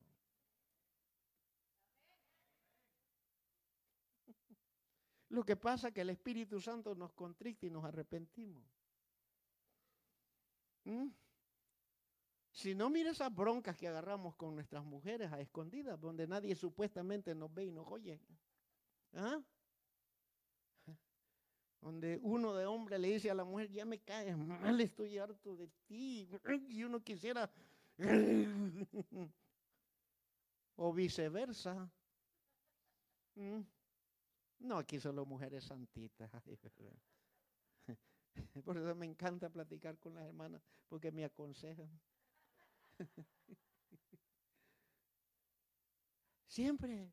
Lo 5.30 5.44
que 5.44 5.56
pasa 5.56 5.88
es 5.88 5.94
que 5.94 6.02
el 6.02 6.10
Espíritu 6.10 6.60
Santo 6.60 6.94
nos 6.94 7.12
contricta 7.14 7.66
y 7.66 7.70
nos 7.70 7.84
arrepentimos. 7.84 8.62
¿Mm? 10.84 11.08
Si 12.50 12.74
no, 12.74 12.90
mira 12.90 13.12
esas 13.12 13.34
broncas 13.34 13.76
que 13.78 13.88
agarramos 13.88 14.34
con 14.36 14.54
nuestras 14.54 14.84
mujeres 14.84 15.32
a 15.32 15.40
escondidas, 15.40 15.98
donde 15.98 16.26
nadie 16.26 16.54
supuestamente 16.54 17.34
nos 17.34 17.52
ve 17.52 17.64
y 17.64 17.70
nos 17.70 17.86
oye. 17.88 18.20
¿Ah? 19.14 19.40
Donde 21.82 22.18
uno 22.22 22.54
de 22.54 22.64
hombre 22.64 22.98
le 22.98 23.08
dice 23.08 23.30
a 23.30 23.34
la 23.34 23.44
mujer, 23.44 23.70
ya 23.70 23.84
me 23.84 23.98
caes 23.98 24.38
mal, 24.38 24.80
estoy 24.80 25.18
harto 25.18 25.54
de 25.56 25.68
ti, 25.86 26.26
y 26.68 26.84
uno 26.84 27.02
quisiera, 27.02 27.50
o 30.76 30.92
viceversa. 30.92 31.90
¿Mm? 33.34 33.62
No, 34.60 34.78
aquí 34.78 35.00
solo 35.00 35.26
mujeres 35.26 35.64
santitas. 35.64 36.30
Por 38.64 38.78
eso 38.78 38.94
me 38.94 39.06
encanta 39.06 39.50
platicar 39.50 39.98
con 39.98 40.14
las 40.14 40.24
hermanas, 40.24 40.62
porque 40.88 41.10
me 41.10 41.24
aconsejan. 41.24 41.90
Siempre, 46.46 47.12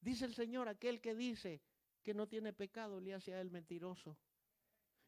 dice 0.00 0.24
el 0.24 0.34
Señor, 0.34 0.68
aquel 0.68 1.00
que 1.00 1.14
dice, 1.14 1.62
que 2.02 2.14
no 2.14 2.26
tiene 2.26 2.52
pecado 2.52 3.00
le 3.00 3.14
hace 3.14 3.34
a 3.34 3.40
él 3.40 3.50
mentiroso. 3.50 4.16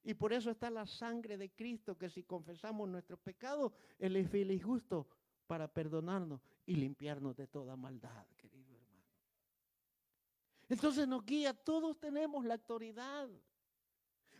Y 0.05 0.15
por 0.15 0.33
eso 0.35 0.51
está 0.51 0.71
la 0.71 0.87
sangre 0.87 1.39
de 1.39 1.51
Cristo, 1.51 1.97
que 1.97 2.11
si 2.11 2.25
confesamos 2.25 2.89
nuestros 2.89 3.19
pecados, 3.21 3.73
Él 3.99 4.17
es 4.17 4.31
fiel 4.31 4.51
y 4.51 4.61
justo 4.61 5.09
para 5.47 5.67
perdonarnos 5.67 6.43
y 6.67 6.75
limpiarnos 6.75 7.35
de 7.37 7.47
toda 7.47 7.75
maldad, 7.75 8.27
querido 8.37 8.79
Entonces 10.69 11.09
nos 11.09 11.25
guía, 11.25 11.55
todos 11.55 11.99
tenemos 11.99 12.45
la 12.45 12.55
autoridad. 12.55 13.31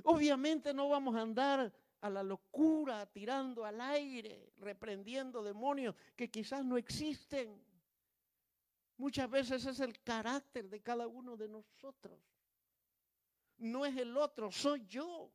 Obviamente 0.03 0.75
no 0.75 0.89
vamos 0.91 1.17
a 1.17 1.23
andar 1.23 1.73
a 2.03 2.11
la 2.11 2.23
locura, 2.23 3.07
tirando 3.07 3.65
al 3.65 3.81
aire, 3.81 4.53
reprendiendo 4.59 5.43
demonios 5.43 5.95
que 6.15 6.31
quizás 6.31 6.63
no 6.63 6.77
existen. 6.77 7.59
Muchas 8.99 9.31
veces 9.31 9.65
es 9.65 9.81
el 9.81 9.99
carácter 10.03 10.69
de 10.69 10.83
cada 10.83 11.07
uno 11.07 11.39
de 11.39 11.49
nosotros. 11.49 12.21
No 13.65 13.87
es 13.87 13.97
el 13.97 14.15
otro, 14.19 14.53
soy 14.53 14.85
yo. 14.87 15.33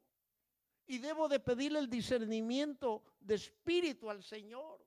Y 0.86 1.00
debo 1.00 1.28
de 1.28 1.40
pedirle 1.40 1.80
el 1.80 1.90
discernimiento 1.90 3.04
de 3.20 3.36
espíritu 3.36 4.08
al 4.08 4.24
Señor 4.24 4.80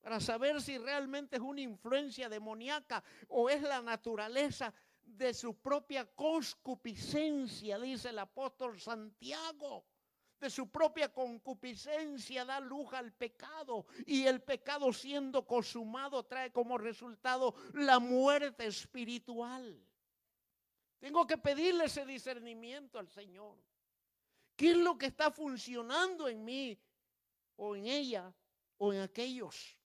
para 0.00 0.20
saber 0.20 0.62
si 0.62 0.78
realmente 0.78 1.36
es 1.36 1.42
una 1.42 1.60
influencia 1.60 2.28
demoníaca 2.28 3.02
o 3.26 3.50
es 3.50 3.62
la 3.62 3.82
naturaleza 3.82 4.72
de 5.02 5.34
su 5.34 5.56
propia 5.60 6.06
concupiscencia, 6.14 7.80
dice 7.80 8.10
el 8.10 8.20
apóstol 8.20 8.80
Santiago. 8.80 9.84
De 10.38 10.50
su 10.50 10.70
propia 10.70 11.12
concupiscencia 11.12 12.44
da 12.44 12.60
luz 12.60 12.92
al 12.92 13.12
pecado 13.12 13.86
y 14.06 14.24
el 14.24 14.40
pecado 14.40 14.92
siendo 14.92 15.44
consumado 15.44 16.22
trae 16.22 16.52
como 16.52 16.78
resultado 16.78 17.56
la 17.74 17.98
muerte 17.98 18.68
espiritual. 18.68 19.87
Tengo 20.98 21.26
que 21.26 21.38
pedirle 21.38 21.84
ese 21.84 22.04
discernimiento 22.04 22.98
al 22.98 23.08
Señor. 23.08 23.56
¿Qué 24.56 24.72
es 24.72 24.76
lo 24.76 24.98
que 24.98 25.06
está 25.06 25.30
funcionando 25.30 26.26
en 26.26 26.44
mí 26.44 26.78
o 27.56 27.76
en 27.76 27.86
ella 27.86 28.34
o 28.76 28.92
en 28.92 29.00
aquellos? 29.00 29.76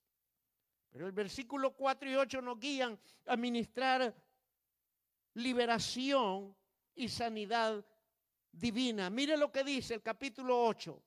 Pero 0.90 1.06
el 1.06 1.12
versículo 1.12 1.76
4 1.76 2.10
y 2.10 2.16
8 2.16 2.42
nos 2.42 2.60
guían 2.60 3.00
a 3.26 3.36
ministrar 3.36 4.16
liberación 5.34 6.56
y 6.96 7.10
sanidad 7.10 7.84
divina. 8.52 9.10
Mire 9.10 9.38
lo 9.38 9.52
que 9.52 9.64
dice 9.64 9.96
el 9.96 10.02
capítulo 10.02 10.66
8. 10.66 11.02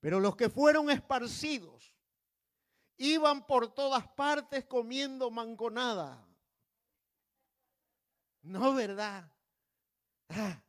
Pero 0.00 0.20
los 0.20 0.36
que 0.36 0.48
fueron 0.48 0.90
esparcidos 0.90 1.94
iban 2.98 3.46
por 3.46 3.72
todas 3.74 4.06
partes 4.08 4.64
comiendo 4.66 5.30
mangonada. 5.30 6.27
No, 8.42 8.74
¿verdad? 8.74 9.30
Ah. 10.28 10.62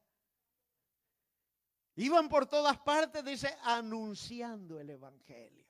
Iban 1.96 2.30
por 2.30 2.46
todas 2.46 2.78
partes, 2.80 3.24
dice, 3.26 3.56
anunciando 3.64 4.80
el 4.80 4.90
Evangelio. 4.90 5.68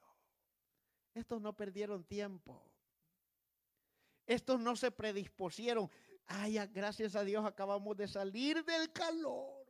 Estos 1.14 1.42
no 1.42 1.56
perdieron 1.56 2.04
tiempo. 2.04 2.64
Estos 4.26 4.60
no 4.60 4.76
se 4.76 4.92
predispusieron. 4.92 5.90
Ay, 6.28 6.58
gracias 6.72 7.16
a 7.16 7.24
Dios 7.24 7.44
acabamos 7.46 7.98
de 7.98 8.08
salir 8.08 8.64
del 8.64 8.92
calor. 8.92 9.66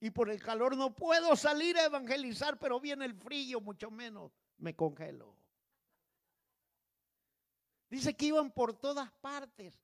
Y 0.00 0.10
por 0.10 0.30
el 0.30 0.42
calor 0.42 0.76
no 0.76 0.94
puedo 0.94 1.36
salir 1.36 1.76
a 1.76 1.84
evangelizar, 1.84 2.58
pero 2.58 2.80
viene 2.80 3.04
el 3.04 3.14
frío, 3.14 3.60
mucho 3.60 3.90
menos 3.90 4.32
me 4.56 4.74
congelo. 4.74 5.36
Dice 7.90 8.16
que 8.16 8.26
iban 8.26 8.50
por 8.50 8.72
todas 8.72 9.12
partes. 9.20 9.78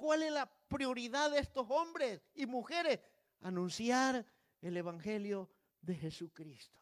¿Cuál 0.00 0.22
es 0.22 0.32
la 0.32 0.50
prioridad 0.66 1.30
de 1.30 1.40
estos 1.40 1.66
hombres 1.68 2.22
y 2.32 2.46
mujeres? 2.46 3.00
Anunciar 3.40 4.24
el 4.62 4.74
Evangelio 4.78 5.50
de 5.82 5.94
Jesucristo. 5.94 6.80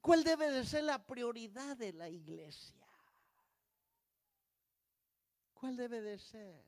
¿Cuál 0.00 0.24
debe 0.24 0.50
de 0.50 0.64
ser 0.64 0.82
la 0.82 1.06
prioridad 1.06 1.76
de 1.76 1.92
la 1.92 2.08
iglesia? 2.08 2.84
¿Cuál 5.54 5.76
debe 5.76 6.00
de 6.00 6.18
ser? 6.18 6.64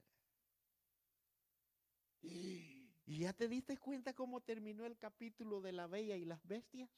¿Y 2.22 3.18
ya 3.18 3.32
te 3.32 3.48
diste 3.48 3.76
cuenta 3.76 4.14
cómo 4.14 4.40
terminó 4.40 4.86
el 4.86 4.96
capítulo 4.98 5.60
de 5.60 5.72
la 5.72 5.88
bella 5.88 6.14
y 6.14 6.26
las 6.26 6.46
bestias? 6.46 6.88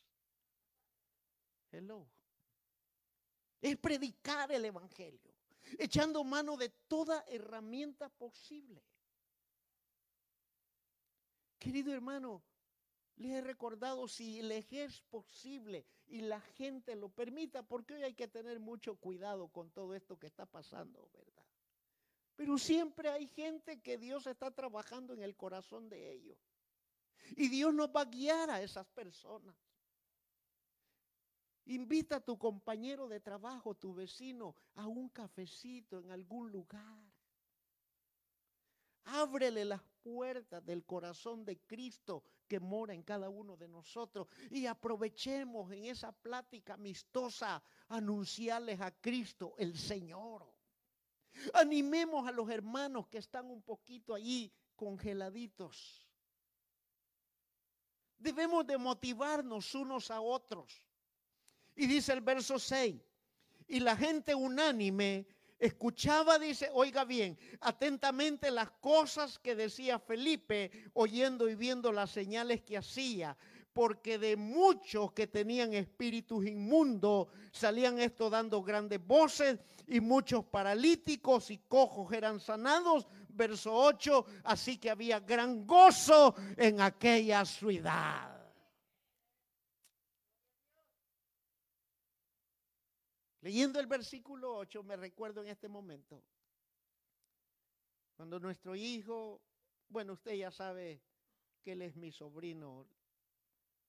Hello. 1.70 2.06
Es 3.62 3.78
predicar 3.78 4.52
el 4.52 4.66
Evangelio, 4.66 5.31
echando 5.78 6.24
mano 6.24 6.56
de 6.56 6.68
toda 6.68 7.24
herramienta 7.28 8.08
posible. 8.08 8.82
Querido 11.58 11.92
hermano, 11.92 12.42
les 13.16 13.32
he 13.32 13.40
recordado 13.40 14.08
si 14.08 14.42
le 14.42 14.66
es 14.70 15.00
posible 15.02 15.86
y 16.06 16.22
la 16.22 16.40
gente 16.40 16.96
lo 16.96 17.08
permita, 17.08 17.62
porque 17.62 17.94
hoy 17.94 18.02
hay 18.02 18.14
que 18.14 18.28
tener 18.28 18.58
mucho 18.58 18.96
cuidado 18.96 19.48
con 19.48 19.70
todo 19.70 19.94
esto 19.94 20.18
que 20.18 20.26
está 20.26 20.44
pasando, 20.44 21.08
¿verdad? 21.12 21.44
Pero 22.34 22.58
siempre 22.58 23.08
hay 23.10 23.28
gente 23.28 23.80
que 23.80 23.98
Dios 23.98 24.26
está 24.26 24.50
trabajando 24.50 25.14
en 25.14 25.22
el 25.22 25.36
corazón 25.36 25.88
de 25.88 26.12
ellos. 26.12 26.38
Y 27.36 27.48
Dios 27.48 27.72
nos 27.72 27.88
va 27.88 28.02
a 28.02 28.06
guiar 28.06 28.50
a 28.50 28.60
esas 28.62 28.86
personas. 28.88 29.54
Invita 31.66 32.16
a 32.16 32.20
tu 32.20 32.38
compañero 32.38 33.08
de 33.08 33.20
trabajo, 33.20 33.74
tu 33.74 33.94
vecino, 33.94 34.56
a 34.74 34.86
un 34.86 35.08
cafecito 35.08 36.00
en 36.00 36.10
algún 36.10 36.50
lugar. 36.50 36.98
Ábrele 39.04 39.64
las 39.64 39.82
puertas 40.02 40.64
del 40.64 40.84
corazón 40.84 41.44
de 41.44 41.58
Cristo 41.60 42.24
que 42.48 42.60
mora 42.60 42.94
en 42.94 43.02
cada 43.02 43.28
uno 43.28 43.56
de 43.56 43.68
nosotros 43.68 44.28
y 44.50 44.66
aprovechemos 44.66 45.72
en 45.72 45.86
esa 45.86 46.12
plática 46.12 46.74
amistosa 46.74 47.62
anunciarles 47.88 48.80
a 48.80 48.90
Cristo 48.90 49.54
el 49.58 49.76
Señor. 49.76 50.52
Animemos 51.54 52.26
a 52.26 52.32
los 52.32 52.50
hermanos 52.50 53.08
que 53.08 53.18
están 53.18 53.50
un 53.50 53.62
poquito 53.62 54.14
allí 54.14 54.52
congeladitos. 54.76 56.06
Debemos 58.18 58.66
de 58.66 58.78
motivarnos 58.78 59.74
unos 59.74 60.10
a 60.10 60.20
otros. 60.20 60.91
Y 61.74 61.86
dice 61.86 62.12
el 62.12 62.20
verso 62.20 62.58
6, 62.58 62.94
y 63.68 63.80
la 63.80 63.96
gente 63.96 64.34
unánime 64.34 65.26
escuchaba, 65.58 66.38
dice, 66.38 66.70
oiga 66.72 67.04
bien, 67.04 67.38
atentamente 67.60 68.50
las 68.50 68.70
cosas 68.72 69.38
que 69.38 69.54
decía 69.54 69.98
Felipe, 69.98 70.70
oyendo 70.94 71.48
y 71.48 71.54
viendo 71.54 71.92
las 71.92 72.10
señales 72.10 72.62
que 72.62 72.76
hacía 72.76 73.36
porque 73.72 74.18
de 74.18 74.36
muchos 74.36 75.12
que 75.12 75.26
tenían 75.26 75.72
espíritus 75.72 76.46
inmundos 76.46 77.28
salían 77.52 77.98
esto 77.98 78.28
dando 78.28 78.62
grandes 78.62 79.04
voces 79.04 79.58
y 79.86 80.00
muchos 80.00 80.44
paralíticos 80.44 81.50
y 81.50 81.58
cojos 81.58 82.12
eran 82.12 82.40
sanados. 82.40 83.06
Verso 83.28 83.74
8, 83.74 84.26
así 84.44 84.76
que 84.76 84.90
había 84.90 85.20
gran 85.20 85.66
gozo 85.66 86.34
en 86.56 86.80
aquella 86.80 87.44
ciudad. 87.46 88.31
Leyendo 93.42 93.78
el 93.78 93.86
versículo 93.86 94.56
8 94.56 94.82
me 94.82 94.96
recuerdo 94.96 95.42
en 95.42 95.48
este 95.48 95.68
momento, 95.68 96.24
cuando 98.16 98.40
nuestro 98.40 98.74
hijo, 98.74 99.42
bueno, 99.88 100.14
usted 100.14 100.34
ya 100.34 100.50
sabe 100.50 101.02
que 101.62 101.72
él 101.72 101.82
es 101.82 101.96
mi 101.96 102.10
sobrino, 102.10 102.86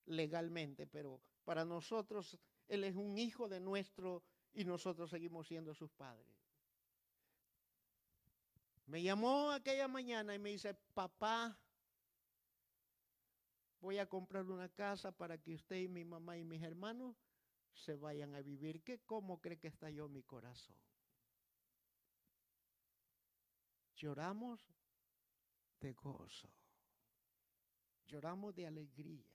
legalmente, 0.06 0.88
pero 0.88 1.22
para 1.44 1.66
nosotros 1.66 2.38
Él 2.68 2.84
es 2.84 2.96
un 2.96 3.18
hijo 3.18 3.48
de 3.50 3.60
nuestro 3.60 4.24
y 4.54 4.64
nosotros 4.64 5.10
seguimos 5.10 5.48
siendo 5.48 5.74
sus 5.74 5.92
padres. 5.92 6.28
Me 8.86 9.02
llamó 9.02 9.52
aquella 9.52 9.88
mañana 9.88 10.36
y 10.36 10.40
me 10.40 10.50
dice, 10.50 10.74
papá, 10.94 11.58
voy 13.80 13.98
a 13.98 14.08
comprarle 14.08 14.54
una 14.54 14.70
casa 14.70 15.12
para 15.12 15.38
que 15.38 15.54
usted 15.54 15.78
y 15.78 15.88
mi 15.88 16.06
mamá 16.06 16.38
y 16.38 16.44
mis 16.44 16.62
hermanos 16.62 17.16
se 17.74 17.96
vayan 17.96 18.36
a 18.36 18.42
vivir. 18.42 18.84
¿Qué 18.84 19.00
cómo 19.00 19.42
cree 19.42 19.60
que 19.60 19.68
está 19.68 19.90
yo 19.90 20.08
mi 20.08 20.24
corazón? 20.24 20.78
Lloramos 23.96 24.66
de 25.80 25.94
gozo. 25.94 26.50
Lloramos 28.06 28.54
de 28.56 28.68
alegría 28.68 29.34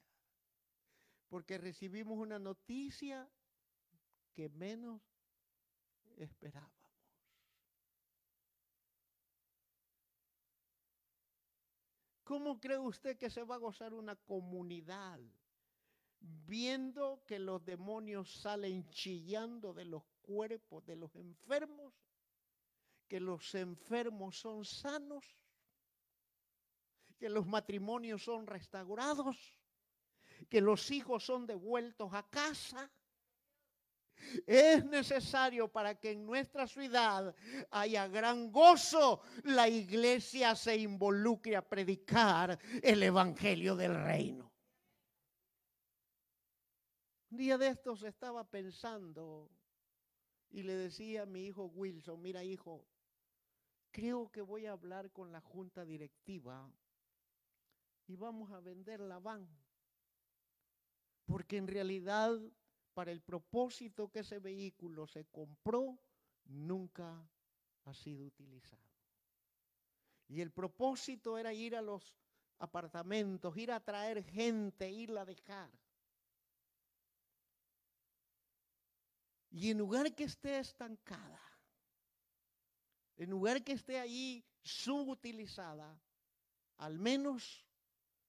porque 1.28 1.58
recibimos 1.58 2.18
una 2.18 2.38
noticia 2.38 3.28
que 4.32 4.48
menos 4.48 5.02
esperábamos. 6.16 6.78
¿Cómo 12.24 12.60
cree 12.60 12.78
usted 12.78 13.16
que 13.16 13.30
se 13.30 13.42
va 13.42 13.54
a 13.54 13.58
gozar 13.58 13.94
una 13.94 14.16
comunidad 14.16 15.18
viendo 16.20 17.22
que 17.26 17.38
los 17.38 17.64
demonios 17.64 18.32
salen 18.40 18.88
chillando 18.90 19.72
de 19.72 19.84
los 19.84 20.02
cuerpos 20.22 20.84
de 20.86 20.96
los 20.96 21.14
enfermos, 21.16 21.94
que 23.06 23.20
los 23.20 23.54
enfermos 23.54 24.38
son 24.38 24.64
sanos, 24.64 25.24
que 27.18 27.28
los 27.28 27.46
matrimonios 27.46 28.22
son 28.22 28.46
restaurados? 28.46 29.58
que 30.48 30.60
los 30.60 30.90
hijos 30.90 31.24
son 31.24 31.46
devueltos 31.46 32.12
a 32.12 32.22
casa. 32.28 32.90
Es 34.46 34.84
necesario 34.84 35.68
para 35.68 35.94
que 35.94 36.10
en 36.10 36.26
nuestra 36.26 36.66
ciudad 36.66 37.34
haya 37.70 38.08
gran 38.08 38.50
gozo, 38.50 39.22
la 39.44 39.68
iglesia 39.68 40.56
se 40.56 40.76
involucre 40.76 41.56
a 41.56 41.66
predicar 41.66 42.58
el 42.82 43.02
evangelio 43.02 43.76
del 43.76 43.94
reino. 43.94 44.47
Un 47.30 47.36
día 47.36 47.58
de 47.58 47.68
estos 47.68 48.02
estaba 48.04 48.42
pensando 48.44 49.50
y 50.48 50.62
le 50.62 50.74
decía 50.74 51.22
a 51.22 51.26
mi 51.26 51.46
hijo 51.46 51.66
Wilson, 51.66 52.22
mira 52.22 52.42
hijo, 52.42 52.86
creo 53.90 54.30
que 54.30 54.40
voy 54.40 54.64
a 54.64 54.72
hablar 54.72 55.10
con 55.10 55.30
la 55.30 55.42
junta 55.42 55.84
directiva 55.84 56.72
y 58.06 58.16
vamos 58.16 58.50
a 58.52 58.60
vender 58.60 59.00
la 59.00 59.18
van. 59.18 59.46
Porque 61.26 61.58
en 61.58 61.66
realidad 61.66 62.40
para 62.94 63.12
el 63.12 63.20
propósito 63.20 64.10
que 64.10 64.20
ese 64.20 64.38
vehículo 64.38 65.06
se 65.06 65.26
compró, 65.26 65.98
nunca 66.46 67.30
ha 67.84 67.94
sido 67.94 68.24
utilizado. 68.24 68.82
Y 70.28 70.40
el 70.40 70.50
propósito 70.50 71.36
era 71.36 71.52
ir 71.52 71.76
a 71.76 71.82
los 71.82 72.16
apartamentos, 72.58 73.56
ir 73.56 73.70
a 73.70 73.80
traer 73.80 74.24
gente, 74.24 74.90
irla 74.90 75.20
a 75.20 75.26
dejar. 75.26 75.70
Y 79.58 79.72
en 79.72 79.78
lugar 79.78 80.14
que 80.14 80.22
esté 80.22 80.60
estancada, 80.60 81.42
en 83.16 83.28
lugar 83.28 83.64
que 83.64 83.72
esté 83.72 83.98
ahí 83.98 84.44
subutilizada, 84.62 86.00
al 86.76 87.00
menos 87.00 87.66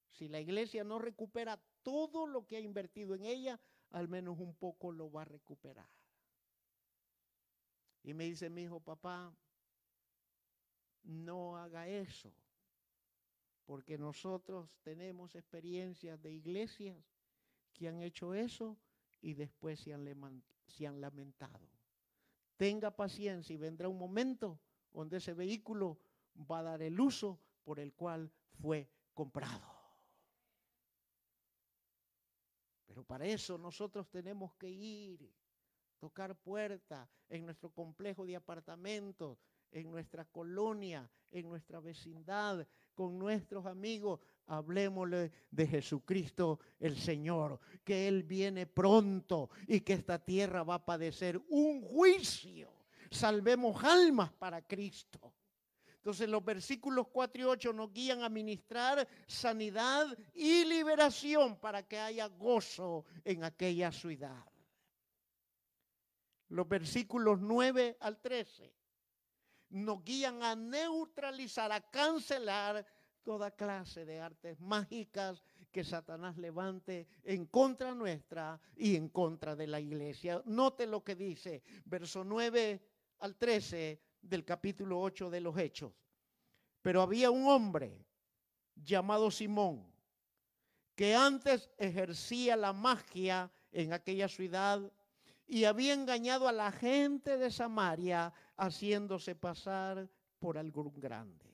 si 0.09 0.27
la 0.27 0.39
iglesia 0.39 0.83
no 0.83 0.97
recupera 0.97 1.61
todo 1.83 2.25
lo 2.25 2.47
que 2.47 2.57
ha 2.57 2.59
invertido 2.59 3.13
en 3.13 3.25
ella, 3.25 3.59
al 3.91 4.07
menos 4.07 4.39
un 4.39 4.55
poco 4.55 4.91
lo 4.91 5.11
va 5.11 5.21
a 5.21 5.25
recuperar. 5.25 5.87
Y 8.01 8.15
me 8.15 8.23
dice 8.23 8.49
mi 8.49 8.63
hijo, 8.63 8.79
papá, 8.79 9.31
no 11.03 11.57
haga 11.57 11.87
eso, 11.87 12.33
porque 13.67 13.99
nosotros 13.99 14.67
tenemos 14.81 15.35
experiencias 15.35 16.19
de 16.23 16.31
iglesias 16.31 16.97
que 17.71 17.87
han 17.87 18.01
hecho 18.01 18.33
eso 18.33 18.79
y 19.21 19.35
después 19.35 19.79
se 19.79 19.93
han, 19.93 20.03
se 20.69 20.87
han 20.87 21.01
lamentado. 21.01 21.67
Tenga 22.55 22.95
paciencia 22.95 23.53
y 23.53 23.57
vendrá 23.57 23.87
un 23.87 23.97
momento 23.97 24.59
donde 24.91 25.17
ese 25.17 25.33
vehículo 25.33 25.99
va 26.49 26.59
a 26.59 26.63
dar 26.63 26.81
el 26.81 26.99
uso 26.99 27.39
por 27.63 27.79
el 27.79 27.93
cual 27.93 28.31
fue 28.61 28.89
comprado. 29.13 29.79
Pero 32.85 33.03
para 33.03 33.25
eso 33.25 33.57
nosotros 33.57 34.09
tenemos 34.09 34.53
que 34.55 34.69
ir, 34.69 35.31
tocar 35.99 36.35
puertas 36.35 37.07
en 37.29 37.45
nuestro 37.45 37.69
complejo 37.69 38.25
de 38.25 38.35
apartamentos, 38.35 39.37
en 39.71 39.91
nuestra 39.91 40.25
colonia, 40.25 41.09
en 41.29 41.47
nuestra 41.47 41.79
vecindad, 41.79 42.67
con 42.93 43.17
nuestros 43.17 43.65
amigos. 43.65 44.19
Hablemosle 44.49 45.31
de 45.51 45.67
Jesucristo 45.67 46.59
el 46.79 46.97
Señor, 46.97 47.59
que 47.83 48.07
Él 48.07 48.23
viene 48.23 48.65
pronto 48.65 49.49
y 49.67 49.81
que 49.81 49.93
esta 49.93 50.19
tierra 50.19 50.63
va 50.63 50.75
a 50.75 50.85
padecer 50.85 51.39
un 51.49 51.81
juicio. 51.81 52.73
Salvemos 53.11 53.83
almas 53.83 54.31
para 54.33 54.61
Cristo. 54.61 55.33
Entonces 55.95 56.29
los 56.29 56.43
versículos 56.43 57.07
4 57.11 57.41
y 57.41 57.45
8 57.45 57.73
nos 57.73 57.93
guían 57.93 58.23
a 58.23 58.29
ministrar 58.29 59.07
sanidad 59.27 60.07
y 60.33 60.65
liberación 60.65 61.59
para 61.59 61.83
que 61.83 61.99
haya 61.99 62.27
gozo 62.27 63.05
en 63.23 63.43
aquella 63.43 63.91
ciudad. 63.91 64.45
Los 66.47 66.67
versículos 66.67 67.39
9 67.39 67.97
al 67.99 68.19
13 68.19 68.73
nos 69.69 70.03
guían 70.03 70.41
a 70.41 70.55
neutralizar, 70.55 71.71
a 71.71 71.81
cancelar 71.81 72.85
toda 73.23 73.51
clase 73.51 74.05
de 74.05 74.19
artes 74.19 74.59
mágicas 74.59 75.43
que 75.71 75.83
Satanás 75.83 76.37
levante 76.37 77.07
en 77.23 77.45
contra 77.45 77.93
nuestra 77.93 78.59
y 78.75 78.95
en 78.95 79.09
contra 79.09 79.55
de 79.55 79.67
la 79.67 79.79
iglesia. 79.79 80.41
Note 80.45 80.87
lo 80.87 81.03
que 81.03 81.15
dice, 81.15 81.63
verso 81.85 82.23
9 82.23 82.81
al 83.19 83.35
13 83.35 84.01
del 84.21 84.43
capítulo 84.43 84.99
8 84.99 85.29
de 85.29 85.41
los 85.41 85.57
Hechos. 85.57 85.93
Pero 86.81 87.01
había 87.01 87.29
un 87.29 87.47
hombre 87.47 88.05
llamado 88.75 89.29
Simón 89.29 89.85
que 90.95 91.15
antes 91.15 91.69
ejercía 91.77 92.57
la 92.57 92.73
magia 92.73 93.49
en 93.71 93.93
aquella 93.93 94.27
ciudad 94.27 94.91
y 95.47 95.63
había 95.63 95.93
engañado 95.93 96.47
a 96.47 96.51
la 96.51 96.71
gente 96.71 97.37
de 97.37 97.51
Samaria 97.51 98.33
haciéndose 98.57 99.33
pasar 99.33 100.09
por 100.39 100.57
algún 100.57 100.93
grande. 100.99 101.48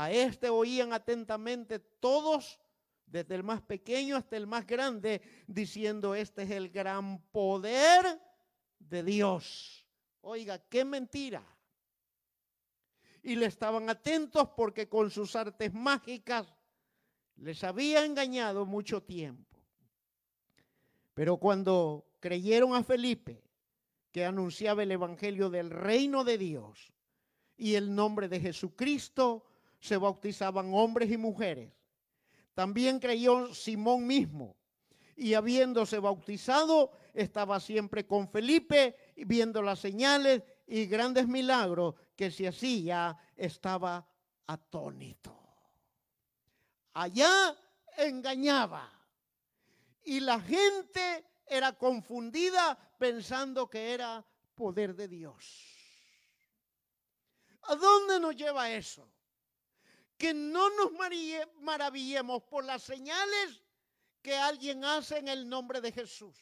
A 0.00 0.12
este 0.12 0.48
oían 0.48 0.92
atentamente 0.92 1.80
todos, 1.80 2.60
desde 3.04 3.34
el 3.34 3.42
más 3.42 3.60
pequeño 3.62 4.14
hasta 4.14 4.36
el 4.36 4.46
más 4.46 4.64
grande, 4.64 5.20
diciendo, 5.48 6.14
este 6.14 6.44
es 6.44 6.50
el 6.52 6.68
gran 6.68 7.20
poder 7.32 8.20
de 8.78 9.02
Dios. 9.02 9.84
Oiga, 10.20 10.60
qué 10.68 10.84
mentira. 10.84 11.44
Y 13.24 13.34
le 13.34 13.46
estaban 13.46 13.90
atentos 13.90 14.50
porque 14.56 14.88
con 14.88 15.10
sus 15.10 15.34
artes 15.34 15.74
mágicas 15.74 16.46
les 17.34 17.64
había 17.64 18.04
engañado 18.04 18.66
mucho 18.66 19.02
tiempo. 19.02 19.58
Pero 21.12 21.38
cuando 21.38 22.06
creyeron 22.20 22.72
a 22.76 22.84
Felipe, 22.84 23.42
que 24.12 24.24
anunciaba 24.24 24.84
el 24.84 24.92
Evangelio 24.92 25.50
del 25.50 25.70
reino 25.70 26.22
de 26.22 26.38
Dios 26.38 26.92
y 27.56 27.74
el 27.74 27.92
nombre 27.92 28.28
de 28.28 28.38
Jesucristo, 28.38 29.47
se 29.80 29.96
bautizaban 29.96 30.72
hombres 30.72 31.10
y 31.10 31.16
mujeres. 31.16 31.72
También 32.54 32.98
creyó 32.98 33.54
Simón 33.54 34.06
mismo 34.06 34.56
y 35.16 35.34
habiéndose 35.34 35.98
bautizado, 35.98 36.92
estaba 37.12 37.58
siempre 37.58 38.06
con 38.06 38.28
Felipe, 38.28 38.96
viendo 39.16 39.62
las 39.62 39.80
señales 39.80 40.42
y 40.66 40.86
grandes 40.86 41.26
milagros 41.26 41.96
que 42.14 42.30
se 42.30 42.46
hacía, 42.46 43.16
estaba 43.36 44.08
atónito. 44.46 45.36
Allá 46.94 47.56
engañaba 47.96 48.90
y 50.04 50.20
la 50.20 50.40
gente 50.40 51.24
era 51.46 51.72
confundida 51.72 52.78
pensando 52.98 53.68
que 53.68 53.92
era 53.92 54.24
poder 54.54 54.94
de 54.94 55.08
Dios. 55.08 55.64
¿A 57.62 57.74
dónde 57.74 58.20
nos 58.20 58.36
lleva 58.36 58.70
eso? 58.70 59.08
Que 60.18 60.34
no 60.34 60.68
nos 60.70 60.90
maravillemos 61.60 62.42
por 62.42 62.64
las 62.64 62.82
señales 62.82 63.62
que 64.20 64.36
alguien 64.36 64.84
hace 64.84 65.18
en 65.18 65.28
el 65.28 65.48
nombre 65.48 65.80
de 65.80 65.92
Jesús. 65.92 66.36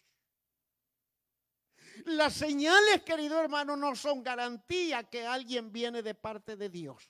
Las 2.04 2.34
señales, 2.34 3.02
querido 3.02 3.40
hermano, 3.40 3.76
no 3.76 3.94
son 3.94 4.22
garantía 4.22 5.04
que 5.04 5.26
alguien 5.26 5.72
viene 5.72 6.02
de 6.02 6.14
parte 6.14 6.56
de 6.56 6.68
Dios. 6.68 7.08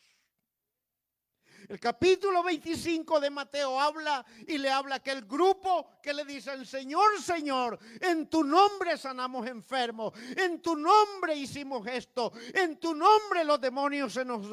El 1.68 1.80
capítulo 1.80 2.44
25 2.44 3.18
de 3.18 3.30
Mateo 3.30 3.80
habla 3.80 4.24
y 4.46 4.56
le 4.56 4.70
habla 4.70 5.00
que 5.00 5.10
el 5.10 5.24
grupo 5.24 5.98
que 6.00 6.14
le 6.14 6.24
dicen, 6.24 6.64
Señor, 6.64 7.20
Señor, 7.20 7.78
en 8.00 8.28
tu 8.28 8.44
nombre 8.44 8.96
sanamos 8.96 9.46
enfermos, 9.48 10.12
en 10.36 10.62
tu 10.62 10.76
nombre 10.76 11.34
hicimos 11.34 11.84
esto, 11.88 12.32
en 12.54 12.78
tu 12.78 12.94
nombre 12.94 13.44
los 13.44 13.60
demonios 13.60 14.12
se 14.12 14.24
nos... 14.24 14.46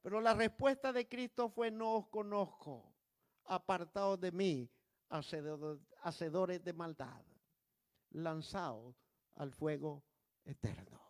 Pero 0.00 0.20
la 0.20 0.34
respuesta 0.34 0.92
de 0.92 1.08
Cristo 1.08 1.48
fue, 1.48 1.72
no 1.72 1.94
os 1.94 2.08
conozco, 2.08 2.94
apartados 3.46 4.20
de 4.20 4.30
mí, 4.30 4.70
hacedores 5.08 6.62
de 6.62 6.72
maldad, 6.72 7.22
lanzados 8.10 8.94
al 9.34 9.52
fuego 9.52 10.04
eterno. 10.44 11.00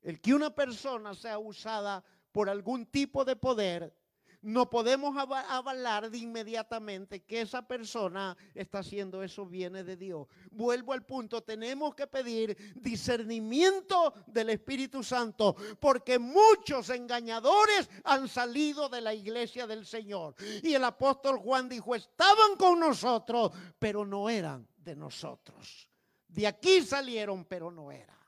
El 0.00 0.20
que 0.20 0.34
una 0.34 0.54
persona 0.54 1.14
sea 1.14 1.38
usada 1.38 2.04
por 2.34 2.50
algún 2.50 2.86
tipo 2.86 3.24
de 3.24 3.36
poder, 3.36 3.94
no 4.42 4.68
podemos 4.68 5.16
avalar 5.16 6.10
de 6.10 6.18
inmediatamente 6.18 7.22
que 7.22 7.42
esa 7.42 7.62
persona 7.62 8.36
está 8.56 8.80
haciendo 8.80 9.22
eso 9.22 9.46
viene 9.46 9.84
de 9.84 9.96
Dios. 9.96 10.26
Vuelvo 10.50 10.92
al 10.92 11.06
punto, 11.06 11.44
tenemos 11.44 11.94
que 11.94 12.08
pedir 12.08 12.74
discernimiento 12.74 14.12
del 14.26 14.50
Espíritu 14.50 15.04
Santo, 15.04 15.54
porque 15.78 16.18
muchos 16.18 16.90
engañadores 16.90 17.88
han 18.02 18.26
salido 18.26 18.88
de 18.88 19.00
la 19.00 19.14
iglesia 19.14 19.68
del 19.68 19.86
Señor. 19.86 20.34
Y 20.60 20.74
el 20.74 20.82
apóstol 20.82 21.38
Juan 21.38 21.68
dijo, 21.68 21.94
estaban 21.94 22.56
con 22.58 22.80
nosotros, 22.80 23.52
pero 23.78 24.04
no 24.04 24.28
eran 24.28 24.68
de 24.76 24.96
nosotros. 24.96 25.88
De 26.26 26.48
aquí 26.48 26.82
salieron, 26.82 27.44
pero 27.44 27.70
no 27.70 27.92
eran. 27.92 28.23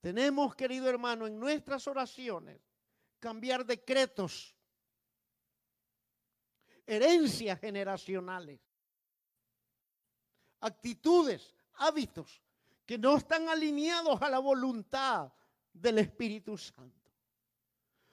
Tenemos, 0.00 0.54
querido 0.54 0.88
hermano, 0.88 1.26
en 1.26 1.38
nuestras 1.38 1.86
oraciones 1.86 2.60
cambiar 3.18 3.64
decretos, 3.66 4.56
herencias 6.86 7.60
generacionales. 7.60 8.60
actitudes, 10.62 11.54
hábitos 11.74 12.42
que 12.84 12.98
no 12.98 13.16
están 13.16 13.48
alineados 13.48 14.20
a 14.20 14.28
la 14.28 14.38
voluntad 14.38 15.32
del 15.72 15.98
Espíritu 15.98 16.58
Santo. 16.58 17.00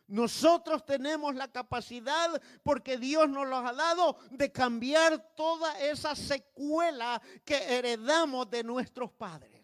Nosotros 0.07 0.85
tenemos 0.85 1.35
la 1.35 1.51
capacidad, 1.51 2.41
porque 2.63 2.97
Dios 2.97 3.27
nos 3.29 3.45
lo 3.47 3.57
ha 3.57 3.73
dado, 3.73 4.17
de 4.31 4.51
cambiar 4.51 5.35
toda 5.35 5.77
esa 5.81 6.15
secuela 6.15 7.21
que 7.43 7.57
heredamos 7.77 8.49
de 8.49 8.63
nuestros 8.63 9.11
padres. 9.11 9.56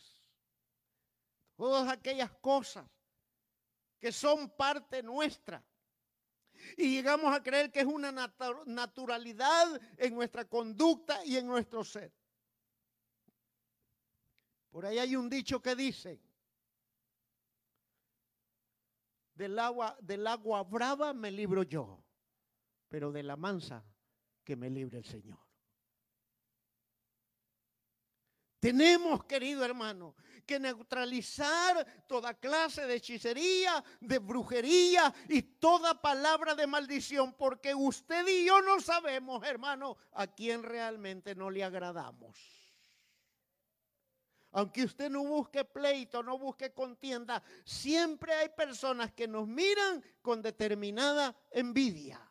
Todas 1.64 1.88
aquellas 1.88 2.30
cosas 2.42 2.86
que 3.98 4.12
son 4.12 4.50
parte 4.50 5.02
nuestra. 5.02 5.66
Y 6.76 6.96
llegamos 6.96 7.34
a 7.34 7.42
creer 7.42 7.72
que 7.72 7.80
es 7.80 7.86
una 7.86 8.12
naturalidad 8.66 9.82
en 9.98 10.14
nuestra 10.14 10.44
conducta 10.44 11.24
y 11.24 11.38
en 11.38 11.48
nuestro 11.48 11.86
ser. 11.86 12.14
Por 14.72 14.86
ahí 14.86 15.00
hay 15.00 15.16
un 15.16 15.30
dicho 15.30 15.62
que 15.62 15.74
dice, 15.74 16.22
del 19.34 19.58
agua, 19.58 19.98
del 20.02 20.28
agua 20.28 20.64
brava 20.64 21.14
me 21.14 21.32
libro 21.32 21.64
yo, 21.64 22.04
pero 22.90 23.10
de 23.14 23.24
la 23.24 23.38
mansa 23.38 23.86
que 24.44 24.58
me 24.58 24.70
libre 24.70 24.98
el 24.98 25.06
Señor. 25.06 25.40
Tenemos, 28.64 29.26
querido 29.26 29.66
hermano, 29.66 30.16
que 30.46 30.58
neutralizar 30.58 31.86
toda 32.08 32.34
clase 32.34 32.88
de 32.88 32.96
hechicería, 32.96 33.84
de 34.00 34.20
brujería 34.20 35.14
y 35.28 35.42
toda 35.42 36.02
palabra 36.02 36.56
de 36.56 36.66
maldición, 36.66 37.34
porque 37.34 37.76
usted 37.76 38.26
y 38.26 38.46
yo 38.46 38.62
no 38.62 38.80
sabemos, 38.80 39.46
hermano, 39.46 39.98
a 40.14 40.28
quién 40.28 40.64
realmente 40.64 41.36
no 41.36 41.52
le 41.52 41.62
agradamos. 41.62 42.38
Aunque 44.54 44.86
usted 44.86 45.10
no 45.10 45.26
busque 45.26 45.66
pleito, 45.66 46.24
no 46.24 46.38
busque 46.38 46.72
contienda, 46.72 47.44
siempre 47.66 48.34
hay 48.34 48.48
personas 48.48 49.12
que 49.12 49.28
nos 49.28 49.46
miran 49.46 50.02
con 50.22 50.42
determinada 50.42 51.36
envidia. 51.52 52.22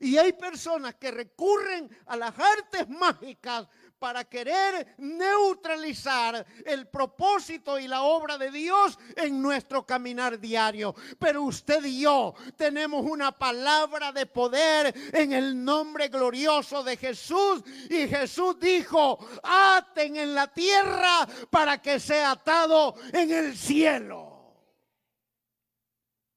Y 0.00 0.18
hay 0.18 0.32
personas 0.32 0.96
que 0.96 1.10
recurren 1.10 1.88
a 2.06 2.16
las 2.16 2.38
artes 2.38 2.88
mágicas 2.88 3.68
para 3.98 4.24
querer 4.24 4.94
neutralizar 4.98 6.46
el 6.64 6.88
propósito 6.88 7.78
y 7.78 7.88
la 7.88 8.02
obra 8.02 8.36
de 8.36 8.50
Dios 8.50 8.98
en 9.16 9.40
nuestro 9.40 9.86
caminar 9.86 10.38
diario. 10.38 10.94
Pero 11.18 11.42
usted 11.42 11.84
y 11.84 12.02
yo 12.02 12.34
tenemos 12.56 13.04
una 13.04 13.32
palabra 13.32 14.12
de 14.12 14.26
poder 14.26 14.94
en 15.12 15.32
el 15.32 15.64
nombre 15.64 16.08
glorioso 16.08 16.82
de 16.82 16.96
Jesús. 16.96 17.62
Y 17.88 18.08
Jesús 18.08 18.58
dijo, 18.60 19.18
aten 19.42 20.16
en 20.16 20.34
la 20.34 20.52
tierra 20.52 21.26
para 21.50 21.80
que 21.80 21.98
sea 21.98 22.32
atado 22.32 22.94
en 23.12 23.30
el 23.30 23.56
cielo. 23.56 24.36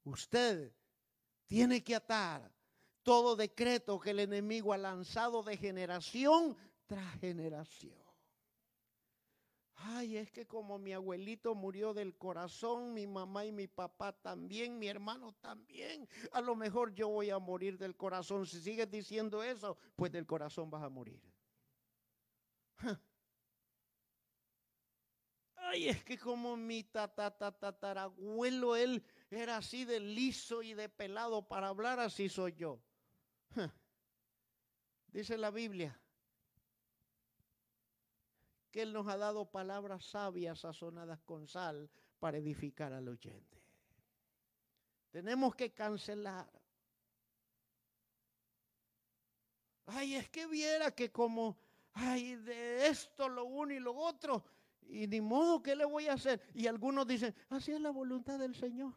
Usted 0.04 0.72
tiene 1.46 1.84
que 1.84 1.94
atar 1.94 2.50
todo 3.02 3.36
decreto 3.36 3.98
que 3.98 4.10
el 4.10 4.20
enemigo 4.20 4.72
ha 4.72 4.78
lanzado 4.78 5.42
de 5.42 5.56
generación 5.56 6.56
generación. 7.20 8.10
Ay, 9.82 10.18
es 10.18 10.30
que 10.30 10.46
como 10.46 10.78
mi 10.78 10.92
abuelito 10.92 11.54
murió 11.54 11.94
del 11.94 12.14
corazón, 12.18 12.92
mi 12.92 13.06
mamá 13.06 13.46
y 13.46 13.52
mi 13.52 13.66
papá 13.66 14.12
también, 14.12 14.78
mi 14.78 14.88
hermano 14.88 15.32
también, 15.40 16.06
a 16.32 16.42
lo 16.42 16.54
mejor 16.54 16.92
yo 16.92 17.08
voy 17.08 17.30
a 17.30 17.38
morir 17.38 17.78
del 17.78 17.96
corazón. 17.96 18.44
Si 18.46 18.60
sigues 18.60 18.90
diciendo 18.90 19.42
eso, 19.42 19.78
pues 19.96 20.12
del 20.12 20.26
corazón 20.26 20.70
vas 20.70 20.82
a 20.82 20.90
morir. 20.90 21.22
Ay, 25.56 25.88
es 25.88 26.04
que 26.04 26.18
como 26.18 26.58
mi 26.58 26.84
tatarabuelo, 26.84 28.76
él 28.76 29.02
era 29.30 29.56
así 29.56 29.86
de 29.86 30.00
liso 30.00 30.62
y 30.62 30.74
de 30.74 30.90
pelado 30.90 31.48
para 31.48 31.68
hablar, 31.68 32.00
así 32.00 32.28
soy 32.28 32.54
yo. 32.54 32.82
Dice 35.06 35.38
la 35.38 35.50
Biblia 35.50 35.98
que 38.70 38.82
Él 38.82 38.92
nos 38.92 39.06
ha 39.08 39.16
dado 39.16 39.50
palabras 39.50 40.04
sabias 40.04 40.60
sazonadas 40.60 41.20
con 41.22 41.46
sal 41.46 41.90
para 42.18 42.38
edificar 42.38 42.92
al 42.92 43.08
oyente. 43.08 43.62
Tenemos 45.10 45.54
que 45.54 45.72
cancelar. 45.72 46.48
Ay, 49.86 50.14
es 50.14 50.28
que 50.28 50.46
viera 50.46 50.92
que 50.92 51.10
como, 51.10 51.58
ay, 51.92 52.36
de 52.36 52.86
esto 52.86 53.28
lo 53.28 53.44
uno 53.44 53.72
y 53.74 53.80
lo 53.80 53.94
otro, 53.96 54.44
y 54.82 55.06
ni 55.06 55.20
modo, 55.20 55.62
¿qué 55.62 55.74
le 55.74 55.84
voy 55.84 56.08
a 56.08 56.14
hacer? 56.14 56.42
Y 56.54 56.66
algunos 56.66 57.06
dicen, 57.06 57.34
así 57.48 57.72
es 57.72 57.80
la 57.80 57.90
voluntad 57.90 58.38
del 58.38 58.54
Señor. 58.54 58.96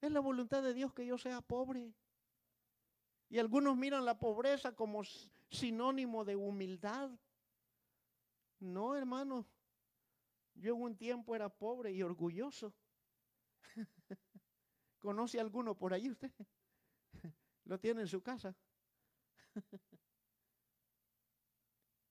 Es 0.00 0.10
la 0.10 0.20
voluntad 0.20 0.62
de 0.62 0.74
Dios 0.74 0.92
que 0.92 1.06
yo 1.06 1.16
sea 1.16 1.40
pobre. 1.40 1.94
Y 3.28 3.38
algunos 3.38 3.76
miran 3.76 4.04
la 4.04 4.18
pobreza 4.18 4.72
como 4.72 5.02
sinónimo 5.50 6.24
de 6.24 6.36
humildad. 6.36 7.10
No, 8.64 8.96
hermano. 8.96 9.46
Yo 10.54 10.74
en 10.74 10.82
un 10.82 10.96
tiempo 10.96 11.34
era 11.34 11.48
pobre 11.48 11.92
y 11.92 12.02
orgulloso. 12.02 12.74
¿Conoce 14.98 15.38
alguno 15.38 15.76
por 15.76 15.92
ahí 15.92 16.10
usted? 16.10 16.32
Lo 17.64 17.78
tiene 17.78 18.02
en 18.02 18.08
su 18.08 18.22
casa. 18.22 18.56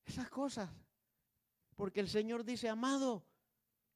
Esas 0.06 0.30
cosas. 0.30 0.70
Porque 1.76 2.00
el 2.00 2.08
Señor 2.08 2.44
dice, 2.44 2.70
amado, 2.70 3.26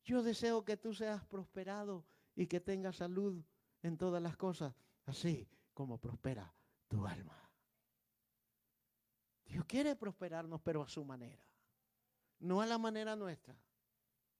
yo 0.03 0.23
deseo 0.23 0.65
que 0.65 0.77
tú 0.77 0.93
seas 0.93 1.23
prosperado 1.25 2.07
y 2.35 2.47
que 2.47 2.59
tengas 2.59 2.95
salud 2.95 3.43
en 3.83 3.97
todas 3.97 4.21
las 4.21 4.35
cosas, 4.35 4.73
así 5.05 5.47
como 5.73 5.99
prospera 5.99 6.51
tu 6.87 7.05
alma. 7.05 7.37
Dios 9.45 9.63
quiere 9.65 9.95
prosperarnos, 9.95 10.59
pero 10.61 10.81
a 10.81 10.87
su 10.87 11.05
manera 11.05 11.46
no 12.39 12.61
a 12.61 12.65
la 12.65 12.77
manera 12.77 13.15
nuestra, 13.15 13.55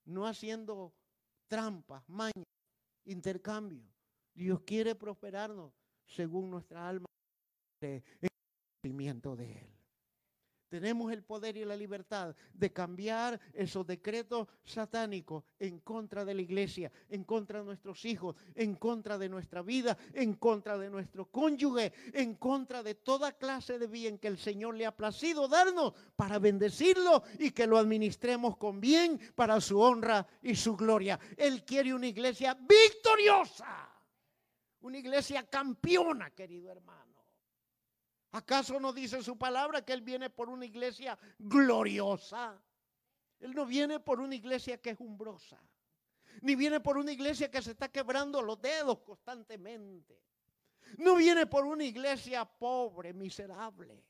no 0.04 0.26
haciendo 0.26 0.94
trampas, 1.48 2.02
mañas, 2.08 2.46
intercambio. 3.04 3.82
Dios 4.34 4.60
quiere 4.60 4.94
prosperarnos 4.94 5.72
según 6.06 6.50
nuestra 6.50 6.88
alma, 6.88 7.06
el 7.80 8.02
conocimiento 8.82 9.36
de 9.36 9.58
Él. 9.58 9.67
Tenemos 10.68 11.10
el 11.12 11.22
poder 11.22 11.56
y 11.56 11.64
la 11.64 11.76
libertad 11.76 12.34
de 12.52 12.72
cambiar 12.72 13.40
esos 13.54 13.86
decretos 13.86 14.48
satánicos 14.64 15.44
en 15.58 15.80
contra 15.80 16.24
de 16.24 16.34
la 16.34 16.42
iglesia, 16.42 16.92
en 17.08 17.24
contra 17.24 17.60
de 17.60 17.64
nuestros 17.64 18.04
hijos, 18.04 18.36
en 18.54 18.74
contra 18.74 19.16
de 19.16 19.28
nuestra 19.28 19.62
vida, 19.62 19.96
en 20.12 20.34
contra 20.34 20.76
de 20.76 20.90
nuestro 20.90 21.30
cónyuge, 21.30 21.92
en 22.12 22.34
contra 22.34 22.82
de 22.82 22.94
toda 22.94 23.32
clase 23.32 23.78
de 23.78 23.86
bien 23.86 24.18
que 24.18 24.28
el 24.28 24.38
Señor 24.38 24.74
le 24.74 24.84
ha 24.84 24.94
placido 24.94 25.48
darnos 25.48 25.94
para 26.16 26.38
bendecirlo 26.38 27.22
y 27.38 27.52
que 27.52 27.66
lo 27.66 27.78
administremos 27.78 28.56
con 28.58 28.80
bien 28.80 29.18
para 29.34 29.60
su 29.60 29.80
honra 29.80 30.26
y 30.42 30.54
su 30.54 30.76
gloria. 30.76 31.18
Él 31.36 31.64
quiere 31.64 31.94
una 31.94 32.08
iglesia 32.08 32.54
victoriosa, 32.54 33.88
una 34.80 34.98
iglesia 34.98 35.48
campeona, 35.48 36.30
querido 36.30 36.70
hermano. 36.70 37.07
¿Acaso 38.32 38.78
no 38.78 38.92
dice 38.92 39.22
su 39.22 39.38
palabra 39.38 39.84
que 39.84 39.92
Él 39.92 40.02
viene 40.02 40.28
por 40.28 40.48
una 40.48 40.66
iglesia 40.66 41.18
gloriosa? 41.38 42.60
Él 43.40 43.54
no 43.54 43.64
viene 43.64 44.00
por 44.00 44.20
una 44.20 44.34
iglesia 44.34 44.78
que 44.80 44.90
es 44.90 45.00
umbrosa, 45.00 45.58
ni 46.42 46.54
viene 46.54 46.80
por 46.80 46.98
una 46.98 47.12
iglesia 47.12 47.50
que 47.50 47.62
se 47.62 47.70
está 47.70 47.88
quebrando 47.88 48.42
los 48.42 48.60
dedos 48.60 48.98
constantemente. 49.00 50.20
No 50.98 51.16
viene 51.16 51.46
por 51.46 51.64
una 51.64 51.84
iglesia 51.84 52.44
pobre, 52.44 53.12
miserable. 53.12 54.04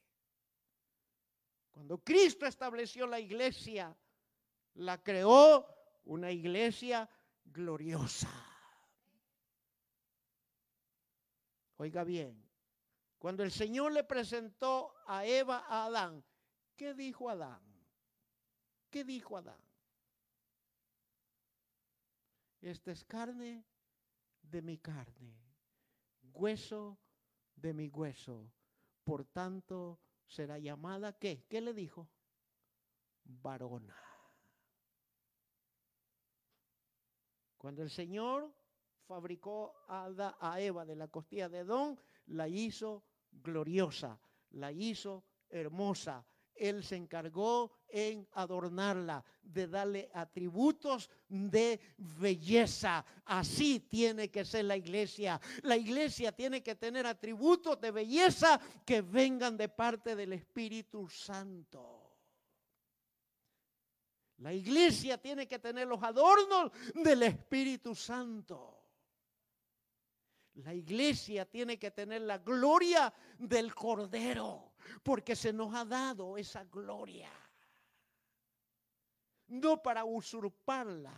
Cuando 1.70 1.98
Cristo 1.98 2.46
estableció 2.46 3.06
la 3.06 3.20
iglesia, 3.20 3.96
la 4.74 5.02
creó 5.02 5.66
una 6.04 6.30
iglesia 6.30 7.08
gloriosa. 7.44 8.28
Oiga 11.76 12.02
bien, 12.02 12.47
cuando 13.18 13.42
el 13.42 13.50
Señor 13.50 13.92
le 13.92 14.04
presentó 14.04 14.94
a 15.06 15.24
Eva 15.24 15.64
a 15.68 15.86
Adán, 15.86 16.24
¿qué 16.76 16.94
dijo 16.94 17.28
Adán? 17.28 17.60
¿Qué 18.90 19.04
dijo 19.04 19.36
Adán? 19.36 19.60
Esta 22.60 22.90
es 22.92 23.04
carne 23.04 23.64
de 24.42 24.62
mi 24.62 24.78
carne, 24.78 25.36
hueso 26.32 26.98
de 27.54 27.72
mi 27.72 27.88
hueso. 27.88 28.50
Por 29.04 29.24
tanto, 29.24 30.00
será 30.26 30.58
llamada, 30.58 31.18
¿qué? 31.18 31.44
¿Qué 31.48 31.60
le 31.60 31.72
dijo? 31.72 32.08
Varona. 33.24 33.96
Cuando 37.56 37.82
el 37.82 37.90
Señor 37.90 38.52
fabricó 39.06 39.74
a, 39.88 40.60
Eva 40.60 40.84
de 40.84 40.94
la 40.94 41.08
costilla 41.08 41.48
de 41.48 41.58
Adán, 41.58 41.98
la 42.26 42.48
hizo 42.48 43.04
gloriosa, 43.30 44.18
la 44.50 44.72
hizo 44.72 45.24
hermosa. 45.48 46.24
Él 46.54 46.82
se 46.82 46.96
encargó 46.96 47.70
en 47.88 48.26
adornarla, 48.32 49.24
de 49.42 49.68
darle 49.68 50.10
atributos 50.12 51.08
de 51.28 51.80
belleza. 51.96 53.04
Así 53.24 53.80
tiene 53.80 54.28
que 54.28 54.44
ser 54.44 54.64
la 54.64 54.76
iglesia. 54.76 55.40
La 55.62 55.76
iglesia 55.76 56.32
tiene 56.32 56.62
que 56.62 56.74
tener 56.74 57.06
atributos 57.06 57.80
de 57.80 57.92
belleza 57.92 58.60
que 58.84 59.02
vengan 59.02 59.56
de 59.56 59.68
parte 59.68 60.16
del 60.16 60.32
Espíritu 60.32 61.08
Santo. 61.08 62.08
La 64.38 64.52
iglesia 64.52 65.18
tiene 65.18 65.46
que 65.48 65.58
tener 65.58 65.86
los 65.86 66.02
adornos 66.02 66.70
del 66.94 67.22
Espíritu 67.24 67.94
Santo. 67.94 68.77
La 70.64 70.74
iglesia 70.74 71.48
tiene 71.48 71.78
que 71.78 71.90
tener 71.90 72.22
la 72.22 72.38
gloria 72.38 73.12
del 73.38 73.74
Cordero, 73.74 74.72
porque 75.02 75.36
se 75.36 75.52
nos 75.52 75.72
ha 75.74 75.84
dado 75.84 76.36
esa 76.36 76.64
gloria. 76.64 77.30
No 79.46 79.80
para 79.80 80.04
usurparla 80.04 81.14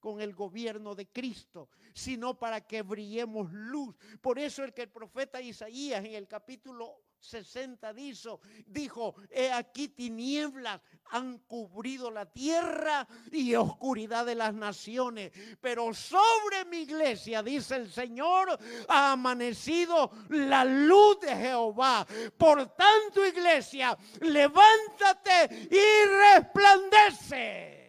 con 0.00 0.20
el 0.20 0.34
gobierno 0.34 0.94
de 0.94 1.06
Cristo, 1.08 1.68
sino 1.94 2.38
para 2.38 2.60
que 2.66 2.82
brillemos 2.82 3.52
luz. 3.52 3.94
Por 4.20 4.38
eso 4.38 4.64
el 4.64 4.72
que 4.72 4.82
el 4.82 4.90
profeta 4.90 5.40
Isaías 5.40 6.04
en 6.04 6.14
el 6.14 6.26
capítulo 6.26 7.02
60 7.22 7.92
dijo, 7.94 8.40
dijo, 8.66 9.14
he 9.30 9.50
aquí 9.52 9.88
tinieblas 9.88 10.80
han 11.10 11.38
cubrido 11.40 12.10
la 12.10 12.26
tierra 12.26 13.06
y 13.30 13.54
oscuridad 13.54 14.26
de 14.26 14.34
las 14.34 14.54
naciones, 14.54 15.30
pero 15.60 15.92
sobre 15.94 16.64
mi 16.64 16.78
iglesia, 16.78 17.42
dice 17.42 17.76
el 17.76 17.90
Señor, 17.90 18.58
ha 18.88 19.12
amanecido 19.12 20.10
la 20.30 20.64
luz 20.64 21.20
de 21.20 21.36
Jehová. 21.36 22.06
Por 22.36 22.74
tanto, 22.74 23.24
iglesia, 23.26 23.96
levántate 24.20 25.68
y 25.70 26.06
resplandece. 26.08 27.82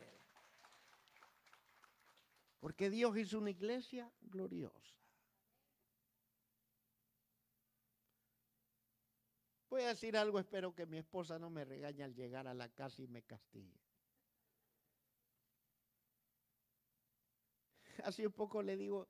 Porque 2.59 2.89
Dios 2.89 3.17
hizo 3.17 3.39
una 3.39 3.49
iglesia 3.49 4.09
gloriosa. 4.21 4.82
Voy 9.73 9.81
a 9.81 9.87
decir 9.87 10.15
algo, 10.15 10.37
espero 10.37 10.75
que 10.75 10.85
mi 10.85 10.99
esposa 10.99 11.39
no 11.39 11.49
me 11.49 11.65
regañe 11.65 12.03
al 12.03 12.13
llegar 12.13 12.45
a 12.45 12.53
la 12.53 12.69
casa 12.69 13.01
y 13.01 13.07
me 13.07 13.23
castigue. 13.23 13.81
Hace 18.03 18.27
un 18.27 18.33
poco 18.33 18.61
le 18.61 18.77
digo, 18.77 19.07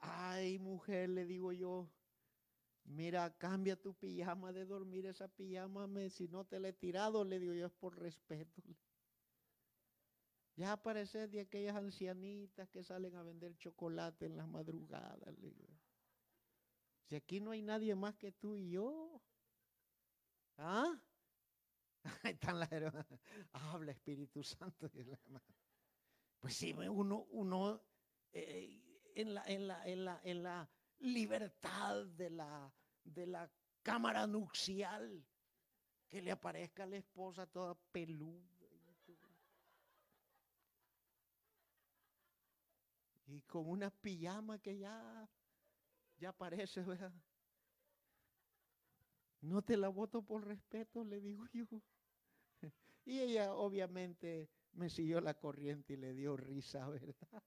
ay 0.00 0.58
mujer, 0.58 1.08
le 1.08 1.24
digo 1.24 1.50
yo, 1.52 1.88
mira, 2.84 3.34
cambia 3.38 3.74
tu 3.74 3.94
pijama 3.94 4.52
de 4.52 4.66
dormir, 4.66 5.06
esa 5.06 5.28
pijama, 5.28 5.88
si 6.10 6.28
no 6.28 6.44
te 6.44 6.60
la 6.60 6.68
he 6.68 6.74
tirado, 6.74 7.24
le 7.24 7.40
digo 7.40 7.54
yo, 7.54 7.64
es 7.64 7.72
por 7.72 7.98
respeto. 7.98 8.62
Ya 10.56 10.72
aparece 10.72 11.26
de 11.26 11.40
aquellas 11.40 11.74
ancianitas 11.74 12.68
que 12.68 12.84
salen 12.84 13.16
a 13.16 13.22
vender 13.22 13.56
chocolate 13.56 14.26
en 14.26 14.36
las 14.36 14.46
madrugadas, 14.46 15.38
le 15.38 15.52
digo. 15.52 15.74
Si 17.06 17.16
aquí 17.16 17.40
no 17.40 17.52
hay 17.52 17.62
nadie 17.62 17.94
más 17.94 18.14
que 18.16 18.30
tú 18.30 18.56
y 18.56 18.72
yo. 18.72 19.22
¿Ah? 20.62 20.94
Están 22.22 22.60
las 22.60 22.70
hermanas. 22.70 23.06
Habla 23.52 23.92
Espíritu 23.92 24.42
Santo. 24.42 24.90
Pues 26.38 26.54
sí, 26.54 26.72
uno, 26.72 27.26
uno 27.30 27.82
eh, 28.32 28.82
en, 29.14 29.34
la, 29.34 29.44
en, 29.46 29.66
la, 29.66 29.86
en, 29.86 30.04
la, 30.04 30.20
en 30.22 30.42
la 30.42 30.70
libertad 30.98 32.04
de 32.06 32.30
la, 32.30 32.72
de 33.04 33.26
la 33.26 33.50
cámara 33.82 34.26
nupcial, 34.26 35.24
que 36.08 36.20
le 36.20 36.30
aparezca 36.30 36.82
a 36.82 36.86
la 36.86 36.96
esposa 36.96 37.46
toda 37.46 37.74
peluda. 37.92 38.46
Y 43.26 43.42
con 43.42 43.68
una 43.68 43.90
pijama 43.90 44.58
que 44.58 44.76
ya, 44.76 45.26
ya 46.18 46.32
parece, 46.32 46.82
¿verdad? 46.82 47.12
No 49.42 49.62
te 49.62 49.76
la 49.76 49.88
voto 49.88 50.22
por 50.22 50.46
respeto, 50.46 51.04
le 51.04 51.20
digo 51.20 51.44
yo. 51.52 51.66
Y 53.06 53.18
ella 53.18 53.54
obviamente 53.54 54.50
me 54.72 54.90
siguió 54.90 55.20
la 55.20 55.34
corriente 55.34 55.94
y 55.94 55.96
le 55.96 56.12
dio 56.14 56.36
risa, 56.36 56.86
¿verdad? 56.88 57.42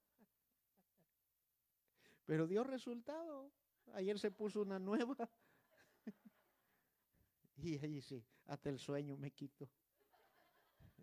Pero 2.25 2.47
dio 2.47 2.63
resultado. 2.63 3.51
Ayer 3.93 4.17
se 4.17 4.31
puso 4.31 4.61
una 4.61 4.79
nueva. 4.79 5.15
Y 7.55 7.77
ahí 7.77 8.01
sí, 8.01 8.25
hasta 8.47 8.69
el 8.69 8.79
sueño 8.79 9.15
me 9.15 9.31
quito. 9.31 9.69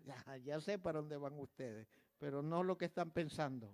Ya, 0.05 0.37
ya 0.39 0.61
sé 0.61 0.79
para 0.79 0.99
dónde 0.99 1.17
van 1.17 1.39
ustedes, 1.39 1.89
pero 2.19 2.43
no 2.43 2.65
lo 2.65 2.77
que 2.77 2.87
están 2.87 3.13
pensando. 3.13 3.73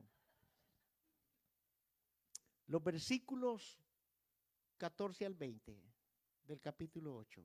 Los 2.66 2.84
versículos 2.84 3.80
14 4.76 5.24
al 5.24 5.34
20 5.34 5.95
del 6.46 6.60
capítulo 6.60 7.16
8 7.16 7.42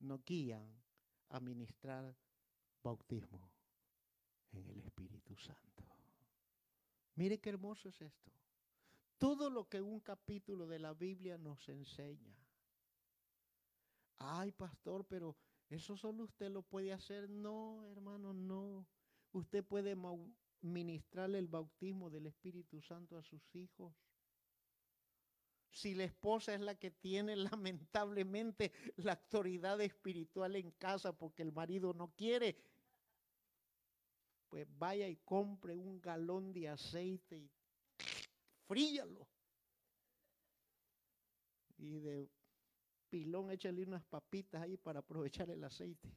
nos 0.00 0.24
guían 0.24 0.82
a 1.28 1.40
ministrar 1.40 2.16
bautismo 2.82 3.50
en 4.52 4.68
el 4.68 4.80
Espíritu 4.80 5.36
Santo. 5.36 5.84
Mire 7.14 7.38
qué 7.40 7.50
hermoso 7.50 7.88
es 7.88 8.00
esto. 8.00 8.32
Todo 9.18 9.50
lo 9.50 9.68
que 9.68 9.80
un 9.80 10.00
capítulo 10.00 10.66
de 10.66 10.78
la 10.78 10.94
Biblia 10.94 11.38
nos 11.38 11.68
enseña. 11.68 12.36
Ay, 14.18 14.52
pastor, 14.52 15.04
pero 15.04 15.36
eso 15.68 15.96
solo 15.96 16.24
usted 16.24 16.50
lo 16.50 16.62
puede 16.62 16.92
hacer. 16.92 17.28
No, 17.28 17.84
hermano, 17.90 18.32
no. 18.32 18.86
Usted 19.32 19.64
puede 19.64 19.96
ministrarle 20.60 21.38
el 21.38 21.48
bautismo 21.48 22.10
del 22.10 22.26
Espíritu 22.26 22.80
Santo 22.80 23.16
a 23.16 23.22
sus 23.22 23.54
hijos 23.54 23.94
si 25.72 25.94
la 25.94 26.04
esposa 26.04 26.54
es 26.54 26.60
la 26.60 26.74
que 26.74 26.90
tiene 26.90 27.34
lamentablemente 27.36 28.72
la 28.96 29.12
autoridad 29.12 29.80
espiritual 29.80 30.56
en 30.56 30.70
casa 30.72 31.12
porque 31.16 31.42
el 31.42 31.52
marido 31.52 31.94
no 31.94 32.12
quiere, 32.14 32.56
pues 34.48 34.66
vaya 34.78 35.08
y 35.08 35.16
compre 35.16 35.78
un 35.78 36.00
galón 36.00 36.52
de 36.52 36.68
aceite 36.68 37.38
y 37.38 37.50
fríalo. 38.66 39.26
Y 41.78 41.98
de 41.98 42.28
pilón 43.08 43.50
échale 43.50 43.82
unas 43.82 44.04
papitas 44.04 44.62
ahí 44.62 44.76
para 44.76 45.00
aprovechar 45.00 45.50
el 45.50 45.64
aceite. 45.64 46.14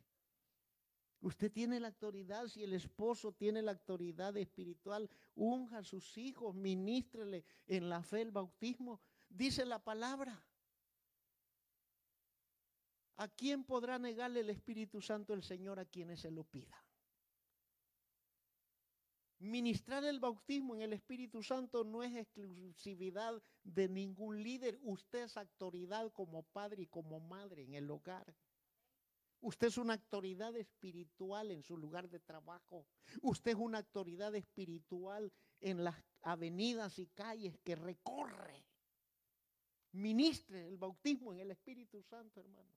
Usted 1.21 1.51
tiene 1.51 1.79
la 1.79 1.87
autoridad, 1.87 2.47
si 2.47 2.61
el 2.61 2.73
esposo 2.73 3.31
tiene 3.31 3.61
la 3.61 3.71
autoridad 3.71 4.35
espiritual, 4.37 5.09
unja 5.33 5.79
a 5.79 5.83
sus 5.83 6.17
hijos, 6.17 6.53
ministrele 6.53 7.45
en 7.67 7.89
la 7.89 8.03
fe 8.03 8.21
el 8.21 8.31
bautismo 8.31 9.01
dice 9.35 9.65
la 9.65 9.79
palabra. 9.79 10.43
¿A 13.17 13.27
quién 13.29 13.63
podrá 13.63 13.97
negarle 13.97 14.41
el 14.41 14.49
Espíritu 14.49 15.01
Santo 15.01 15.33
el 15.33 15.43
Señor 15.43 15.79
a 15.79 15.85
quienes 15.85 16.19
se 16.21 16.31
lo 16.31 16.43
pida? 16.43 16.83
Ministrar 19.39 20.03
el 20.03 20.19
bautismo 20.19 20.75
en 20.75 20.81
el 20.81 20.93
Espíritu 20.93 21.43
Santo 21.43 21.83
no 21.83 22.03
es 22.03 22.15
exclusividad 22.15 23.41
de 23.63 23.87
ningún 23.87 24.41
líder. 24.41 24.79
Usted 24.81 25.23
es 25.23 25.37
autoridad 25.37 26.11
como 26.11 26.43
padre 26.43 26.83
y 26.83 26.87
como 26.87 27.19
madre 27.19 27.63
en 27.63 27.73
el 27.73 27.89
hogar. 27.89 28.35
Usted 29.41 29.67
es 29.67 29.77
una 29.77 29.93
autoridad 29.93 30.55
espiritual 30.55 31.51
en 31.51 31.63
su 31.63 31.77
lugar 31.77 32.09
de 32.09 32.19
trabajo. 32.19 32.87
Usted 33.21 33.51
es 33.51 33.57
una 33.57 33.79
autoridad 33.79 34.33
espiritual 34.35 35.31
en 35.61 35.83
las 35.83 35.95
avenidas 36.21 36.97
y 36.97 37.07
calles 37.07 37.57
que 37.63 37.75
recorre 37.75 38.65
ministre 39.95 40.67
el 40.67 40.77
bautismo 40.77 41.33
en 41.33 41.39
el 41.39 41.51
Espíritu 41.51 42.01
Santo, 42.03 42.39
hermano. 42.39 42.69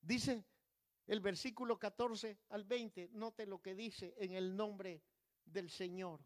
Dice 0.00 0.44
el 1.06 1.20
versículo 1.20 1.78
14 1.78 2.38
al 2.50 2.64
20, 2.64 3.10
note 3.12 3.46
lo 3.46 3.60
que 3.60 3.74
dice 3.74 4.14
en 4.18 4.32
el 4.32 4.56
nombre 4.56 5.02
del 5.44 5.70
Señor. 5.70 6.20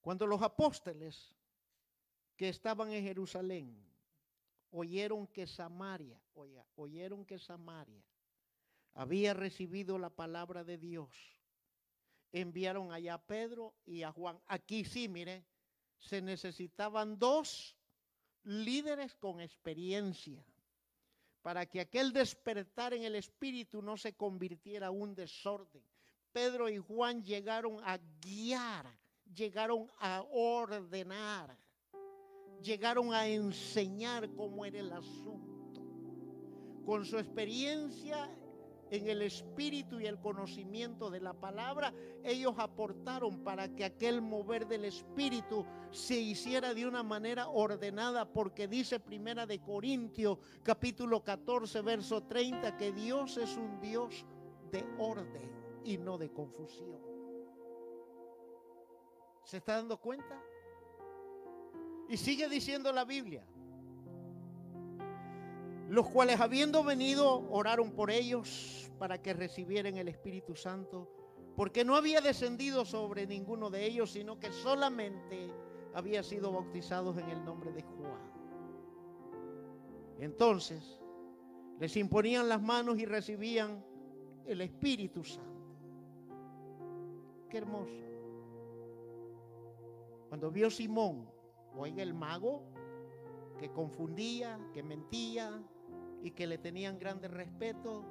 Cuando 0.00 0.26
los 0.26 0.40
apóstoles 0.42 1.34
que 2.36 2.48
estaban 2.48 2.92
en 2.92 3.04
Jerusalén 3.04 3.90
oyeron 4.70 5.26
que 5.26 5.46
Samaria, 5.46 6.20
oiga, 6.34 6.64
oyeron 6.76 7.24
que 7.26 7.38
Samaria 7.38 8.02
había 8.94 9.34
recibido 9.34 9.98
la 9.98 10.10
palabra 10.10 10.64
de 10.64 10.78
Dios, 10.78 11.10
enviaron 12.32 12.92
allá 12.92 13.14
a 13.14 13.26
Pedro 13.26 13.74
y 13.84 14.02
a 14.02 14.12
Juan. 14.12 14.40
Aquí 14.46 14.84
sí, 14.84 15.08
mire, 15.08 15.44
se 16.00 16.20
necesitaban 16.20 17.18
dos 17.18 17.76
líderes 18.44 19.14
con 19.14 19.40
experiencia 19.40 20.44
para 21.42 21.66
que 21.66 21.80
aquel 21.80 22.12
despertar 22.12 22.94
en 22.94 23.04
el 23.04 23.14
espíritu 23.14 23.80
no 23.82 23.96
se 23.96 24.14
convirtiera 24.14 24.88
en 24.88 25.00
un 25.00 25.14
desorden. 25.14 25.82
Pedro 26.32 26.68
y 26.68 26.78
Juan 26.78 27.22
llegaron 27.22 27.78
a 27.82 27.98
guiar, 28.20 28.86
llegaron 29.34 29.90
a 29.98 30.22
ordenar, 30.30 31.56
llegaron 32.62 33.12
a 33.14 33.26
enseñar 33.26 34.28
cómo 34.34 34.64
era 34.64 34.80
el 34.80 34.92
asunto. 34.92 35.48
con 36.84 37.04
su 37.04 37.18
experiencia 37.18 38.28
en 38.90 39.08
el 39.08 39.22
espíritu 39.22 40.00
y 40.00 40.06
el 40.06 40.18
conocimiento 40.18 41.10
de 41.10 41.20
la 41.20 41.32
palabra, 41.32 41.94
ellos 42.24 42.54
aportaron 42.58 43.42
para 43.44 43.68
que 43.74 43.84
aquel 43.84 44.20
mover 44.20 44.66
del 44.66 44.84
espíritu 44.84 45.64
se 45.90 46.16
hiciera 46.16 46.74
de 46.74 46.86
una 46.86 47.02
manera 47.02 47.48
ordenada, 47.48 48.30
porque 48.30 48.66
dice 48.66 48.98
Primera 48.98 49.46
de 49.46 49.60
Corintios 49.60 50.38
capítulo 50.62 51.22
14 51.22 51.80
verso 51.82 52.24
30 52.24 52.76
que 52.76 52.92
Dios 52.92 53.36
es 53.36 53.56
un 53.56 53.80
Dios 53.80 54.26
de 54.70 54.84
orden 54.98 55.50
y 55.84 55.96
no 55.96 56.18
de 56.18 56.30
confusión. 56.32 57.00
¿Se 59.44 59.58
está 59.58 59.76
dando 59.76 59.98
cuenta? 59.98 60.40
Y 62.08 62.16
sigue 62.16 62.48
diciendo 62.48 62.92
la 62.92 63.04
Biblia, 63.04 63.46
los 65.90 66.08
cuales 66.08 66.40
habiendo 66.40 66.84
venido 66.84 67.50
oraron 67.50 67.90
por 67.90 68.12
ellos 68.12 68.88
para 69.00 69.20
que 69.20 69.34
recibieran 69.34 69.96
el 69.96 70.06
Espíritu 70.06 70.54
Santo, 70.54 71.10
porque 71.56 71.84
no 71.84 71.96
había 71.96 72.20
descendido 72.20 72.84
sobre 72.84 73.26
ninguno 73.26 73.70
de 73.70 73.86
ellos, 73.86 74.12
sino 74.12 74.38
que 74.38 74.52
solamente 74.52 75.52
había 75.92 76.22
sido 76.22 76.52
bautizados 76.52 77.18
en 77.18 77.28
el 77.28 77.44
nombre 77.44 77.72
de 77.72 77.82
Juan. 77.82 78.22
Entonces 80.20 81.00
les 81.80 81.96
imponían 81.96 82.48
las 82.48 82.62
manos 82.62 82.96
y 83.00 83.04
recibían 83.04 83.84
el 84.46 84.60
Espíritu 84.60 85.24
Santo. 85.24 85.50
Qué 87.48 87.58
hermoso. 87.58 88.04
Cuando 90.28 90.52
vio 90.52 90.70
Simón, 90.70 91.28
oiga 91.76 92.00
el 92.00 92.14
mago, 92.14 92.62
que 93.58 93.72
confundía, 93.72 94.56
que 94.72 94.84
mentía, 94.84 95.60
y 96.22 96.32
que 96.32 96.46
le 96.46 96.58
tenían 96.58 96.98
grande 96.98 97.28
respeto, 97.28 98.04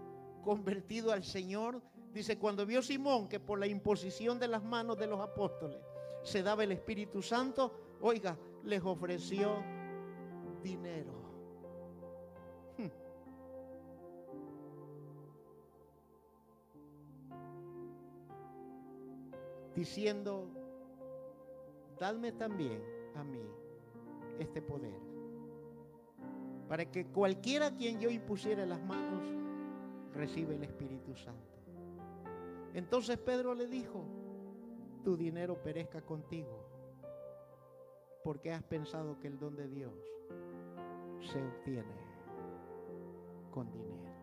convertido 0.44 1.12
al 1.12 1.24
Señor. 1.24 1.82
Dice, 2.14 2.38
cuando 2.38 2.66
vio 2.66 2.82
Simón 2.82 3.28
que 3.28 3.40
por 3.40 3.60
la 3.60 3.68
imposición 3.68 4.40
de 4.40 4.48
las 4.48 4.64
manos 4.64 4.98
de 4.98 5.08
los 5.08 5.20
apóstoles 5.20 5.80
se 6.24 6.44
daba 6.44 6.64
el 6.64 6.72
Espíritu 6.72 7.22
Santo, 7.22 7.98
oiga, 8.02 8.38
les 8.64 8.84
ofreció 8.84 9.64
dinero. 10.64 11.14
Hmm. 12.78 12.90
Diciendo, 19.76 20.50
dadme 22.00 22.32
también 22.32 22.84
a 23.16 23.24
mí 23.24 23.44
este 24.40 24.62
poder 24.62 25.09
para 26.70 26.86
que 26.86 27.08
cualquiera 27.08 27.66
a 27.68 27.76
quien 27.76 28.00
yo 28.00 28.12
impusiera 28.12 28.64
las 28.64 28.80
manos 28.80 29.24
reciba 30.14 30.54
el 30.54 30.64
Espíritu 30.64 31.16
Santo. 31.16 31.58
Entonces 32.76 33.18
Pedro 33.18 33.56
le 33.56 33.66
dijo, 33.66 34.06
tu 35.04 35.18
dinero 35.18 35.56
perezca 35.64 36.02
contigo, 36.04 36.64
porque 38.24 38.54
has 38.54 38.62
pensado 38.62 39.20
que 39.20 39.28
el 39.28 39.40
don 39.40 39.56
de 39.56 39.68
Dios 39.68 39.94
se 41.22 41.42
obtiene 41.42 41.96
con 43.50 43.72
dinero. 43.72 44.14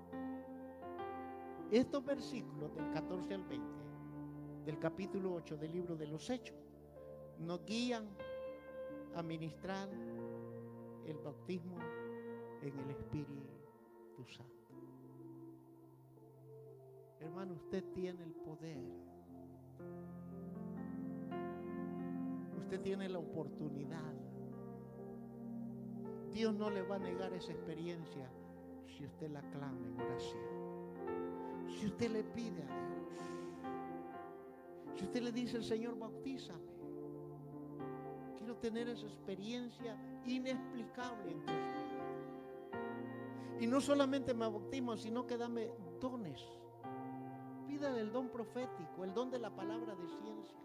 Estos 1.73 2.05
versículos 2.05 2.73
del 2.77 2.89
14 2.93 3.35
al 3.35 3.43
20 3.43 3.67
del 4.67 4.79
capítulo 4.79 5.35
8 5.35 5.57
del 5.57 5.73
libro 5.73 5.97
de 5.97 6.07
los 6.07 6.31
Hechos 6.31 6.57
nos 7.41 7.65
guían 7.65 8.07
a 9.17 9.23
ministrar 9.23 9.89
el 11.07 11.19
bautismo 11.19 11.79
en 12.63 12.79
el 12.79 12.91
Espíritu 12.91 14.25
Santo. 14.37 14.57
Hermano, 17.21 17.55
usted 17.55 17.85
tiene 17.95 18.23
el 18.25 18.33
poder. 18.33 18.83
Usted 22.59 22.81
tiene 22.83 23.09
la 23.09 23.19
oportunidad. 23.19 24.15
Dios 26.33 26.55
no 26.55 26.71
le 26.71 26.83
va 26.83 26.97
a 26.97 26.99
negar 26.99 27.33
esa 27.33 27.53
experiencia 27.53 28.31
si 28.87 29.05
usted 29.05 29.31
la 29.31 29.43
clama 29.51 29.87
en 29.87 30.01
oración. 30.01 30.43
Si 31.69 31.87
usted 31.87 32.11
le 32.11 32.25
pide 32.25 32.63
a 32.63 32.67
Dios. 32.67 32.97
Si 34.97 35.05
usted 35.05 35.23
le 35.23 35.33
dice, 35.33 35.57
el 35.59 35.65
Señor, 35.65 35.99
bautízame. 35.99 36.77
Quiero 38.39 38.57
tener 38.57 38.89
esa 38.89 39.07
experiencia 39.07 39.97
inexplicable 40.25 41.33
en 41.33 41.45
Dios. 41.45 41.86
Y 43.61 43.67
no 43.67 43.81
solamente 43.81 44.35
me 44.35 44.47
bautismo, 44.47 44.97
sino 44.97 45.27
que 45.27 45.37
dame 45.37 45.71
dones. 46.01 46.43
Pídale 47.67 48.01
el 48.01 48.13
don 48.13 48.29
profético, 48.29 49.05
el 49.05 49.15
don 49.15 49.31
de 49.31 49.39
la 49.39 49.51
palabra 49.51 49.95
de 49.95 50.09
ciencia, 50.09 50.59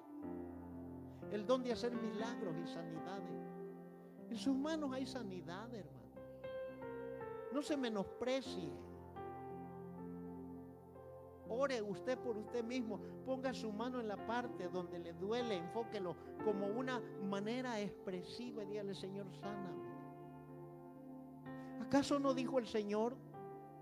el 1.32 1.46
don 1.46 1.64
de 1.64 1.72
hacer 1.72 1.94
milagros 1.94 2.56
y 2.64 2.68
sanidades. 2.68 3.52
En 4.30 4.38
sus 4.38 4.56
manos 4.56 4.94
hay 4.94 5.06
sanidad, 5.06 5.74
hermano. 5.74 6.02
No 7.52 7.62
se 7.62 7.76
menosprecie. 7.76 8.72
Ore 11.50 11.82
usted 11.82 12.18
por 12.18 12.38
usted 12.38 12.64
mismo. 12.64 13.00
Ponga 13.26 13.54
su 13.54 13.74
mano 13.74 14.00
en 14.00 14.08
la 14.08 14.26
parte 14.26 14.70
donde 14.70 15.00
le 15.00 15.12
duele. 15.14 15.58
Enfóquelo 15.58 16.16
como 16.46 16.68
una 16.68 17.02
manera 17.30 17.82
expresiva. 17.82 18.64
Y 18.64 18.68
dígale, 18.68 18.96
Señor, 18.96 19.30
sana. 19.34 19.74
¿Acaso 21.92 22.20
no 22.20 22.34
dijo 22.34 22.58
el 22.58 22.68
Señor? 22.68 23.18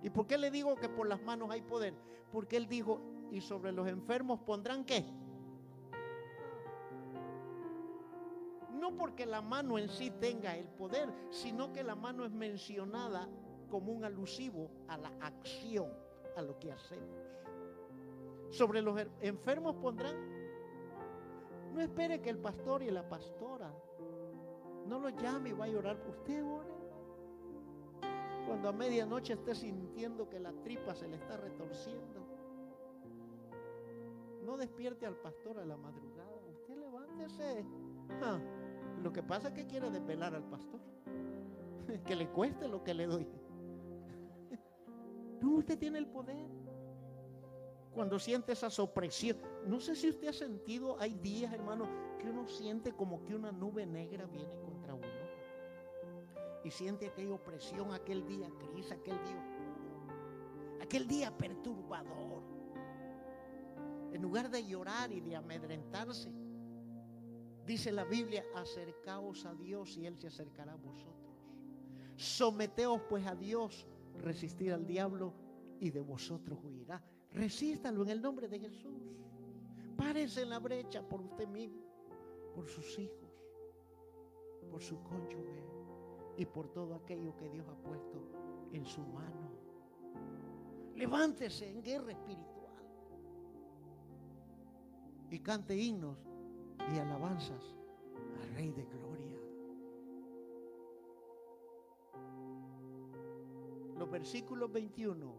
¿Y 0.02 0.10
por 0.10 0.26
qué 0.26 0.40
le 0.40 0.50
digo 0.50 0.76
que 0.78 0.90
por 0.90 1.08
las 1.08 1.22
manos 1.22 1.52
hay 1.52 1.62
poder? 1.62 1.94
Porque 2.32 2.58
Él 2.58 2.68
dijo, 2.68 3.00
y 3.30 3.40
sobre 3.40 3.72
los 3.72 3.88
enfermos 3.88 4.40
pondrán 4.40 4.84
qué? 4.84 5.06
No 8.74 8.98
porque 8.98 9.28
la 9.28 9.44
mano 9.44 9.78
en 9.78 9.90
sí 9.90 10.10
tenga 10.10 10.58
el 10.58 10.66
poder, 10.70 11.08
sino 11.30 11.72
que 11.72 11.84
la 11.84 11.94
mano 11.94 12.26
es 12.26 12.32
mencionada 12.32 13.30
como 13.70 13.92
un 13.92 14.04
alusivo 14.04 14.72
a 14.88 14.98
la 14.98 15.12
acción, 15.22 15.94
a 16.36 16.42
lo 16.42 16.58
que 16.58 16.72
hacemos. 16.72 17.16
Sobre 18.50 18.82
los 18.82 19.00
enfermos 19.22 19.76
pondrán. 19.76 20.16
No 21.76 21.80
espere 21.80 22.20
que 22.22 22.32
el 22.32 22.40
pastor 22.40 22.82
y 22.82 22.90
la 22.90 23.08
pastora 23.08 23.72
no 24.88 24.98
lo 25.00 25.10
llame 25.10 25.50
y 25.50 25.54
vaya 25.54 25.76
a 25.76 25.78
orar 25.78 26.02
por 26.02 26.16
usted, 26.16 26.44
ore. 26.44 26.79
Cuando 28.50 28.68
a 28.68 28.72
medianoche 28.72 29.34
esté 29.34 29.54
sintiendo 29.54 30.28
que 30.28 30.40
la 30.40 30.52
tripa 30.64 30.96
se 30.96 31.08
le 31.08 31.18
está 31.18 31.38
retorciendo. 31.38 32.26
No 34.44 34.58
despierte 34.58 35.06
al 35.06 35.16
pastor 35.18 35.60
a 35.60 35.66
la 35.66 35.78
madrugada. 35.78 36.32
Usted 36.52 36.76
levántese. 36.76 37.64
Ah, 38.24 38.40
lo 39.04 39.14
que 39.14 39.22
pasa 39.22 39.50
es 39.50 39.54
que 39.54 39.68
quiere 39.68 39.92
desvelar 39.92 40.34
al 40.34 40.44
pastor. 40.46 40.80
que 42.08 42.16
le 42.16 42.28
cueste 42.30 42.68
lo 42.68 42.84
que 42.84 42.96
le 42.96 43.06
doy. 43.06 43.28
no, 45.42 45.58
usted 45.58 45.78
tiene 45.78 46.00
el 46.00 46.08
poder. 46.08 46.50
Cuando 47.94 48.18
siente 48.18 48.54
esa 48.54 48.70
opresión. 48.82 49.38
No 49.68 49.80
sé 49.80 49.96
si 49.96 50.10
usted 50.10 50.28
ha 50.28 50.34
sentido, 50.34 51.00
hay 51.00 51.14
días, 51.14 51.54
hermano, 51.54 51.88
que 52.18 52.28
uno 52.28 52.48
siente 52.48 52.94
como 52.94 53.24
que 53.26 53.36
una 53.36 53.52
nube 53.52 53.86
negra 53.86 54.26
viene 54.26 54.52
uno 54.58 54.69
y 56.64 56.72
siente 56.72 57.08
aquella 57.08 57.34
opresión 57.34 57.94
aquel 57.94 58.26
día 58.28 58.50
gris, 58.60 58.92
aquel 58.92 59.18
día, 59.24 60.80
aquel 60.82 61.08
día 61.08 61.36
perturbador. 61.38 62.44
En 64.12 64.22
lugar 64.22 64.50
de 64.50 64.66
llorar 64.66 65.12
y 65.12 65.22
de 65.22 65.36
amedrentarse, 65.36 66.32
dice 67.66 67.92
la 67.92 68.04
Biblia, 68.04 68.44
acercaos 68.56 69.46
a 69.46 69.54
Dios 69.54 69.98
y 69.98 70.06
Él 70.06 70.18
se 70.20 70.28
acercará 70.28 70.74
a 70.74 70.78
vosotros. 70.78 71.16
Someteos 72.16 73.02
pues 73.08 73.26
a 73.26 73.36
Dios, 73.36 73.88
resistir 74.22 74.74
al 74.74 74.86
diablo 74.86 75.34
y 75.80 75.92
de 75.92 76.02
vosotros 76.02 76.60
huirá. 76.64 77.02
Resístalo 77.32 78.04
en 78.04 78.10
el 78.10 78.22
nombre 78.22 78.48
de 78.48 78.60
Jesús. 78.60 79.00
Párese 79.96 80.42
en 80.42 80.50
la 80.50 80.60
brecha 80.60 81.08
por 81.08 81.22
usted 81.22 81.48
mismo, 81.48 81.84
por 82.56 82.68
sus 82.68 82.98
hijos, 82.98 83.30
por 84.70 84.82
su 84.82 85.02
cónyuge 85.04 85.79
y 86.40 86.46
por 86.46 86.70
todo 86.70 86.96
aquello 86.96 87.36
que 87.36 87.50
Dios 87.50 87.68
ha 87.68 87.76
puesto 87.76 88.18
en 88.72 88.86
su 88.86 89.02
mano. 89.02 89.50
Levántese 90.96 91.70
en 91.70 91.84
guerra 91.84 92.14
espiritual 92.14 92.78
y 95.30 95.40
cante 95.40 95.76
himnos 95.76 96.18
y 96.96 96.98
alabanzas 96.98 97.76
al 98.42 98.56
Rey 98.56 98.72
de 98.72 98.86
Gloria. 98.86 99.38
Los 103.98 104.10
versículos 104.10 104.72
21 104.72 105.36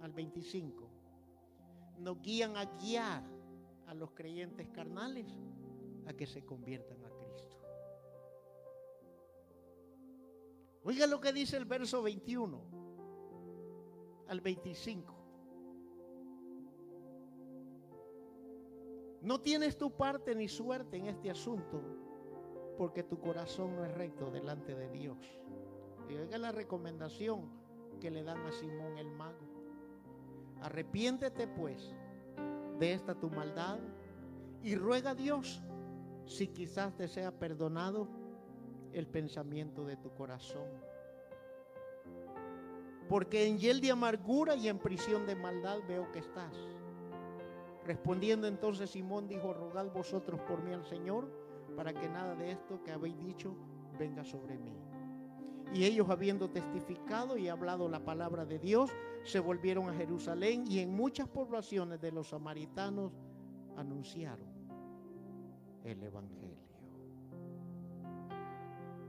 al 0.00 0.12
25 0.12 0.88
nos 1.98 2.22
guían 2.22 2.56
a 2.56 2.64
guiar 2.78 3.22
a 3.88 3.92
los 3.92 4.12
creyentes 4.12 4.66
carnales 4.68 5.26
a 6.06 6.14
que 6.14 6.26
se 6.26 6.42
conviertan 6.46 7.04
a 7.04 7.09
Oiga 10.84 11.06
lo 11.06 11.20
que 11.20 11.32
dice 11.32 11.56
el 11.56 11.64
verso 11.64 12.02
21. 12.02 12.80
al 14.28 14.40
25. 14.40 15.14
No 19.22 19.40
tienes 19.40 19.76
tu 19.76 19.90
parte 19.90 20.34
ni 20.34 20.48
suerte 20.48 20.96
en 20.96 21.06
este 21.06 21.30
asunto 21.30 21.82
porque 22.78 23.02
tu 23.02 23.18
corazón 23.18 23.76
no 23.76 23.84
es 23.84 23.92
recto 23.92 24.30
delante 24.30 24.74
de 24.74 24.88
Dios. 24.88 25.18
Y 26.08 26.14
oiga 26.14 26.38
la 26.38 26.52
recomendación 26.52 27.50
que 28.00 28.10
le 28.10 28.22
dan 28.22 28.38
a 28.46 28.52
Simón 28.52 28.96
el 28.96 29.10
mago. 29.10 29.50
Arrepiéntete 30.62 31.48
pues 31.48 31.94
de 32.78 32.92
esta 32.92 33.14
tu 33.14 33.28
maldad 33.30 33.78
y 34.62 34.76
ruega 34.76 35.10
a 35.10 35.14
Dios 35.14 35.60
si 36.24 36.46
quizás 36.46 36.96
te 36.96 37.08
sea 37.08 37.38
perdonado 37.38 38.08
el 38.92 39.06
pensamiento 39.06 39.84
de 39.84 39.96
tu 39.96 40.12
corazón. 40.14 40.68
Porque 43.08 43.46
en 43.46 43.58
hiel 43.58 43.80
de 43.80 43.90
amargura 43.90 44.54
y 44.54 44.68
en 44.68 44.78
prisión 44.78 45.26
de 45.26 45.34
maldad 45.34 45.78
veo 45.88 46.10
que 46.12 46.20
estás. 46.20 46.54
Respondiendo 47.84 48.46
entonces 48.46 48.90
Simón 48.90 49.26
dijo, 49.26 49.52
rogad 49.52 49.90
vosotros 49.92 50.40
por 50.42 50.62
mí 50.62 50.72
al 50.72 50.84
Señor 50.84 51.28
para 51.76 51.92
que 51.92 52.08
nada 52.08 52.34
de 52.34 52.52
esto 52.52 52.82
que 52.84 52.92
habéis 52.92 53.18
dicho 53.18 53.56
venga 53.98 54.24
sobre 54.24 54.58
mí. 54.58 54.76
Y 55.72 55.84
ellos 55.84 56.10
habiendo 56.10 56.50
testificado 56.50 57.36
y 57.36 57.48
hablado 57.48 57.88
la 57.88 58.04
palabra 58.04 58.44
de 58.44 58.58
Dios, 58.58 58.90
se 59.24 59.38
volvieron 59.38 59.88
a 59.88 59.94
Jerusalén 59.94 60.64
y 60.66 60.80
en 60.80 60.94
muchas 60.94 61.28
poblaciones 61.28 62.00
de 62.00 62.12
los 62.12 62.28
samaritanos 62.28 63.12
anunciaron 63.76 64.46
el 65.84 66.02
Evangelio. 66.02 66.69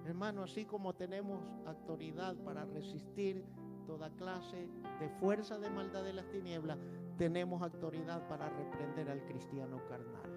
Hermano, 0.06 0.44
así 0.44 0.66
como 0.66 0.94
tenemos 0.94 1.40
autoridad 1.66 2.36
para 2.38 2.66
resistir 2.66 3.44
toda 3.86 4.10
clase 4.12 4.70
de 5.00 5.10
fuerza 5.10 5.60
de 5.60 5.70
maldad 5.70 6.04
de 6.04 6.14
las 6.14 6.28
tinieblas, 6.30 6.78
tenemos 7.18 7.62
autoridad 7.62 8.28
para 8.28 8.50
reprender 8.50 9.10
al 9.10 9.24
cristiano 9.26 9.82
carnal. 9.88 10.32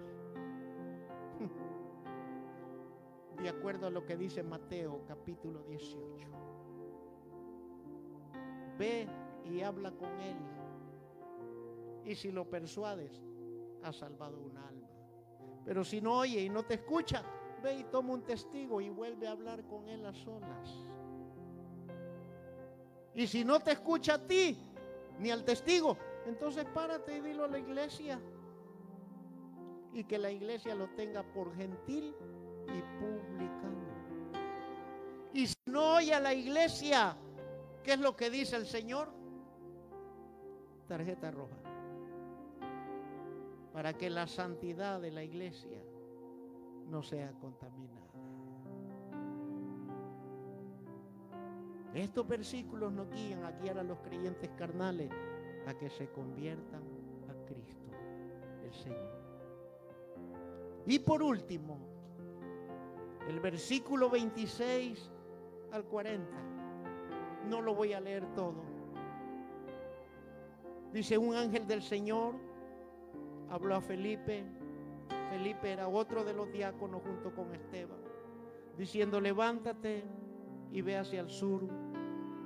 De 3.41 3.49
acuerdo 3.49 3.87
a 3.87 3.89
lo 3.89 4.05
que 4.05 4.15
dice 4.15 4.43
Mateo 4.43 5.03
capítulo 5.07 5.63
18. 5.63 6.27
Ve 8.77 9.07
y 9.45 9.61
habla 9.61 9.91
con 9.91 10.19
él. 10.21 10.37
Y 12.05 12.15
si 12.15 12.31
lo 12.31 12.49
persuades, 12.49 13.21
has 13.83 13.97
salvado 13.97 14.39
un 14.39 14.57
alma. 14.57 14.87
Pero 15.65 15.83
si 15.83 16.01
no 16.01 16.19
oye 16.19 16.41
y 16.41 16.49
no 16.49 16.63
te 16.63 16.75
escucha, 16.75 17.23
ve 17.65 17.79
y 17.79 17.83
toma 17.85 18.13
un 18.13 18.21
testigo 18.21 18.79
y 18.79 18.89
vuelve 18.89 19.27
a 19.27 19.31
hablar 19.31 19.63
con 19.63 19.89
él 19.89 20.05
a 20.05 20.13
solas. 20.13 20.69
Y 23.15 23.25
si 23.25 23.43
no 23.43 23.59
te 23.59 23.71
escucha 23.71 24.15
a 24.15 24.27
ti, 24.27 24.55
ni 25.19 25.31
al 25.31 25.43
testigo, 25.43 25.97
entonces 26.27 26.65
párate 26.65 27.17
y 27.17 27.21
dilo 27.21 27.45
a 27.45 27.47
la 27.47 27.57
iglesia. 27.57 28.21
Y 29.93 30.03
que 30.03 30.19
la 30.19 30.29
iglesia 30.29 30.75
lo 30.75 30.89
tenga 30.89 31.23
por 31.23 31.55
gentil 31.55 32.13
y 32.67 32.81
publicano. 32.99 33.85
Y 35.33 35.47
si 35.47 35.55
no 35.65 35.95
oye 35.95 36.13
a 36.13 36.19
la 36.19 36.33
iglesia, 36.33 37.17
¿qué 37.83 37.93
es 37.93 37.99
lo 37.99 38.15
que 38.15 38.29
dice 38.29 38.57
el 38.57 38.67
Señor? 38.67 39.09
Tarjeta 40.87 41.31
roja. 41.31 41.57
Para 43.73 43.93
que 43.93 44.09
la 44.09 44.27
santidad 44.27 45.01
de 45.01 45.11
la 45.11 45.23
iglesia 45.23 45.94
no 46.89 47.01
sea 47.03 47.31
contaminada. 47.39 48.05
Estos 51.93 52.27
versículos 52.27 52.91
nos 52.91 53.09
guían 53.09 53.43
a 53.45 53.51
guiar 53.51 53.79
a 53.79 53.83
los 53.83 53.99
creyentes 53.99 54.49
carnales 54.57 55.09
a 55.65 55.73
que 55.73 55.89
se 55.89 56.09
conviertan 56.09 56.83
a 57.29 57.45
Cristo, 57.45 57.89
el 58.63 58.73
Señor. 58.73 59.15
Y 60.85 60.99
por 60.99 61.23
último, 61.23 61.79
el 63.27 63.39
versículo 63.39 64.09
26 64.09 65.09
al 65.71 65.85
40. 65.85 66.37
No 67.49 67.61
lo 67.61 67.73
voy 67.73 67.93
a 67.93 67.99
leer 67.99 68.25
todo. 68.35 68.61
Dice 70.91 71.17
un 71.17 71.35
ángel 71.35 71.65
del 71.65 71.81
Señor, 71.81 72.35
habló 73.49 73.75
a 73.75 73.81
Felipe. 73.81 74.45
Felipe 75.29 75.71
era 75.71 75.87
otro 75.87 76.23
de 76.23 76.33
los 76.33 76.51
diáconos 76.51 77.01
junto 77.03 77.33
con 77.33 77.53
Esteban, 77.53 77.99
diciendo, 78.77 79.19
levántate 79.19 80.03
y 80.71 80.81
ve 80.81 80.97
hacia 80.97 81.21
el 81.21 81.29
sur 81.29 81.67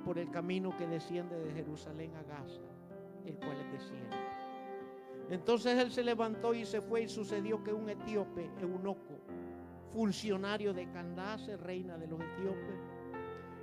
por 0.06 0.18
el 0.18 0.30
camino 0.31 0.76
que 0.77 0.88
desciende 0.88 1.39
de 1.39 1.51
Jerusalén 1.51 2.15
a 2.15 2.23
Gaza, 2.23 2.61
el 3.26 3.35
cual 3.35 3.57
es 3.61 3.72
desierto. 3.72 4.18
Entonces 5.30 5.77
él 5.77 5.91
se 5.91 6.03
levantó 6.03 6.53
y 6.53 6.65
se 6.65 6.81
fue 6.81 7.03
y 7.03 7.07
sucedió 7.07 7.64
que 7.64 7.72
un 7.72 7.89
etíope, 7.89 8.49
eunuco, 8.60 9.19
funcionario 9.93 10.73
de 10.73 10.89
Candace, 10.91 11.57
reina 11.57 11.97
de 11.97 12.07
los 12.07 12.19
etíopes, 12.19 12.80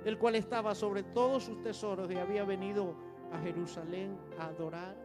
el 0.05 0.17
cual 0.17 0.35
estaba 0.35 0.73
sobre 0.75 1.03
todos 1.03 1.43
sus 1.43 1.61
tesoros 1.61 2.09
y 2.11 2.15
había 2.15 2.45
venido 2.45 2.95
a 3.31 3.39
Jerusalén 3.39 4.17
a 4.39 4.47
adorar. 4.47 4.95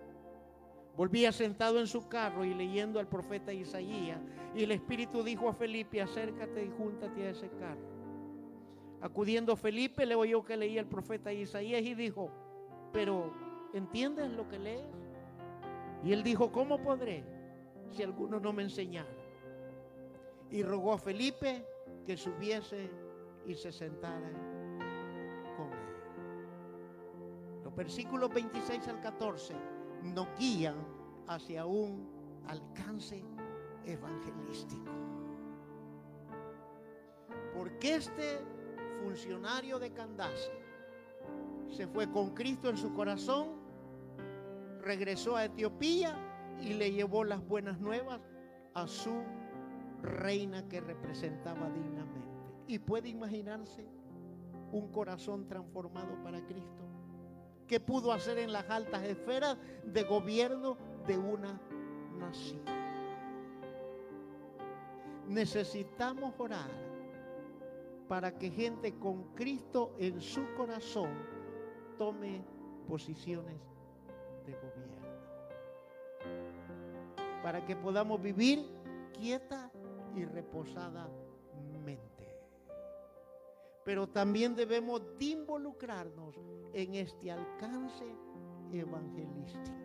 Volvía 0.96 1.32
sentado 1.32 1.80
en 1.80 1.86
su 1.86 2.06
carro 2.08 2.44
y 2.44 2.52
leyendo 2.52 3.00
al 3.00 3.08
profeta 3.08 3.52
Isaías. 3.52 4.20
Y 4.54 4.64
el 4.64 4.72
Espíritu 4.72 5.22
dijo 5.22 5.48
a 5.48 5.54
Felipe, 5.54 6.02
acércate 6.02 6.64
y 6.64 6.70
júntate 6.70 7.26
a 7.26 7.30
ese 7.30 7.48
carro. 7.50 7.92
Acudiendo 9.00 9.56
Felipe, 9.56 10.04
le 10.04 10.14
oyó 10.14 10.44
que 10.44 10.56
leía 10.56 10.80
el 10.80 10.86
profeta 10.86 11.32
Isaías 11.32 11.82
y 11.82 11.94
dijo, 11.94 12.30
pero 12.92 13.32
¿entiendes 13.72 14.30
lo 14.32 14.46
que 14.48 14.58
lees? 14.58 14.84
Y 16.04 16.12
él 16.12 16.22
dijo, 16.22 16.52
¿cómo 16.52 16.82
podré 16.82 17.24
si 17.90 18.02
alguno 18.02 18.38
no 18.38 18.52
me 18.52 18.62
enseñara? 18.62 19.08
Y 20.50 20.62
rogó 20.62 20.92
a 20.92 20.98
Felipe 20.98 21.66
que 22.04 22.16
subiese 22.16 22.90
y 23.46 23.54
se 23.54 23.72
sentara 23.72 24.30
con 25.56 25.72
él. 25.72 27.64
Los 27.64 27.74
versículos 27.74 28.32
26 28.32 28.88
al 28.88 29.00
14 29.00 29.54
nos 30.02 30.26
guían 30.38 30.76
hacia 31.26 31.66
un 31.66 32.08
alcance 32.46 33.22
evangelístico. 33.84 34.90
Porque 37.54 37.96
este 37.96 38.40
funcionario 39.02 39.78
de 39.78 39.92
Candace 39.92 40.50
se 41.68 41.86
fue 41.86 42.10
con 42.10 42.34
Cristo 42.34 42.68
en 42.68 42.76
su 42.76 42.92
corazón, 42.92 43.48
regresó 44.82 45.36
a 45.36 45.44
Etiopía 45.44 46.16
y 46.60 46.74
le 46.74 46.92
llevó 46.92 47.24
las 47.24 47.46
buenas 47.46 47.78
nuevas 47.80 48.20
a 48.74 48.86
su 48.86 49.22
reina 50.02 50.68
que 50.68 50.80
representaba 50.80 51.70
dignamente. 51.70 52.28
Y 52.66 52.78
puede 52.78 53.08
imaginarse 53.08 53.86
un 54.72 54.88
corazón 54.90 55.46
transformado 55.46 56.22
para 56.22 56.44
Cristo. 56.46 56.91
¿Qué 57.72 57.80
pudo 57.80 58.12
hacer 58.12 58.36
en 58.36 58.52
las 58.52 58.68
altas 58.68 59.02
esferas 59.02 59.56
de 59.82 60.02
gobierno 60.02 60.76
de 61.06 61.16
una 61.16 61.58
nación? 62.18 62.60
Necesitamos 65.26 66.34
orar 66.36 66.70
para 68.08 68.36
que 68.36 68.50
gente 68.50 68.98
con 68.98 69.32
Cristo 69.32 69.94
en 69.98 70.20
su 70.20 70.42
corazón 70.54 71.08
tome 71.96 72.44
posiciones 72.86 73.56
de 74.44 74.52
gobierno. 74.52 75.06
Para 77.42 77.64
que 77.64 77.74
podamos 77.74 78.20
vivir 78.20 78.66
quieta 79.14 79.70
y 80.14 80.26
reposadamente. 80.26 81.21
Pero 83.84 84.08
también 84.08 84.54
debemos 84.54 85.02
de 85.18 85.24
involucrarnos 85.24 86.36
en 86.72 86.94
este 86.94 87.30
alcance 87.30 88.04
evangelístico. 88.72 89.82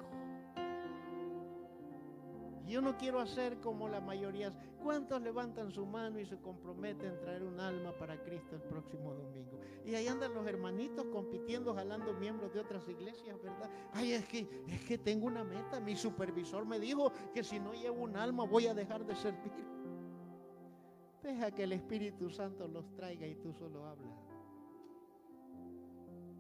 Yo 2.67 2.81
no 2.81 2.97
quiero 2.97 3.21
hacer 3.21 3.59
como 3.61 3.87
la 3.87 4.01
mayoría. 4.01 4.53
¿Cuántos 4.83 5.21
levantan 5.21 5.71
su 5.71 5.85
mano 5.85 6.19
y 6.19 6.25
se 6.25 6.37
comprometen 6.37 7.13
a 7.13 7.19
traer 7.19 7.43
un 7.43 7.59
alma 7.59 7.93
para 7.97 8.21
Cristo 8.23 8.55
el 8.55 8.61
próximo 8.61 9.13
domingo? 9.13 9.59
Y 9.85 9.95
ahí 9.95 10.07
andan 10.07 10.33
los 10.33 10.45
hermanitos 10.45 11.05
compitiendo, 11.05 11.73
jalando 11.73 12.13
miembros 12.13 12.53
de 12.53 12.59
otras 12.59 12.87
iglesias, 12.89 13.41
¿verdad? 13.41 13.69
Ay, 13.93 14.11
es 14.11 14.25
que, 14.27 14.63
es 14.67 14.81
que 14.81 14.97
tengo 14.97 15.27
una 15.27 15.45
meta. 15.45 15.79
Mi 15.79 15.95
supervisor 15.95 16.65
me 16.65 16.77
dijo 16.77 17.11
que 17.33 17.41
si 17.41 17.57
no 17.57 17.73
llevo 17.73 18.03
un 18.03 18.17
alma 18.17 18.43
voy 18.43 18.67
a 18.67 18.73
dejar 18.73 19.05
de 19.05 19.15
servir. 19.15 19.51
Deja 21.27 21.51
que 21.51 21.63
el 21.63 21.73
Espíritu 21.73 22.29
Santo 22.29 22.69
los 22.69 22.89
traiga 22.93 23.27
y 23.27 23.35
tú 23.35 23.51
solo 23.51 23.85
hablas. 23.85 24.17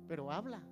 Pero 0.07 0.31
habla. 0.31 0.63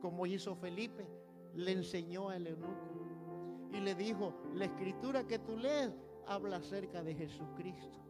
Como 0.00 0.26
hizo 0.26 0.56
Felipe, 0.56 1.06
le 1.54 1.70
enseñó 1.70 2.30
al 2.30 2.48
eunuco 2.48 3.70
y 3.72 3.78
le 3.78 3.94
dijo, 3.94 4.34
la 4.52 4.64
escritura 4.64 5.24
que 5.28 5.38
tú 5.38 5.56
lees 5.56 5.92
habla 6.26 6.56
acerca 6.56 7.04
de 7.04 7.14
Jesucristo. 7.14 8.00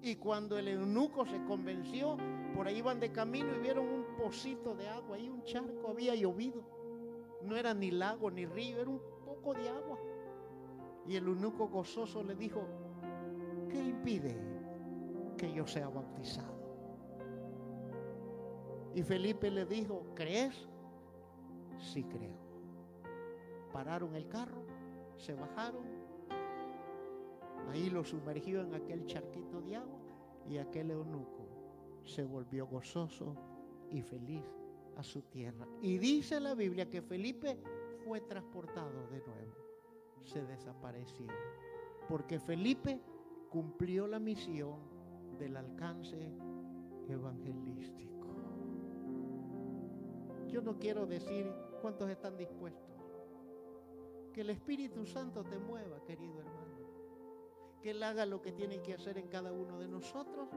Y 0.00 0.16
cuando 0.16 0.58
el 0.58 0.68
eunuco 0.68 1.26
se 1.26 1.44
convenció, 1.44 2.16
por 2.56 2.66
ahí 2.66 2.78
iban 2.78 3.00
de 3.00 3.12
camino 3.12 3.54
y 3.54 3.60
vieron 3.60 3.86
un 3.86 4.16
pocito 4.16 4.74
de 4.74 4.88
agua, 4.88 5.16
ahí 5.16 5.28
un 5.28 5.44
charco, 5.44 5.90
había 5.90 6.14
llovido. 6.14 6.64
No 7.42 7.54
era 7.54 7.74
ni 7.74 7.90
lago 7.90 8.30
ni 8.30 8.46
río, 8.46 8.80
era 8.80 8.88
un 8.88 9.02
poco 9.26 9.52
de 9.52 9.68
agua. 9.68 9.98
Y 11.06 11.16
el 11.16 11.26
eunuco 11.26 11.68
gozoso 11.68 12.22
le 12.22 12.34
dijo, 12.34 12.66
¿qué 13.72 13.78
impide 13.78 14.36
que 15.38 15.52
yo 15.52 15.66
sea 15.66 15.88
bautizado? 15.88 16.52
Y 18.94 19.02
Felipe 19.02 19.50
le 19.50 19.64
dijo, 19.64 20.04
¿crees? 20.14 20.54
Sí 21.78 22.04
creo. 22.04 22.36
Pararon 23.72 24.14
el 24.14 24.28
carro, 24.28 24.62
se 25.16 25.34
bajaron, 25.34 25.84
ahí 27.70 27.88
lo 27.88 28.04
sumergió 28.04 28.60
en 28.60 28.74
aquel 28.74 29.06
charquito 29.06 29.62
de 29.62 29.76
agua 29.76 29.98
y 30.46 30.58
aquel 30.58 30.90
eunuco 30.90 31.48
se 32.04 32.24
volvió 32.24 32.66
gozoso 32.66 33.34
y 33.90 34.02
feliz 34.02 34.44
a 34.96 35.02
su 35.02 35.22
tierra. 35.22 35.66
Y 35.80 35.96
dice 35.96 36.38
la 36.38 36.54
Biblia 36.54 36.90
que 36.90 37.00
Felipe 37.00 37.56
fue 38.04 38.20
transportado 38.20 39.08
de 39.08 39.20
nuevo, 39.20 39.54
se 40.24 40.44
desapareció, 40.44 41.28
porque 42.08 42.38
Felipe 42.38 43.00
cumplió 43.52 44.06
la 44.06 44.18
misión 44.18 44.78
del 45.38 45.58
alcance 45.58 46.32
evangelístico. 47.06 48.26
Yo 50.48 50.62
no 50.62 50.78
quiero 50.78 51.04
decir 51.04 51.52
cuántos 51.82 52.08
están 52.08 52.38
dispuestos. 52.38 52.96
Que 54.32 54.40
el 54.40 54.48
Espíritu 54.48 55.04
Santo 55.04 55.44
te 55.44 55.58
mueva, 55.58 56.02
querido 56.02 56.40
hermano. 56.40 56.62
Que 57.82 57.90
Él 57.90 58.02
haga 58.02 58.24
lo 58.24 58.40
que 58.40 58.52
tiene 58.52 58.80
que 58.80 58.94
hacer 58.94 59.18
en 59.18 59.28
cada 59.28 59.52
uno 59.52 59.78
de 59.78 59.88
nosotros 59.88 60.48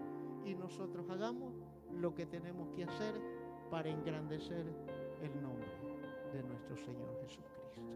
y 0.45 0.55
nosotros 0.55 1.09
hagamos 1.09 1.53
lo 1.91 2.15
que 2.15 2.25
tenemos 2.25 2.69
que 2.69 2.85
hacer 2.85 3.13
para 3.69 3.89
engrandecer 3.89 4.65
el 5.21 5.41
nombre 5.41 5.67
de 6.31 6.43
nuestro 6.43 6.77
Señor 6.77 7.19
Jesucristo. 7.23 7.91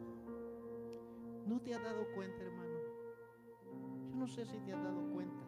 ¿No 1.45 1.61
te 1.61 1.73
has 1.73 1.81
dado 1.81 2.05
cuenta, 2.13 2.43
hermano? 2.43 2.68
No 4.19 4.27
sé 4.27 4.45
si 4.45 4.59
te 4.59 4.73
has 4.73 4.83
dado 4.83 5.01
cuenta. 5.13 5.43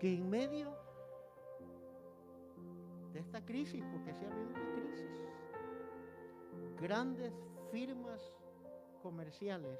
Que 0.00 0.14
en 0.14 0.30
medio 0.30 0.74
de 3.12 3.20
esta 3.20 3.44
crisis, 3.44 3.84
porque 3.92 4.14
se 4.14 4.24
ha 4.24 4.30
habido 4.32 4.48
una 4.48 4.72
crisis, 4.74 5.10
grandes 6.80 7.34
firmas 7.70 8.22
comerciales 9.02 9.78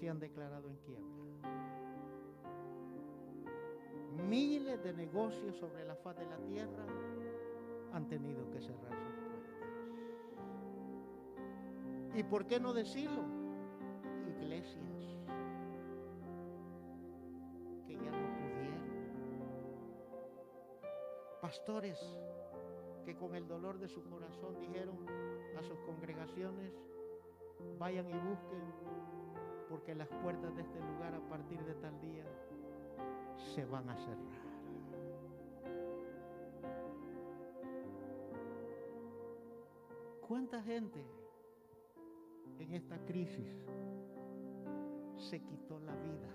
se 0.00 0.08
han 0.08 0.18
declarado 0.18 0.70
en 0.70 0.76
quiebra. 0.78 1.12
Miles 4.26 4.82
de 4.82 4.94
negocios 4.94 5.54
sobre 5.56 5.84
la 5.84 5.96
faz 5.96 6.16
de 6.16 6.24
la 6.24 6.38
tierra 6.38 7.11
han 7.92 8.08
tenido 8.08 8.48
que 8.50 8.60
cerrar 8.60 8.92
sus 8.94 9.14
puertas. 9.28 9.62
¿Y 12.14 12.22
por 12.22 12.46
qué 12.46 12.58
no 12.58 12.72
decirlo? 12.72 13.22
Iglesias 14.26 15.16
que 17.86 17.94
ya 17.94 18.10
no 18.10 18.28
pudieron. 18.36 18.82
Pastores 21.40 21.98
que 23.04 23.16
con 23.16 23.34
el 23.34 23.46
dolor 23.46 23.78
de 23.78 23.88
su 23.88 24.02
corazón 24.04 24.58
dijeron 24.60 24.96
a 25.58 25.62
sus 25.62 25.78
congregaciones, 25.80 26.72
vayan 27.78 28.08
y 28.08 28.12
busquen, 28.12 28.62
porque 29.68 29.94
las 29.94 30.08
puertas 30.08 30.54
de 30.56 30.62
este 30.62 30.80
lugar 30.80 31.14
a 31.14 31.28
partir 31.28 31.62
de 31.64 31.74
tal 31.74 32.00
día 32.00 32.24
se 33.54 33.64
van 33.64 33.88
a 33.90 33.96
cerrar. 33.96 34.51
¿Cuánta 40.32 40.62
gente 40.62 41.04
en 42.58 42.72
esta 42.72 42.96
crisis 43.04 43.54
se 45.18 45.42
quitó 45.42 45.78
la 45.78 45.94
vida 45.94 46.30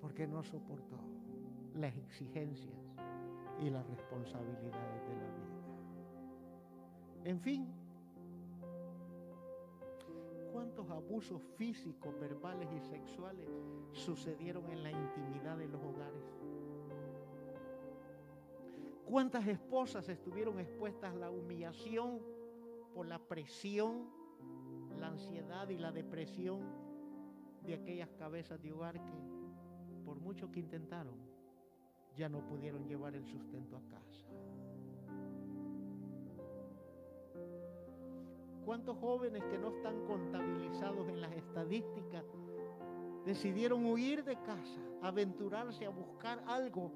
porque 0.00 0.26
no 0.26 0.42
soportó 0.42 0.98
las 1.76 1.96
exigencias 1.96 2.74
y 3.60 3.70
las 3.70 3.86
responsabilidades 3.86 5.06
de 5.06 5.14
la 5.14 5.30
vida? 5.36 5.62
En 7.26 7.38
fin, 7.38 7.72
¿cuántos 10.52 10.90
abusos 10.90 11.40
físicos, 11.54 12.12
verbales 12.18 12.68
y 12.72 12.80
sexuales 12.80 13.48
sucedieron 13.92 14.68
en 14.72 14.82
la 14.82 14.90
intimidad 14.90 15.58
de 15.58 15.68
los 15.68 15.80
hogares? 15.80 16.45
¿Cuántas 19.06 19.46
esposas 19.46 20.08
estuvieron 20.08 20.58
expuestas 20.58 21.14
a 21.14 21.16
la 21.16 21.30
humillación 21.30 22.20
por 22.92 23.06
la 23.06 23.20
presión, 23.20 24.10
la 24.98 25.06
ansiedad 25.06 25.68
y 25.68 25.78
la 25.78 25.92
depresión 25.92 26.60
de 27.62 27.74
aquellas 27.74 28.08
cabezas 28.18 28.60
de 28.60 28.72
hogar 28.72 28.94
que, 28.94 29.14
por 30.04 30.18
mucho 30.18 30.50
que 30.50 30.58
intentaron, 30.58 31.14
ya 32.16 32.28
no 32.28 32.40
pudieron 32.40 32.88
llevar 32.88 33.14
el 33.14 33.24
sustento 33.26 33.76
a 33.76 33.82
casa? 33.88 34.26
¿Cuántos 38.64 38.98
jóvenes 38.98 39.44
que 39.44 39.56
no 39.56 39.68
están 39.68 40.04
contabilizados 40.04 41.08
en 41.08 41.20
las 41.20 41.30
estadísticas 41.30 42.24
decidieron 43.24 43.86
huir 43.86 44.24
de 44.24 44.34
casa, 44.42 44.80
aventurarse 45.00 45.86
a 45.86 45.90
buscar 45.90 46.42
algo 46.48 46.90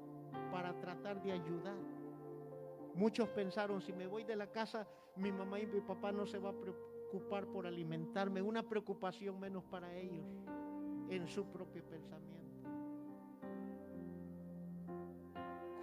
para 0.51 0.77
tratar 0.81 1.23
de 1.23 1.31
ayudar? 1.31 2.00
Muchos 2.95 3.29
pensaron, 3.29 3.81
si 3.81 3.93
me 3.93 4.07
voy 4.07 4.23
de 4.23 4.35
la 4.35 4.47
casa, 4.47 4.87
mi 5.15 5.31
mamá 5.31 5.59
y 5.59 5.65
mi 5.65 5.81
papá 5.81 6.11
no 6.11 6.25
se 6.25 6.39
va 6.39 6.49
a 6.49 6.53
preocupar 6.53 7.45
por 7.47 7.65
alimentarme, 7.65 8.41
una 8.41 8.63
preocupación 8.63 9.39
menos 9.39 9.63
para 9.65 9.93
ellos 9.95 10.25
en 11.09 11.27
su 11.27 11.45
propio 11.45 11.83
pensamiento. 11.83 12.31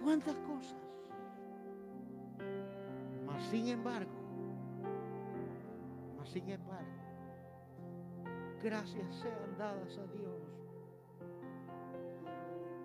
¿Cuántas 0.03 0.39
cosas? 0.39 0.77
Mas 3.25 3.43
sin 3.45 3.67
embargo, 3.67 4.11
mas 6.17 6.29
sin 6.29 6.49
embargo, 6.49 6.89
gracias 8.63 9.15
sean 9.15 9.57
dadas 9.57 9.97
a 9.97 10.07
Dios 10.07 10.41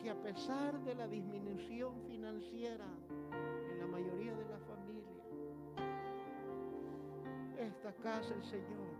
que 0.03 0.11
a 0.11 0.23
pesar 0.23 0.79
de 0.81 0.95
la 0.95 1.09
disminución 1.09 2.03
financiera 2.03 2.87
casa 8.03 8.35
el 8.35 8.45
Señor 8.45 8.95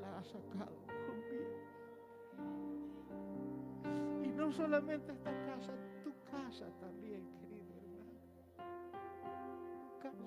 la 0.00 0.18
ha 0.18 0.24
sacado 0.24 0.76
con 1.06 1.20
bien. 1.30 1.52
Y 4.24 4.28
no 4.36 4.52
solamente 4.52 5.12
esta 5.12 5.30
casa, 5.46 5.72
tu 6.02 6.12
casa 6.30 6.66
también, 6.80 7.22
querido 7.40 7.74
hermano. 7.76 8.12
Tu 9.80 9.98
casa. 9.98 10.24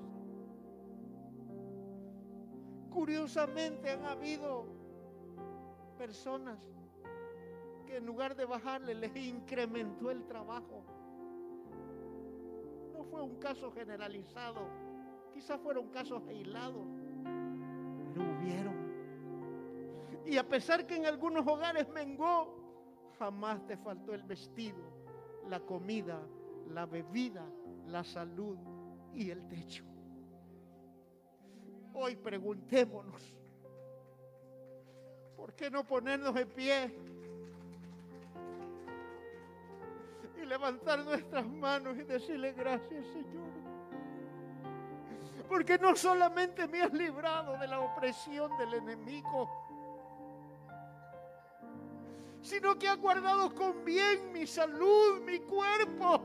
Curiosamente 2.89 3.91
han 3.91 4.05
habido 4.05 4.65
personas 5.97 6.57
que 7.85 7.97
en 7.97 8.05
lugar 8.05 8.35
de 8.35 8.45
bajarle 8.45 8.95
les 8.95 9.15
incrementó 9.15 10.11
el 10.11 10.23
trabajo. 10.25 10.83
No 12.93 13.03
fue 13.03 13.21
un 13.21 13.35
caso 13.39 13.71
generalizado, 13.71 14.61
quizás 15.33 15.59
fueron 15.59 15.89
casos 15.89 16.21
aislados, 16.27 16.85
hubieron. 18.23 18.75
Y 20.25 20.37
a 20.37 20.47
pesar 20.47 20.85
que 20.85 20.95
en 20.95 21.05
algunos 21.05 21.45
hogares 21.47 21.87
mengó, 21.89 22.59
jamás 23.17 23.65
te 23.65 23.77
faltó 23.77 24.13
el 24.13 24.23
vestido, 24.23 24.77
la 25.47 25.59
comida, 25.59 26.21
la 26.69 26.85
bebida, 26.85 27.45
la 27.87 28.03
salud 28.03 28.57
y 29.13 29.29
el 29.29 29.47
techo. 29.47 29.83
Hoy 31.93 32.15
preguntémonos, 32.15 33.35
¿por 35.35 35.53
qué 35.53 35.69
no 35.69 35.83
ponernos 35.83 36.35
en 36.35 36.49
pie 36.49 36.95
y 40.41 40.45
levantar 40.45 41.03
nuestras 41.03 41.45
manos 41.45 41.97
y 41.97 42.03
decirle 42.03 42.53
gracias 42.53 43.05
Señor? 43.07 43.68
Porque 45.49 45.79
no 45.79 45.95
solamente 45.95 46.67
me 46.67 46.83
has 46.83 46.93
librado 46.93 47.57
de 47.57 47.67
la 47.67 47.79
opresión 47.79 48.55
del 48.57 48.75
enemigo, 48.75 49.49
sino 52.41 52.77
que 52.77 52.87
has 52.87 52.97
guardado 52.97 53.53
con 53.53 53.83
bien 53.83 54.31
mi 54.31 54.45
salud, 54.45 55.21
mi 55.25 55.39
cuerpo. 55.39 56.21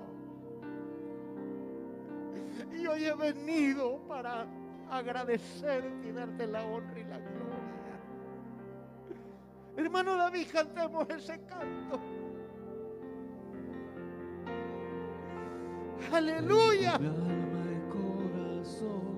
Y 2.73 2.87
hoy 2.87 3.05
he 3.07 3.15
venido 3.15 3.99
para 4.07 4.47
agradecerte 4.91 6.09
y 6.09 6.13
darte 6.13 6.47
la 6.47 6.63
honra 6.65 6.99
y 6.99 7.05
la 7.05 7.19
gloria. 7.19 8.01
Hermano 9.77 10.17
David, 10.17 10.47
cantemos 10.53 11.09
ese 11.11 11.41
canto. 11.47 11.99
Aleluya. 16.13 16.99
Mi 16.99 17.07
alma 17.07 17.65
y 17.73 17.81
corazón. 17.91 19.14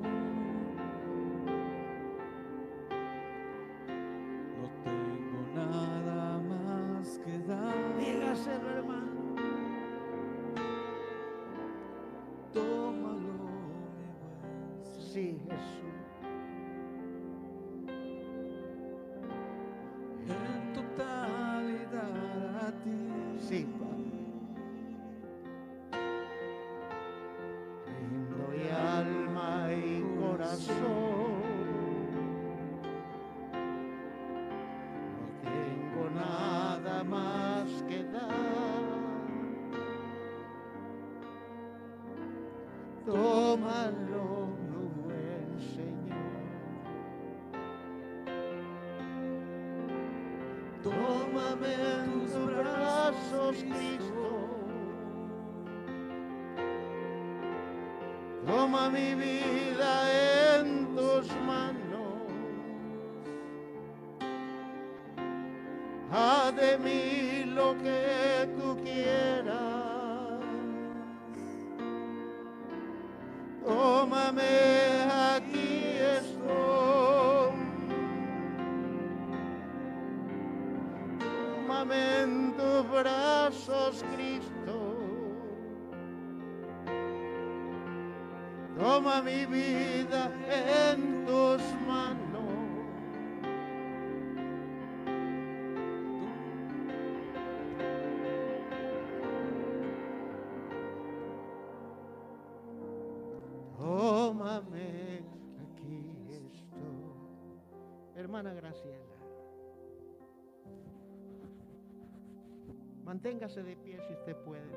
Manténgase 113.37 113.63
de 113.63 113.77
pie 113.77 114.01
si 114.01 114.15
usted 114.15 114.35
puede. 114.47 114.76